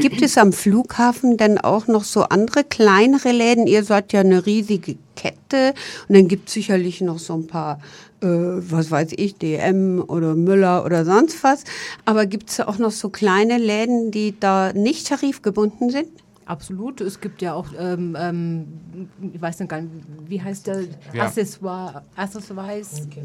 Gibt 0.00 0.22
es 0.22 0.38
am 0.38 0.52
Flughafen 0.52 1.36
denn 1.36 1.58
auch 1.58 1.86
noch 1.86 2.04
so 2.04 2.22
andere 2.22 2.64
kleinere 2.64 3.30
Läden? 3.30 3.66
Ihr 3.66 3.84
seid 3.84 4.12
ja 4.12 4.20
eine 4.20 4.46
riesige 4.46 4.96
Kette 5.16 5.74
und 6.08 6.16
dann 6.16 6.28
gibt 6.28 6.48
es 6.48 6.54
sicherlich 6.54 7.02
noch 7.02 7.18
so 7.18 7.34
ein 7.34 7.46
paar, 7.46 7.78
äh, 8.22 8.26
was 8.26 8.90
weiß 8.90 9.12
ich, 9.16 9.36
DM 9.36 10.02
oder 10.06 10.34
Müller 10.34 10.84
oder 10.84 11.04
sonst 11.04 11.44
was. 11.44 11.64
Aber 12.06 12.24
gibt 12.24 12.48
es 12.48 12.60
auch 12.60 12.78
noch 12.78 12.90
so 12.90 13.10
kleine 13.10 13.58
Läden, 13.58 14.10
die 14.10 14.34
da 14.38 14.72
nicht 14.72 15.08
tarifgebunden 15.08 15.90
sind? 15.90 16.08
Absolut. 16.46 17.00
Es 17.00 17.20
gibt 17.20 17.42
ja 17.42 17.54
auch, 17.54 17.68
ähm, 17.78 18.16
ähm, 18.18 18.66
ich 19.32 19.40
weiß 19.40 19.60
nicht 19.60 19.68
gar 19.68 19.82
nicht, 19.82 19.92
wie 20.26 20.42
heißt 20.42 20.66
der? 20.66 20.82
Ja. 21.12 21.24
Accessoire, 21.24 22.02
Accessoires. 22.16 23.02
Okay, 23.06 23.22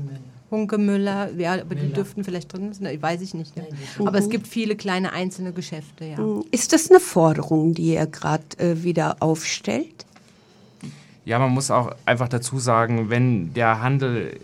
Hunkemüller, 0.49 1.31
ja, 1.37 1.53
aber 1.53 1.75
Müller. 1.75 1.81
die 1.81 1.93
dürften 1.93 2.23
vielleicht 2.23 2.53
drin 2.53 2.73
sein, 2.73 3.01
weiß 3.01 3.21
ich 3.21 3.33
nicht. 3.33 3.55
Ja. 3.55 3.63
Nein, 3.63 4.07
aber 4.07 4.17
es 4.17 4.29
gibt 4.29 4.47
viele 4.47 4.75
kleine 4.75 5.11
einzelne 5.11 5.51
Geschäfte, 5.51 6.05
ja. 6.05 6.19
Mhm. 6.19 6.45
Ist 6.51 6.73
das 6.73 6.89
eine 6.89 6.99
Forderung, 6.99 7.73
die 7.73 7.93
ihr 7.93 8.05
gerade 8.05 8.43
äh, 8.57 8.83
wieder 8.83 9.17
aufstellt? 9.19 10.05
Ja, 11.25 11.39
man 11.39 11.51
muss 11.51 11.71
auch 11.71 11.93
einfach 12.05 12.29
dazu 12.29 12.59
sagen, 12.59 13.09
wenn 13.09 13.53
der 13.53 13.81
Handel 13.81 14.39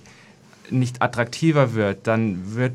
nicht 0.70 1.02
attraktiver 1.02 1.74
wird, 1.74 2.08
dann 2.08 2.56
wird 2.56 2.74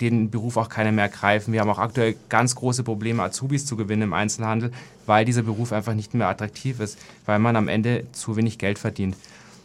den 0.00 0.30
Beruf 0.30 0.56
auch 0.58 0.68
keiner 0.68 0.92
mehr 0.92 1.04
ergreifen. 1.04 1.52
Wir 1.52 1.60
haben 1.60 1.70
auch 1.70 1.78
aktuell 1.78 2.16
ganz 2.28 2.54
große 2.54 2.82
Probleme, 2.82 3.22
Azubis 3.22 3.64
zu 3.64 3.76
gewinnen 3.76 4.02
im 4.02 4.12
Einzelhandel, 4.12 4.72
weil 5.06 5.24
dieser 5.24 5.42
Beruf 5.42 5.72
einfach 5.72 5.94
nicht 5.94 6.12
mehr 6.12 6.28
attraktiv 6.28 6.80
ist, 6.80 6.98
weil 7.24 7.38
man 7.38 7.56
am 7.56 7.68
Ende 7.68 8.04
zu 8.12 8.36
wenig 8.36 8.58
Geld 8.58 8.78
verdient. 8.78 9.16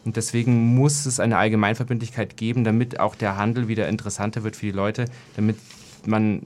Und 0.04 0.18
deswegen 0.18 0.76
muss 0.76 1.06
es 1.06 1.20
eine 1.20 1.38
Allgemeinverbindlichkeit 1.38 2.36
geben, 2.36 2.64
damit 2.64 3.00
auch 3.00 3.16
der 3.16 3.38
Handel 3.38 3.68
wieder 3.68 3.88
interessanter 3.88 4.44
wird 4.44 4.56
für 4.56 4.66
die 4.66 4.72
Leute, 4.72 5.06
damit 5.36 5.58
man 6.06 6.42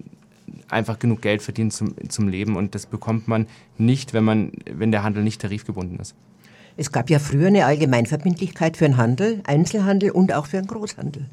einfach 0.69 0.99
genug 0.99 1.21
Geld 1.21 1.41
verdient 1.41 1.73
zum, 1.73 1.95
zum 2.09 2.27
Leben. 2.27 2.55
Und 2.55 2.75
das 2.75 2.85
bekommt 2.85 3.27
man 3.27 3.47
nicht, 3.77 4.13
wenn, 4.13 4.23
man, 4.23 4.51
wenn 4.69 4.91
der 4.91 5.03
Handel 5.03 5.23
nicht 5.23 5.41
tarifgebunden 5.41 5.99
ist. 5.99 6.15
Es 6.77 6.91
gab 6.91 7.09
ja 7.09 7.19
früher 7.19 7.47
eine 7.47 7.65
Allgemeinverbindlichkeit 7.65 8.75
für 8.75 8.85
den 8.85 8.97
Handel, 8.97 9.41
Einzelhandel 9.45 10.11
und 10.11 10.33
auch 10.33 10.47
für 10.47 10.57
den 10.57 10.67
Großhandel. 10.67 11.25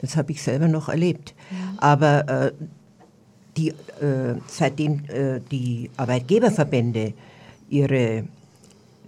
Das 0.00 0.16
habe 0.16 0.32
ich 0.32 0.42
selber 0.42 0.68
noch 0.68 0.88
erlebt. 0.88 1.34
Ja. 1.50 1.56
Aber 1.78 2.28
äh, 2.28 2.52
die, 3.56 3.68
äh, 3.68 4.36
seitdem 4.46 5.04
äh, 5.08 5.40
die 5.50 5.90
Arbeitgeberverbände 5.96 7.12
ihre 7.68 8.24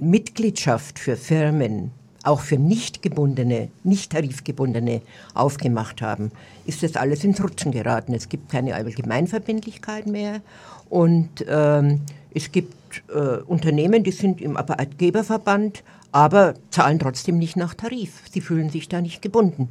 Mitgliedschaft 0.00 0.98
für 0.98 1.16
Firmen 1.16 1.92
auch 2.22 2.40
für 2.40 2.56
nicht 2.56 3.02
gebundene, 3.02 3.68
nicht 3.84 4.12
tarifgebundene 4.12 5.02
aufgemacht 5.34 6.02
haben, 6.02 6.30
ist 6.66 6.82
das 6.82 6.96
alles 6.96 7.24
ins 7.24 7.42
Rutschen 7.42 7.72
geraten. 7.72 8.14
Es 8.14 8.28
gibt 8.28 8.50
keine 8.50 8.74
Allgemeinverbindlichkeit 8.74 10.06
mehr 10.06 10.40
und 10.88 11.44
ähm, 11.48 12.00
es 12.34 12.52
gibt 12.52 13.02
äh, 13.08 13.42
Unternehmen, 13.42 14.04
die 14.04 14.12
sind 14.12 14.40
im 14.40 14.56
Arbeitgeberverband, 14.56 15.82
aber 16.12 16.54
zahlen 16.70 16.98
trotzdem 16.98 17.38
nicht 17.38 17.56
nach 17.56 17.74
Tarif. 17.74 18.22
Sie 18.30 18.40
fühlen 18.40 18.70
sich 18.70 18.88
da 18.88 19.00
nicht 19.00 19.22
gebunden. 19.22 19.68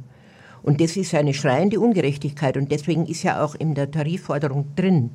Und 0.62 0.80
das 0.80 0.96
ist 0.96 1.14
eine 1.14 1.34
schreiende 1.34 1.80
Ungerechtigkeit 1.80 2.56
und 2.56 2.70
deswegen 2.70 3.06
ist 3.06 3.24
ja 3.24 3.42
auch 3.44 3.56
in 3.56 3.74
der 3.74 3.90
Tarifforderung 3.90 4.66
drin, 4.76 5.10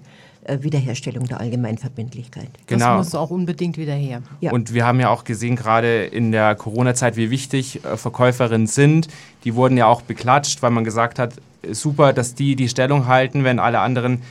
Wiederherstellung 0.61 1.25
der 1.25 1.39
Allgemeinverbindlichkeit. 1.39 2.49
Genau. 2.67 2.97
Das 2.97 3.07
muss 3.07 3.15
auch 3.15 3.29
unbedingt 3.29 3.77
wieder 3.77 3.93
her. 3.93 4.21
Ja. 4.39 4.51
Und 4.51 4.73
wir 4.73 4.85
haben 4.85 4.99
ja 4.99 5.09
auch 5.09 5.23
gesehen, 5.23 5.55
gerade 5.55 6.05
in 6.05 6.31
der 6.31 6.55
Corona-Zeit, 6.55 7.17
wie 7.17 7.29
wichtig 7.29 7.83
äh, 7.83 7.97
Verkäuferinnen 7.97 8.67
sind. 8.67 9.07
Die 9.43 9.55
wurden 9.55 9.77
ja 9.77 9.88
auch 9.88 10.01
beklatscht, 10.01 10.61
weil 10.61 10.71
man 10.71 10.83
gesagt 10.83 11.19
hat, 11.19 11.33
super, 11.71 12.13
dass 12.13 12.35
die 12.35 12.55
die 12.55 12.69
Stellung 12.69 13.07
halten, 13.07 13.43
wenn 13.43 13.59
alle 13.59 13.79
anderen 13.79 14.21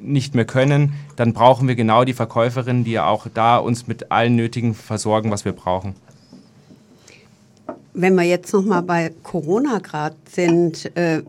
nicht 0.00 0.34
mehr 0.34 0.46
können, 0.46 0.94
dann 1.16 1.32
brauchen 1.32 1.68
wir 1.68 1.74
genau 1.74 2.04
die 2.04 2.14
Verkäuferinnen, 2.14 2.84
die 2.84 2.92
ja 2.92 3.06
auch 3.06 3.26
da 3.32 3.58
uns 3.58 3.86
mit 3.86 4.10
allen 4.10 4.36
Nötigen 4.36 4.74
versorgen, 4.74 5.30
was 5.30 5.44
wir 5.44 5.52
brauchen. 5.52 5.94
wenn 7.98 8.14
wir 8.14 8.24
jetzt 8.24 8.52
noch 8.52 8.64
mal 8.64 8.82
bei 8.82 9.10
Corona 9.22 9.78
gerade 9.78 10.16
sind, 10.30 10.94
äh, 10.96 11.22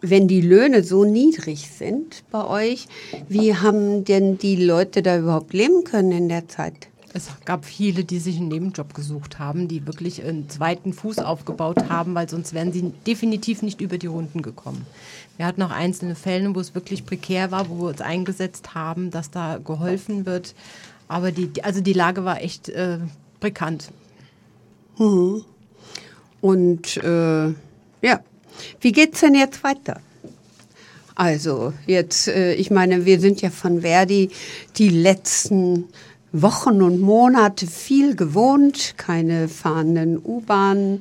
wenn 0.00 0.28
die 0.28 0.40
Löhne 0.40 0.84
so 0.84 1.04
niedrig 1.04 1.70
sind 1.70 2.22
bei 2.30 2.44
euch, 2.44 2.86
wie 3.28 3.54
haben 3.54 4.04
denn 4.04 4.38
die 4.38 4.56
Leute 4.56 5.02
da 5.02 5.18
überhaupt 5.18 5.52
leben 5.52 5.84
können 5.84 6.12
in 6.12 6.28
der 6.28 6.48
Zeit? 6.48 6.88
Es 7.14 7.28
gab 7.46 7.64
viele, 7.64 8.04
die 8.04 8.18
sich 8.18 8.36
einen 8.36 8.48
Nebenjob 8.48 8.92
gesucht 8.94 9.38
haben, 9.38 9.66
die 9.66 9.86
wirklich 9.86 10.22
einen 10.22 10.48
zweiten 10.50 10.92
Fuß 10.92 11.18
aufgebaut 11.18 11.88
haben, 11.88 12.14
weil 12.14 12.28
sonst 12.28 12.52
wären 12.52 12.72
sie 12.72 12.92
definitiv 13.06 13.62
nicht 13.62 13.80
über 13.80 13.96
die 13.96 14.06
Runden 14.06 14.42
gekommen. 14.42 14.86
Wir 15.36 15.46
hatten 15.46 15.62
auch 15.62 15.70
einzelne 15.70 16.14
Fälle, 16.14 16.54
wo 16.54 16.60
es 16.60 16.74
wirklich 16.74 17.06
prekär 17.06 17.50
war, 17.50 17.70
wo 17.70 17.78
wir 17.78 17.88
uns 17.88 18.02
eingesetzt 18.02 18.74
haben, 18.74 19.10
dass 19.10 19.30
da 19.30 19.58
geholfen 19.58 20.26
wird. 20.26 20.54
Aber 21.08 21.32
die, 21.32 21.50
also 21.62 21.80
die 21.80 21.94
Lage 21.94 22.24
war 22.24 22.42
echt 22.42 22.68
äh, 22.68 22.98
bekannt. 23.40 23.90
Mhm. 24.98 25.44
Und 26.40 26.98
äh, 26.98 27.48
ja, 28.02 28.20
wie 28.80 28.92
geht's 28.92 29.20
denn 29.20 29.34
jetzt 29.34 29.62
weiter? 29.64 30.00
Also 31.14 31.72
jetzt, 31.86 32.28
äh, 32.28 32.54
ich 32.54 32.70
meine, 32.70 33.04
wir 33.04 33.18
sind 33.20 33.42
ja 33.42 33.50
von 33.50 33.80
Verdi 33.80 34.30
die 34.76 34.88
letzten 34.88 35.88
Wochen 36.32 36.82
und 36.82 37.00
Monate 37.00 37.66
viel 37.66 38.14
gewohnt, 38.14 38.94
keine 38.98 39.48
fahrenden 39.48 40.18
U-Bahnen, 40.18 41.00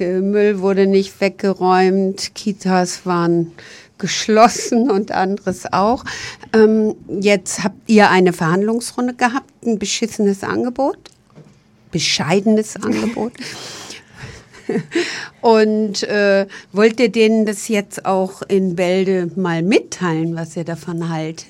äh, 0.00 0.20
Müll 0.20 0.60
wurde 0.60 0.86
nicht 0.86 1.20
weggeräumt, 1.20 2.34
Kitas 2.34 3.06
waren 3.06 3.52
geschlossen 3.98 4.90
und 4.90 5.12
anderes 5.12 5.72
auch. 5.72 6.04
Ähm, 6.52 6.96
jetzt 7.20 7.62
habt 7.62 7.88
ihr 7.88 8.10
eine 8.10 8.32
Verhandlungsrunde 8.32 9.14
gehabt, 9.14 9.64
ein 9.64 9.78
beschissenes 9.78 10.42
Angebot, 10.42 10.98
bescheidenes 11.92 12.76
Angebot. 12.76 13.32
Und 15.40 16.02
äh, 16.04 16.46
wollt 16.72 17.00
ihr 17.00 17.10
denen 17.10 17.46
das 17.46 17.68
jetzt 17.68 18.06
auch 18.06 18.42
in 18.42 18.76
Bälde 18.76 19.30
mal 19.36 19.62
mitteilen, 19.62 20.36
was 20.36 20.56
ihr 20.56 20.64
davon 20.64 21.08
haltet? 21.08 21.46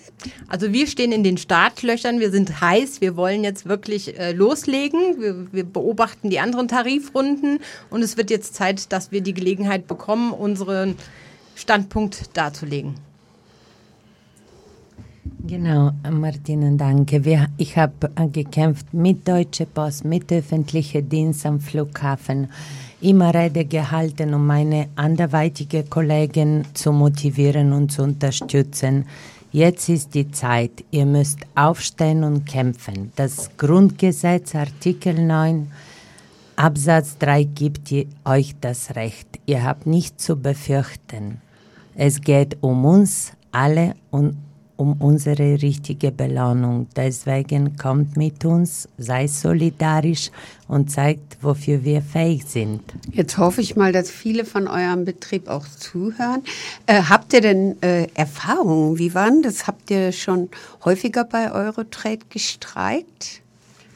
Also 0.48 0.72
wir 0.72 0.86
stehen 0.86 1.12
in 1.12 1.24
den 1.24 1.36
Startlöchern, 1.36 2.20
wir 2.20 2.30
sind 2.30 2.60
heiß, 2.60 3.00
wir 3.00 3.16
wollen 3.16 3.42
jetzt 3.44 3.66
wirklich 3.66 4.18
äh, 4.18 4.32
loslegen. 4.32 5.20
Wir, 5.20 5.52
wir, 5.52 5.64
beobachten 5.64 6.30
die 6.30 6.38
anderen 6.38 6.68
Tarifrunden 6.68 7.58
und 7.90 8.02
es 8.02 8.16
wird 8.16 8.30
jetzt 8.30 8.54
Zeit, 8.54 8.92
dass 8.92 9.10
wir 9.10 9.20
die 9.20 9.34
Gelegenheit 9.34 9.86
bekommen, 9.86 10.32
unseren 10.32 10.96
Standpunkt 11.54 12.36
darzulegen. 12.36 12.94
Genau, 15.44 15.90
Martina, 16.08 16.70
danke. 16.76 17.24
Wir, 17.24 17.48
ich 17.56 17.76
habe 17.76 18.10
gekämpft 18.32 18.94
mit 18.94 19.26
Deutsche 19.26 19.66
Post, 19.66 20.04
mit 20.04 20.30
öffentlichem 20.30 21.08
Dienst 21.08 21.44
am 21.46 21.60
Flughafen 21.60 22.48
immer 23.02 23.34
Rede 23.34 23.64
gehalten, 23.64 24.32
um 24.34 24.46
meine 24.46 24.88
anderweitige 24.96 25.84
Kollegen 25.84 26.64
zu 26.74 26.92
motivieren 26.92 27.72
und 27.72 27.90
zu 27.90 28.02
unterstützen. 28.02 29.06
Jetzt 29.50 29.88
ist 29.88 30.14
die 30.14 30.30
Zeit. 30.30 30.84
Ihr 30.90 31.04
müsst 31.04 31.40
aufstehen 31.54 32.24
und 32.24 32.46
kämpfen. 32.46 33.12
Das 33.16 33.50
Grundgesetz 33.58 34.54
Artikel 34.54 35.14
9 35.14 35.70
Absatz 36.56 37.18
3 37.18 37.44
gibt 37.44 37.92
euch 38.24 38.54
das 38.60 38.94
Recht. 38.94 39.26
Ihr 39.46 39.64
habt 39.64 39.86
nichts 39.86 40.24
zu 40.24 40.36
befürchten. 40.36 41.40
Es 41.94 42.20
geht 42.20 42.58
um 42.62 42.84
uns 42.84 43.32
alle 43.50 43.94
und 44.10 44.36
um 44.82 44.94
unsere 44.98 45.62
richtige 45.62 46.10
Belohnung. 46.10 46.88
Deswegen 46.96 47.76
kommt 47.76 48.16
mit 48.16 48.44
uns, 48.44 48.88
sei 48.98 49.28
solidarisch 49.28 50.30
und 50.66 50.90
zeigt, 50.90 51.38
wofür 51.40 51.84
wir 51.84 52.02
fähig 52.02 52.44
sind. 52.46 52.80
Jetzt 53.12 53.38
hoffe 53.38 53.60
ich 53.60 53.76
mal, 53.76 53.92
dass 53.92 54.10
viele 54.10 54.44
von 54.44 54.66
eurem 54.66 55.04
Betrieb 55.04 55.48
auch 55.48 55.68
zuhören. 55.68 56.42
Äh, 56.86 57.02
habt 57.04 57.32
ihr 57.32 57.42
denn 57.42 57.80
äh, 57.80 58.08
Erfahrungen? 58.14 58.98
Wie 58.98 59.14
waren 59.14 59.42
das? 59.42 59.68
Habt 59.68 59.90
ihr 59.90 60.10
schon 60.10 60.48
häufiger 60.84 61.24
bei 61.24 61.52
Eurotrade 61.52 62.24
gestreikt? 62.28 63.40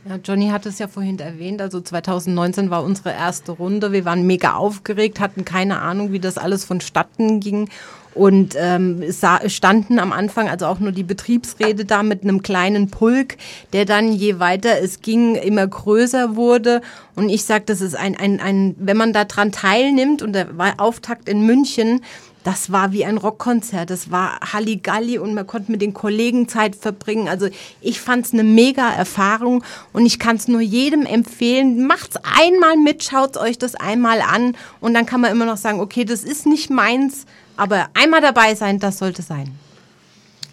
Ja, 0.09 0.20
Johnny 0.22 0.51
hat 0.51 0.66
es 0.66 0.78
ja 0.78 0.87
vorhin 0.87 1.18
erwähnt. 1.18 1.61
Also 1.61 1.80
2019 1.80 2.70
war 2.70 2.84
unsere 2.84 3.11
erste 3.11 3.51
Runde. 3.51 3.91
Wir 3.91 4.05
waren 4.05 4.24
mega 4.24 4.55
aufgeregt, 4.55 5.18
hatten 5.18 5.45
keine 5.45 5.80
Ahnung, 5.80 6.12
wie 6.12 6.20
das 6.20 6.39
alles 6.39 6.64
vonstatten 6.64 7.41
ging. 7.41 7.68
Und 8.17 8.55
ähm, 8.57 9.05
standen 9.47 9.99
am 9.99 10.11
Anfang 10.11 10.49
also 10.49 10.67
auch 10.67 10.79
nur 10.79 10.91
die 10.91 11.03
Betriebsräte 11.03 11.85
da 11.85 12.03
mit 12.03 12.23
einem 12.23 12.43
kleinen 12.43 12.91
Pulk, 12.91 13.37
der 13.75 13.85
dann 13.85 14.11
je 14.11 14.39
weiter 14.39 14.81
es 14.83 15.03
ging 15.03 15.35
immer 15.35 15.67
größer 15.67 16.35
wurde. 16.35 16.81
Und 17.14 17.29
ich 17.29 17.45
sage, 17.45 17.64
das 17.67 17.83
ist 17.83 17.95
ein, 17.95 18.17
ein, 18.17 18.41
ein, 18.41 18.75
wenn 18.79 18.97
man 18.97 19.12
daran 19.12 19.53
teilnimmt, 19.53 20.23
und 20.23 20.33
der 20.33 20.57
war 20.57 20.75
Auftakt 20.79 21.29
in 21.29 21.45
München, 21.45 22.01
das 22.43 22.71
war 22.71 22.93
wie 22.93 23.05
ein 23.05 23.19
Rockkonzert. 23.19 23.91
Das 23.91 24.12
war 24.12 24.39
Halligalli 24.53 25.19
und 25.19 25.35
man 25.35 25.49
konnte 25.49 25.73
mit 25.73 25.83
den 25.83 25.93
Kollegen 25.93 26.49
Zeit 26.49 26.77
verbringen. 26.77 27.27
Also 27.27 27.49
ich 27.81 28.01
fand 28.01 28.25
es 28.25 28.33
eine 28.33 28.45
mega 28.45 28.89
Erfahrung 28.89 29.64
und 29.93 30.07
ich 30.07 30.21
kann 30.21 30.37
es 30.37 30.47
nur 30.47 30.61
jedem 30.61 31.07
empfehlen. 31.07 31.89
Macht's 31.89 32.17
einmal 32.23 32.77
mit, 32.77 33.03
schaut 33.03 33.37
euch 33.37 33.59
das 33.59 33.75
einmal 33.75 34.21
an 34.21 34.57
und 34.81 34.95
dann 34.95 35.07
kann 35.07 35.21
man 35.21 35.33
immer 35.33 35.45
noch 35.45 35.57
sagen, 35.57 35.81
okay, 35.81 36.05
das 36.05 36.23
ist 36.23 36.47
nicht 36.47 36.71
meins, 36.71 37.27
aber 37.57 37.88
einmal 37.94 38.20
dabei 38.20 38.54
sein, 38.54 38.78
das 38.78 38.98
sollte 38.98 39.22
sein. 39.22 39.52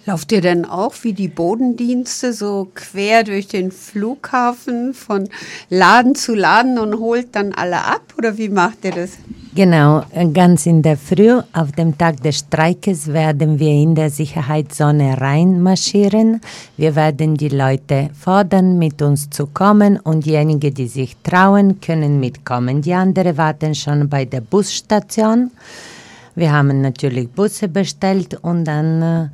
Lauft 0.06 0.34
ihr 0.34 0.42
denn 0.42 0.66
auch 0.66 0.94
wie 1.04 1.14
die 1.14 1.30
Bodendienste 1.30 2.34
so 2.34 2.68
quer 2.76 3.24
durch 3.24 3.48
den 3.48 3.72
Flughafen 3.72 4.94
von 4.94 5.30
Laden 5.70 6.14
zu 6.16 6.36
Laden 6.36 6.78
und 6.78 7.00
holt 7.00 7.34
dann 7.34 7.54
alle 7.54 7.86
ab? 7.86 8.02
Oder 8.18 8.38
wie 8.38 8.50
macht 8.50 8.84
ihr 8.84 8.92
das? 8.92 9.12
Genau, 9.56 10.04
ganz 10.34 10.66
in 10.66 10.82
der 10.82 10.98
Früh, 10.98 11.40
auf 11.54 11.72
dem 11.72 11.98
Tag 11.98 12.22
des 12.22 12.40
Streikes, 12.40 13.14
werden 13.14 13.60
wir 13.60 13.72
in 13.72 13.96
der 13.96 14.10
Sicherheitszone 14.10 15.22
reinmarschieren. 15.22 16.42
Wir 16.76 16.96
werden 16.98 17.38
die 17.38 17.50
Leute 17.50 18.10
fordern, 18.20 18.78
mit 18.80 19.02
uns 19.02 19.30
zu 19.30 19.48
kommen 19.48 20.00
und 20.00 20.26
diejenigen, 20.26 20.74
die 20.74 20.88
sich 20.88 21.16
trauen, 21.24 21.80
können 21.80 22.20
mitkommen. 22.20 22.82
Die 22.82 22.94
anderen 22.94 23.38
warten 23.38 23.74
schon 23.74 24.10
bei 24.10 24.26
der 24.26 24.42
Busstation. 24.42 25.52
Wir 26.36 26.52
haben 26.52 26.82
natürlich 26.82 27.30
Busse 27.30 27.68
bestellt 27.68 28.36
und 28.42 28.66
dann 28.66 29.32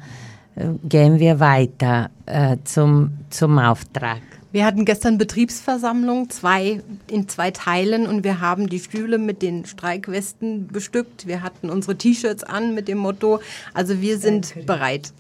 äh, 0.55 0.65
gehen 0.83 1.19
wir 1.19 1.39
weiter 1.39 2.09
äh, 2.25 2.57
zum, 2.63 3.11
zum 3.29 3.57
Auftrag. 3.59 4.21
Wir 4.51 4.65
hatten 4.65 4.83
gestern 4.83 5.19
Betriebsversammlung, 5.19 6.31
zwei 6.31 6.81
in 7.07 7.29
zwei 7.29 7.51
Teilen 7.51 8.07
und 8.07 8.23
wir 8.23 8.41
haben 8.41 8.67
die 8.67 8.79
Stühle 8.79 9.19
mit 9.19 9.43
den 9.43 9.65
Streikwesten 9.65 10.67
bestückt. 10.67 11.27
Wir 11.27 11.43
hatten 11.43 11.69
unsere 11.69 11.95
T-Shirts 11.95 12.43
an 12.43 12.73
mit 12.73 12.87
dem 12.87 12.97
Motto, 12.97 13.39
also 13.75 14.01
wir 14.01 14.17
sind 14.17 14.65
bereit. 14.65 15.13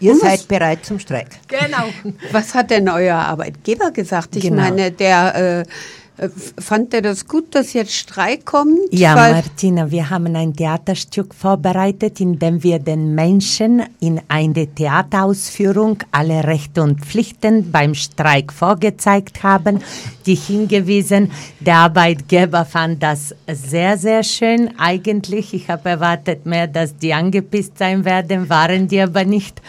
Ihr 0.00 0.12
und 0.12 0.20
seid 0.20 0.48
bereit 0.48 0.84
zum 0.84 0.98
Streik. 0.98 1.28
Genau. 1.48 2.12
Was 2.32 2.54
hat 2.54 2.70
denn 2.70 2.88
euer 2.88 3.16
Arbeitgeber 3.16 3.92
gesagt? 3.92 4.36
Ich 4.36 4.42
genau. 4.42 4.62
meine, 4.62 4.90
der 4.90 5.34
äh, 5.34 5.60
äh, 5.60 5.64
fand 6.58 6.94
er 6.94 7.02
das 7.02 7.26
gut, 7.28 7.54
dass 7.54 7.74
jetzt 7.74 7.92
Streik 7.92 8.46
kommt? 8.46 8.78
Ja, 8.90 9.14
Martina, 9.14 9.90
wir 9.90 10.08
haben 10.08 10.34
ein 10.34 10.54
Theaterstück 10.54 11.34
vorbereitet, 11.34 12.20
in 12.20 12.38
dem 12.38 12.62
wir 12.62 12.78
den 12.78 13.14
Menschen 13.14 13.82
in 14.00 14.20
eine 14.28 14.66
Theaterausführung 14.66 15.98
alle 16.12 16.44
Rechte 16.44 16.82
und 16.82 17.04
Pflichten 17.04 17.70
beim 17.70 17.94
Streik 17.94 18.52
vorgezeigt 18.52 19.42
haben, 19.42 19.82
die 20.24 20.34
hingewiesen. 20.34 21.30
Der 21.60 21.76
Arbeitgeber 21.76 22.64
fand 22.64 23.02
das 23.02 23.34
sehr, 23.46 23.98
sehr 23.98 24.22
schön. 24.22 24.70
Eigentlich, 24.78 25.52
ich 25.52 25.68
habe 25.68 25.90
erwartet 25.90 26.46
mehr, 26.46 26.66
dass 26.66 26.96
die 26.96 27.12
angepisst 27.12 27.78
sein 27.78 28.04
werden, 28.04 28.48
waren 28.48 28.88
die 28.88 29.00
aber 29.00 29.24
nicht 29.24 29.60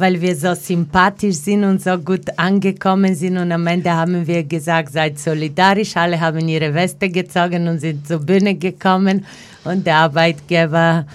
weil 0.00 0.20
wir 0.20 0.34
so 0.34 0.54
sympathisch 0.54 1.36
sind 1.36 1.64
und 1.64 1.82
so 1.82 1.96
gut 1.98 2.26
angekommen 2.36 3.14
sind. 3.14 3.36
Und 3.36 3.52
am 3.52 3.66
Ende 3.66 3.92
haben 3.92 4.26
wir 4.26 4.42
gesagt, 4.44 4.92
seid 4.92 5.18
solidarisch. 5.18 5.96
Alle 5.96 6.18
haben 6.18 6.48
ihre 6.48 6.72
Weste 6.74 7.08
gezogen 7.08 7.68
und 7.68 7.80
sind 7.80 8.06
zur 8.06 8.18
Bühne 8.18 8.54
gekommen. 8.54 9.26
Und 9.64 9.86
der 9.86 9.96
Arbeitgeber, 9.96 11.06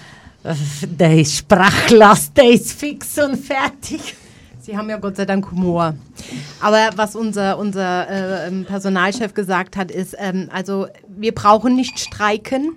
der 0.82 1.18
ist 1.18 1.36
sprachlos, 1.38 2.32
der 2.32 2.50
ist 2.50 2.72
fix 2.72 3.18
und 3.18 3.36
fertig. 3.36 4.14
Sie 4.60 4.76
haben 4.76 4.90
ja 4.90 4.96
Gott 4.96 5.16
sei 5.16 5.24
Dank 5.24 5.50
Humor. 5.50 5.94
Aber 6.60 6.90
was 6.96 7.14
unser, 7.14 7.58
unser 7.58 8.46
äh, 8.48 8.50
Personalchef 8.64 9.32
gesagt 9.32 9.76
hat, 9.76 9.90
ist, 9.92 10.16
ähm, 10.18 10.48
also 10.52 10.88
wir 11.16 11.32
brauchen 11.32 11.76
nicht 11.76 11.98
streiken, 12.00 12.72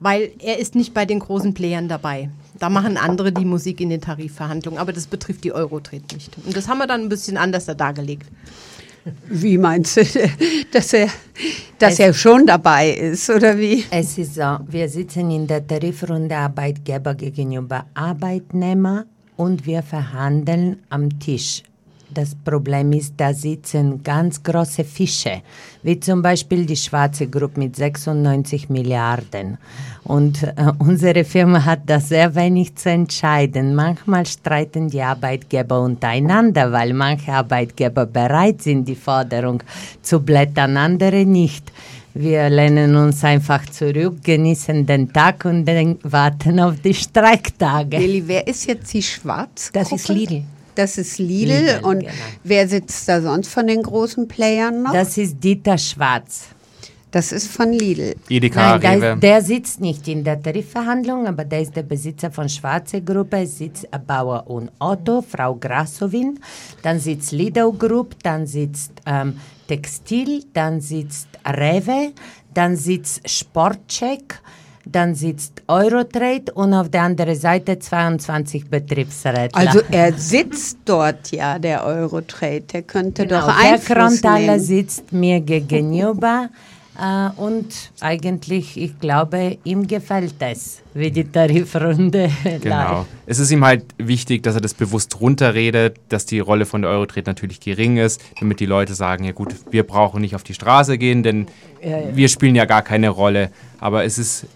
weil 0.00 0.30
er 0.40 0.58
ist 0.58 0.74
nicht 0.74 0.94
bei 0.94 1.06
den 1.06 1.20
großen 1.20 1.54
Playern 1.54 1.88
dabei. 1.88 2.30
Da 2.58 2.68
machen 2.68 2.96
andere 2.96 3.32
die 3.32 3.44
Musik 3.44 3.80
in 3.80 3.90
den 3.90 4.00
Tarifverhandlungen, 4.00 4.78
aber 4.78 4.92
das 4.92 5.06
betrifft 5.06 5.44
die 5.44 5.52
Eurotret 5.52 6.12
nicht. 6.12 6.36
Und 6.44 6.56
das 6.56 6.68
haben 6.68 6.78
wir 6.78 6.86
dann 6.86 7.02
ein 7.02 7.08
bisschen 7.08 7.36
anders 7.36 7.66
da 7.66 7.74
dargelegt. 7.74 8.26
Wie 9.28 9.56
meinst 9.58 9.96
du, 9.96 10.02
dass 10.72 10.92
er, 10.92 11.08
dass 11.78 11.98
er 11.98 12.12
schon 12.12 12.46
dabei 12.46 12.90
ist, 12.90 13.30
oder 13.30 13.56
wie? 13.56 13.84
Es 13.90 14.18
ist 14.18 14.34
so, 14.34 14.58
wir 14.68 14.88
sitzen 14.88 15.30
in 15.30 15.46
der 15.46 15.66
Tarifrunde 15.66 16.36
Arbeitgeber 16.36 17.14
gegenüber 17.14 17.86
Arbeitnehmer 17.94 19.04
und 19.36 19.66
wir 19.66 19.82
verhandeln 19.82 20.82
am 20.88 21.20
Tisch. 21.20 21.62
Das 22.16 22.34
Problem 22.34 22.94
ist, 22.94 23.12
da 23.18 23.34
sitzen 23.34 24.02
ganz 24.02 24.42
große 24.42 24.84
Fische, 24.84 25.42
wie 25.82 26.00
zum 26.00 26.22
Beispiel 26.22 26.64
die 26.64 26.74
Schwarze 26.74 27.26
Gruppe 27.26 27.60
mit 27.60 27.76
96 27.76 28.70
Milliarden. 28.70 29.58
Und 30.02 30.42
äh, 30.42 30.72
unsere 30.78 31.24
Firma 31.24 31.62
hat 31.62 31.80
da 31.84 32.00
sehr 32.00 32.34
wenig 32.34 32.74
zu 32.74 32.88
entscheiden. 32.88 33.74
Manchmal 33.74 34.24
streiten 34.24 34.88
die 34.88 35.02
Arbeitgeber 35.02 35.82
untereinander, 35.82 36.72
weil 36.72 36.94
manche 36.94 37.34
Arbeitgeber 37.34 38.06
bereit 38.06 38.62
sind, 38.62 38.88
die 38.88 38.96
Forderung 38.96 39.62
zu 40.00 40.20
blättern, 40.20 40.78
andere 40.78 41.26
nicht. 41.26 41.70
Wir 42.14 42.48
lehnen 42.48 42.96
uns 42.96 43.22
einfach 43.24 43.66
zurück, 43.66 44.24
genießen 44.24 44.86
den 44.86 45.12
Tag 45.12 45.44
und 45.44 45.66
warten 46.10 46.60
auf 46.60 46.76
die 46.82 46.94
Streiktage. 46.94 47.98
Lilly, 47.98 48.22
wer 48.26 48.46
ist 48.46 48.66
jetzt 48.66 48.94
die 48.94 49.02
Schwarz? 49.02 49.68
Das 49.70 49.92
ist 49.92 50.08
Lidl. 50.08 50.44
Das 50.76 50.98
ist 50.98 51.18
Lidl. 51.18 51.52
Lidl, 51.52 51.80
und 51.82 52.00
genau. 52.00 52.12
wer 52.44 52.68
sitzt 52.68 53.08
da 53.08 53.20
sonst 53.20 53.48
von 53.48 53.66
den 53.66 53.82
großen 53.82 54.28
Playern 54.28 54.82
noch? 54.82 54.92
Das 54.92 55.16
ist 55.18 55.42
Dieter 55.42 55.78
Schwarz. 55.78 56.48
Das 57.10 57.32
ist 57.32 57.48
von 57.48 57.72
Lidl. 57.72 58.14
Edeka, 58.28 58.78
Nein, 58.78 59.00
der, 59.00 59.12
Rewe. 59.12 59.20
der 59.20 59.42
sitzt 59.42 59.80
nicht 59.80 60.06
in 60.06 60.22
der 60.22 60.42
Tarifverhandlung, 60.42 61.26
aber 61.26 61.44
der 61.44 61.62
ist 61.62 61.74
der 61.74 61.82
Besitzer 61.82 62.30
von 62.30 62.46
Schwarze 62.48 63.00
Gruppe. 63.00 63.38
Es 63.38 63.56
sitzt 63.56 63.88
Bauer 64.06 64.44
und 64.48 64.70
Otto, 64.78 65.22
Frau 65.22 65.54
Grasowin. 65.54 66.38
Dann 66.82 67.00
sitzt 67.00 67.32
Lidl 67.32 67.72
Group, 67.72 68.16
dann 68.22 68.46
sitzt 68.46 68.92
ähm, 69.06 69.40
Textil, 69.66 70.44
dann 70.52 70.82
sitzt 70.82 71.28
Rewe, 71.46 72.12
dann 72.52 72.76
sitzt 72.76 73.28
Sportcheck, 73.28 74.40
dann 74.88 75.14
sitzt 75.16 75.62
Eurotrade 75.66 76.52
und 76.54 76.72
auf 76.72 76.88
der 76.88 77.02
anderen 77.02 77.34
Seite 77.34 77.78
22 77.78 78.70
Betriebsräte. 78.70 79.54
Also 79.54 79.80
er 79.90 80.12
sitzt 80.12 80.78
dort 80.84 81.32
ja, 81.32 81.58
der 81.58 81.84
Eurotrade. 81.84 82.60
Der 82.62 82.82
könnte 82.82 83.26
Genau, 83.26 83.40
doch 83.40 83.48
Einfluss 83.48 83.84
Krontaler 83.86 84.38
nehmen. 84.52 84.60
sitzt 84.60 85.12
mir 85.12 85.40
gegenüber 85.40 86.48
äh, 86.98 87.28
und 87.40 87.66
eigentlich, 88.00 88.76
ich 88.80 88.98
glaube, 89.00 89.58
ihm 89.64 89.86
gefällt 89.88 90.34
es, 90.38 90.82
wie 90.94 91.10
die 91.10 91.24
Tarifrunde 91.24 92.30
Genau. 92.62 92.98
läuft. 92.98 93.08
Es 93.26 93.38
ist 93.40 93.50
ihm 93.50 93.64
halt 93.64 93.84
wichtig, 93.98 94.44
dass 94.44 94.54
er 94.54 94.60
das 94.60 94.72
bewusst 94.74 95.20
runterredet, 95.20 95.96
dass 96.08 96.26
die 96.26 96.38
Rolle 96.38 96.64
von 96.64 96.82
der 96.82 96.92
Eurotrade 96.92 97.28
natürlich 97.28 97.58
gering 97.60 97.96
ist, 97.96 98.22
damit 98.38 98.60
die 98.60 98.66
Leute 98.66 98.94
sagen, 98.94 99.24
ja 99.24 99.32
gut, 99.32 99.54
wir 99.70 99.82
brauchen 99.82 100.20
nicht 100.20 100.36
auf 100.36 100.44
die 100.44 100.54
Straße 100.54 100.96
gehen, 100.96 101.22
denn 101.24 101.48
wir 102.14 102.28
spielen 102.28 102.54
ja 102.54 102.64
gar 102.64 102.82
keine 102.82 103.08
Rolle. 103.10 103.50
Aber 103.78 104.04
es 104.04 104.16
ist 104.18 104.46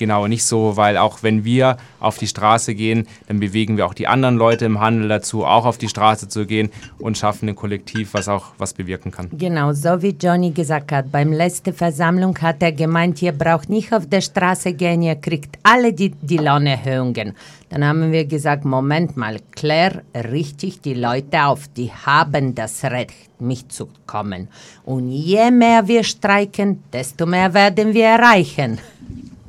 genau 0.00 0.26
nicht 0.26 0.44
so, 0.44 0.76
weil 0.76 0.96
auch 0.96 1.22
wenn 1.22 1.44
wir 1.44 1.76
auf 2.00 2.18
die 2.18 2.26
Straße 2.26 2.74
gehen, 2.74 3.06
dann 3.28 3.38
bewegen 3.38 3.76
wir 3.76 3.86
auch 3.86 3.94
die 3.94 4.08
anderen 4.08 4.36
Leute 4.36 4.64
im 4.64 4.80
Handel 4.80 5.08
dazu, 5.08 5.44
auch 5.44 5.66
auf 5.66 5.78
die 5.78 5.88
Straße 5.88 6.26
zu 6.26 6.46
gehen 6.46 6.70
und 6.98 7.16
schaffen 7.16 7.48
ein 7.48 7.54
Kollektiv, 7.54 8.14
was 8.14 8.26
auch 8.28 8.46
was 8.58 8.72
bewirken 8.72 9.12
kann. 9.12 9.28
Genau, 9.32 9.72
so 9.72 10.02
wie 10.02 10.16
Johnny 10.20 10.50
gesagt 10.50 10.90
hat, 10.90 11.12
beim 11.12 11.32
letzten 11.32 11.72
Versammlung 11.72 12.36
hat 12.40 12.62
er 12.62 12.72
gemeint, 12.72 13.22
ihr 13.22 13.32
braucht 13.32 13.68
nicht 13.68 13.92
auf 13.92 14.08
der 14.08 14.22
Straße 14.22 14.72
gehen, 14.72 15.02
ihr 15.02 15.16
kriegt 15.16 15.56
alle 15.62 15.92
die, 15.92 16.10
die 16.10 16.38
Lohnerhöhungen. 16.38 17.34
Dann 17.68 17.84
haben 17.84 18.10
wir 18.10 18.24
gesagt, 18.24 18.64
Moment 18.64 19.16
mal, 19.16 19.36
klär 19.52 20.02
richtig 20.14 20.80
die 20.80 20.94
Leute 20.94 21.44
auf, 21.44 21.68
die 21.68 21.92
haben 21.92 22.54
das 22.56 22.82
Recht, 22.82 23.30
mitzukommen. 23.40 24.48
Und 24.84 25.10
je 25.10 25.50
mehr 25.50 25.86
wir 25.86 26.04
streiken, 26.04 26.82
desto 26.92 27.26
mehr 27.26 27.52
werden 27.54 27.94
wir 27.94 28.06
erreichen. 28.06 28.78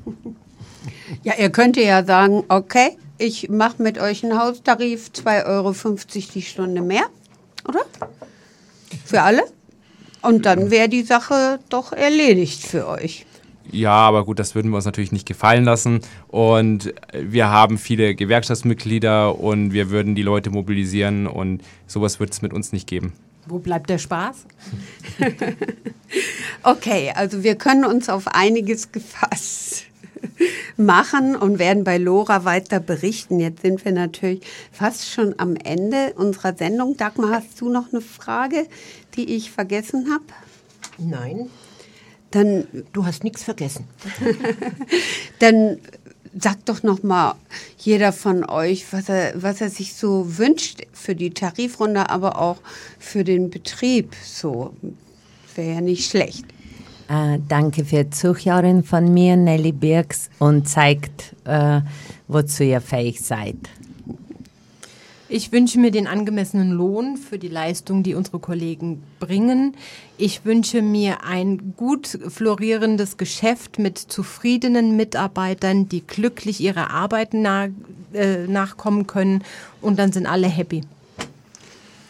Ja, 1.23 1.33
ihr 1.37 1.49
könnt 1.49 1.77
ja 1.77 2.03
sagen, 2.03 2.43
okay, 2.47 2.97
ich 3.17 3.49
mache 3.49 3.81
mit 3.81 3.99
euch 3.99 4.23
einen 4.23 4.39
Haustarif, 4.39 5.11
2,50 5.13 5.45
Euro 5.45 5.73
die 6.33 6.41
Stunde 6.41 6.81
mehr, 6.81 7.05
oder? 7.67 7.81
Für 9.05 9.21
alle? 9.21 9.43
Und 10.21 10.45
dann 10.45 10.71
wäre 10.71 10.89
die 10.89 11.03
Sache 11.03 11.59
doch 11.69 11.93
erledigt 11.93 12.65
für 12.65 12.87
euch. 12.87 13.25
Ja, 13.71 13.93
aber 13.93 14.25
gut, 14.25 14.39
das 14.39 14.55
würden 14.55 14.71
wir 14.71 14.75
uns 14.75 14.85
natürlich 14.85 15.11
nicht 15.11 15.27
gefallen 15.27 15.63
lassen. 15.63 16.01
Und 16.27 16.93
wir 17.13 17.49
haben 17.49 17.77
viele 17.77 18.15
Gewerkschaftsmitglieder 18.15 19.39
und 19.39 19.71
wir 19.71 19.89
würden 19.89 20.15
die 20.15 20.23
Leute 20.23 20.49
mobilisieren 20.49 21.27
und 21.27 21.61
sowas 21.87 22.19
wird 22.19 22.31
es 22.31 22.41
mit 22.41 22.53
uns 22.53 22.73
nicht 22.73 22.87
geben. 22.87 23.13
Wo 23.47 23.59
bleibt 23.59 23.89
der 23.89 23.97
Spaß? 23.97 24.45
Okay, 26.63 27.11
also 27.15 27.41
wir 27.41 27.55
können 27.55 27.85
uns 27.85 28.09
auf 28.09 28.27
einiges 28.27 28.91
gefasst 28.91 29.85
machen 30.77 31.35
und 31.35 31.59
werden 31.59 31.83
bei 31.83 31.97
Lora 31.97 32.45
weiter 32.45 32.79
berichten. 32.79 33.39
Jetzt 33.39 33.61
sind 33.61 33.83
wir 33.85 33.91
natürlich 33.91 34.41
fast 34.71 35.09
schon 35.09 35.35
am 35.37 35.55
Ende 35.55 36.13
unserer 36.15 36.55
Sendung. 36.55 36.97
Dagmar, 36.97 37.31
hast 37.31 37.59
du 37.61 37.69
noch 37.69 37.91
eine 37.91 38.01
Frage, 38.01 38.67
die 39.15 39.35
ich 39.35 39.51
vergessen 39.51 40.11
habe? 40.11 40.25
Nein, 40.97 41.49
Dann, 42.31 42.65
du 42.93 43.05
hast 43.05 43.23
nichts 43.23 43.43
vergessen. 43.43 43.85
dann 45.39 45.79
sagt 46.37 46.69
doch 46.69 46.83
noch 46.83 47.03
mal 47.03 47.35
jeder 47.77 48.13
von 48.13 48.45
euch, 48.45 48.85
was 48.91 49.09
er, 49.09 49.33
was 49.35 49.61
er 49.61 49.69
sich 49.69 49.95
so 49.95 50.37
wünscht 50.37 50.83
für 50.93 51.15
die 51.15 51.31
Tarifrunde, 51.31 52.09
aber 52.09 52.39
auch 52.39 52.61
für 52.99 53.23
den 53.23 53.49
Betrieb. 53.49 54.15
So 54.23 54.73
wäre 55.55 55.75
ja 55.75 55.81
nicht 55.81 56.09
schlecht. 56.09 56.45
Äh, 57.11 57.39
danke 57.49 57.83
für 57.83 58.09
Zuhören 58.09 58.85
von 58.85 59.13
mir, 59.13 59.35
Nelly 59.35 59.73
Birks, 59.73 60.29
und 60.39 60.69
zeigt, 60.69 61.35
äh, 61.43 61.81
wozu 62.29 62.63
ihr 62.63 62.79
fähig 62.79 63.19
seid. 63.19 63.57
Ich 65.27 65.51
wünsche 65.51 65.77
mir 65.77 65.91
den 65.91 66.07
angemessenen 66.07 66.71
Lohn 66.71 67.17
für 67.17 67.37
die 67.37 67.49
Leistung, 67.49 68.03
die 68.03 68.15
unsere 68.15 68.39
Kollegen 68.39 69.03
bringen. 69.19 69.75
Ich 70.17 70.45
wünsche 70.45 70.81
mir 70.81 71.25
ein 71.25 71.73
gut 71.75 72.07
florierendes 72.29 73.17
Geschäft 73.17 73.77
mit 73.77 73.97
zufriedenen 73.97 74.95
Mitarbeitern, 74.95 75.89
die 75.89 76.07
glücklich 76.07 76.61
ihrer 76.61 76.91
Arbeit 76.91 77.33
nach, 77.33 77.67
äh, 78.13 78.47
nachkommen 78.47 79.05
können 79.05 79.43
und 79.81 79.99
dann 79.99 80.13
sind 80.13 80.27
alle 80.27 80.47
happy. 80.47 80.83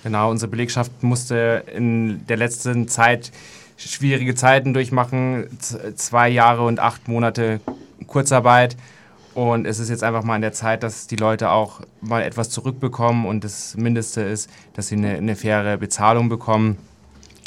Genau, 0.03 0.29
unsere 0.29 0.49
Belegschaft 0.49 1.01
musste 1.01 1.63
in 1.75 2.25
der 2.27 2.37
letzten 2.37 2.87
Zeit 2.87 3.31
schwierige 3.87 4.35
Zeiten 4.35 4.73
durchmachen, 4.73 5.47
zwei 5.95 6.29
Jahre 6.29 6.63
und 6.63 6.79
acht 6.79 7.07
Monate 7.07 7.59
Kurzarbeit. 8.07 8.77
Und 9.33 9.65
es 9.65 9.79
ist 9.79 9.89
jetzt 9.89 10.03
einfach 10.03 10.23
mal 10.23 10.35
an 10.35 10.41
der 10.41 10.51
Zeit, 10.51 10.83
dass 10.83 11.07
die 11.07 11.15
Leute 11.15 11.51
auch 11.51 11.81
mal 12.01 12.21
etwas 12.21 12.49
zurückbekommen 12.49 13.25
und 13.25 13.43
das 13.43 13.77
Mindeste 13.77 14.21
ist, 14.21 14.49
dass 14.73 14.89
sie 14.89 14.95
eine, 14.95 15.15
eine 15.15 15.35
faire 15.35 15.77
Bezahlung 15.77 16.27
bekommen 16.27 16.77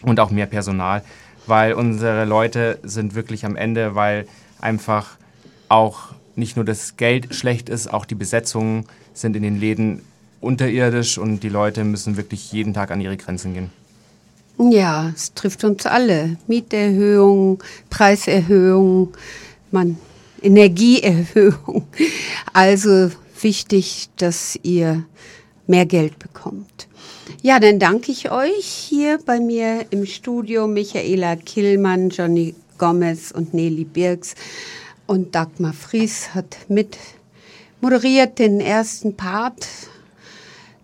und 0.03 0.19
auch 0.19 0.31
mehr 0.31 0.47
Personal, 0.47 1.03
weil 1.47 1.75
unsere 1.75 2.25
Leute 2.25 2.79
sind 2.83 3.15
wirklich 3.15 3.45
am 3.45 3.55
Ende, 3.55 3.95
weil 3.95 4.27
einfach 4.63 5.17
auch 5.69 6.15
nicht 6.37 6.57
nur 6.57 6.65
das 6.65 6.97
Geld 6.97 7.35
schlecht 7.35 7.69
ist, 7.69 7.93
auch 7.93 8.07
die 8.07 8.15
Besetzungen 8.15 8.87
sind 9.13 9.37
in 9.37 9.43
den 9.43 9.61
Läden 9.61 10.03
unterirdisch 10.41 11.19
und 11.19 11.41
die 11.41 11.49
Leute 11.49 11.85
müssen 11.85 12.17
wirklich 12.17 12.51
jeden 12.53 12.73
Tag 12.73 12.91
an 12.91 13.01
ihre 13.01 13.17
Grenzen 13.17 13.55
gehen. 13.55 13.71
Ja, 14.59 15.13
es 15.15 15.35
trifft 15.35 15.65
uns 15.65 15.85
alle. 15.85 16.37
Mieterhöhung, 16.47 17.63
Preiserhöhung, 17.91 19.13
man, 19.71 19.99
Energieerhöhung. 20.43 21.89
Also 22.53 23.11
wichtig, 23.41 24.11
dass 24.17 24.59
ihr 24.63 25.05
mehr 25.67 25.87
Geld 25.87 26.19
bekommt. 26.19 26.89
Ja, 27.43 27.59
dann 27.59 27.79
danke 27.79 28.13
ich 28.13 28.31
euch 28.31 28.67
hier 28.67 29.19
bei 29.25 29.41
mir 29.41 29.87
im 29.91 30.07
Studio 30.07 30.67
Michaela 30.67 31.37
Killmann, 31.37 32.11
Johnny 32.11 32.55
Gomez 32.79 33.33
und 33.33 33.55
Nelly 33.55 33.85
Birks 33.85 34.35
und 35.07 35.35
Dagmar 35.35 35.73
Fries 35.73 36.35
hat 36.35 36.57
mit 36.69 36.97
moderiert 37.81 38.39
den 38.39 38.61
ersten 38.61 39.17
Part. 39.17 39.69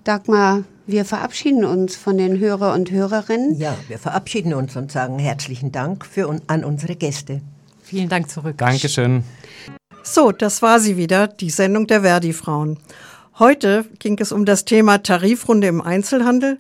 Dagmar, 0.04 0.64
wir 0.90 1.04
verabschieden 1.04 1.64
uns 1.64 1.96
von 1.96 2.18
den 2.18 2.38
Hörer 2.38 2.74
und 2.74 2.90
Hörerinnen. 2.90 3.58
Ja, 3.58 3.76
wir 3.88 3.98
verabschieden 3.98 4.54
uns 4.54 4.76
und 4.76 4.92
sagen 4.92 5.18
herzlichen 5.18 5.72
Dank 5.72 6.04
für, 6.04 6.28
un- 6.28 6.42
an 6.46 6.64
unsere 6.64 6.96
Gäste. 6.96 7.40
Vielen 7.82 8.08
Dank 8.08 8.30
zurück. 8.30 8.58
Dankeschön. 8.58 9.24
So, 10.02 10.32
das 10.32 10.62
war 10.62 10.80
sie 10.80 10.96
wieder, 10.96 11.28
die 11.28 11.50
Sendung 11.50 11.86
der 11.86 12.02
Verdi-Frauen. 12.02 12.78
Heute 13.38 13.84
ging 13.98 14.18
es 14.20 14.32
um 14.32 14.44
das 14.44 14.64
Thema 14.64 14.98
Tarifrunde 14.98 15.66
im 15.66 15.80
Einzelhandel. 15.80 16.58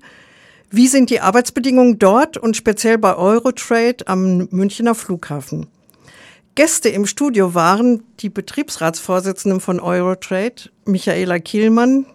Wie 0.70 0.88
sind 0.88 1.10
die 1.10 1.20
Arbeitsbedingungen 1.20 1.98
dort 1.98 2.36
und 2.36 2.56
speziell 2.56 2.98
bei 2.98 3.16
Eurotrade 3.16 4.06
am 4.06 4.48
Münchner 4.50 4.94
Flughafen? 4.94 5.66
Gäste 6.54 6.88
im 6.88 7.06
Studio 7.06 7.54
waren 7.54 8.02
die 8.20 8.28
Betriebsratsvorsitzenden 8.28 9.60
von 9.60 9.80
Eurotrade, 9.80 10.70
Michaela 10.84 11.38
Kielmann, 11.38 12.06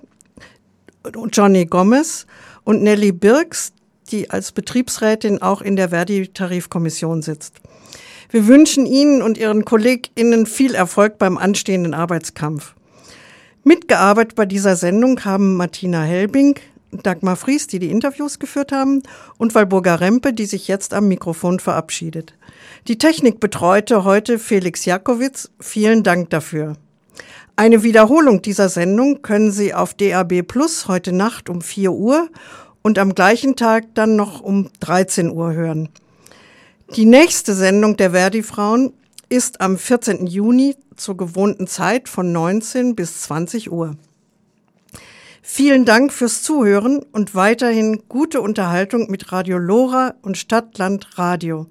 Johnny 1.31 1.65
Gomez 1.65 2.25
und 2.63 2.83
Nelly 2.83 3.11
Birks, 3.11 3.73
die 4.11 4.29
als 4.29 4.51
Betriebsrätin 4.51 5.41
auch 5.41 5.61
in 5.61 5.75
der 5.75 5.89
Verdi-Tarifkommission 5.89 7.21
sitzt. 7.21 7.55
Wir 8.29 8.47
wünschen 8.47 8.85
Ihnen 8.85 9.21
und 9.21 9.37
Ihren 9.37 9.65
KollegInnen 9.65 10.45
viel 10.45 10.75
Erfolg 10.75 11.17
beim 11.17 11.37
anstehenden 11.37 11.93
Arbeitskampf. 11.93 12.75
Mitgearbeitet 13.63 14.35
bei 14.35 14.45
dieser 14.45 14.75
Sendung 14.75 15.25
haben 15.25 15.55
Martina 15.55 16.03
Helbing, 16.03 16.55
Dagmar 16.91 17.35
Fries, 17.35 17.67
die 17.67 17.79
die 17.79 17.89
Interviews 17.89 18.39
geführt 18.39 18.71
haben, 18.71 19.03
und 19.37 19.55
Walburga 19.55 19.95
Rempe, 19.95 20.33
die 20.33 20.45
sich 20.45 20.67
jetzt 20.67 20.93
am 20.93 21.07
Mikrofon 21.07 21.59
verabschiedet. 21.59 22.33
Die 22.87 22.97
Technik 22.97 23.39
betreute 23.39 24.03
heute 24.03 24.39
Felix 24.39 24.85
Jakowitz. 24.85 25.49
Vielen 25.59 26.03
Dank 26.03 26.29
dafür. 26.29 26.77
Eine 27.57 27.83
Wiederholung 27.83 28.41
dieser 28.41 28.67
Sendung 28.67 29.21
können 29.21 29.49
Sie 29.49 29.73
auf 29.73 29.93
DAB 29.93 30.41
Plus 30.41 30.89
heute 30.89 31.13
Nacht 31.13 31.49
um 31.49 31.61
4 31.61 31.93
Uhr 31.93 32.27
und 32.81 32.99
am 32.99 33.15
gleichen 33.15 33.55
Tag 33.55 33.85
dann 33.93 34.17
noch 34.17 34.41
um 34.41 34.69
13 34.81 35.31
Uhr 35.31 35.53
hören. 35.53 35.87
Die 36.97 37.05
nächste 37.05 37.53
Sendung 37.53 37.95
der 37.95 38.11
Verdi-Frauen 38.11 38.91
ist 39.29 39.61
am 39.61 39.77
14. 39.77 40.27
Juni 40.27 40.75
zur 40.97 41.15
gewohnten 41.15 41.65
Zeit 41.65 42.09
von 42.09 42.33
19 42.33 42.93
bis 42.93 43.21
20 43.21 43.71
Uhr. 43.71 43.95
Vielen 45.41 45.85
Dank 45.85 46.11
fürs 46.11 46.43
Zuhören 46.43 47.05
und 47.13 47.35
weiterhin 47.35 48.03
gute 48.09 48.41
Unterhaltung 48.41 49.09
mit 49.09 49.31
Radio 49.31 49.59
Lora 49.59 50.15
und 50.23 50.37
Stadtland 50.37 51.17
Radio. 51.17 51.67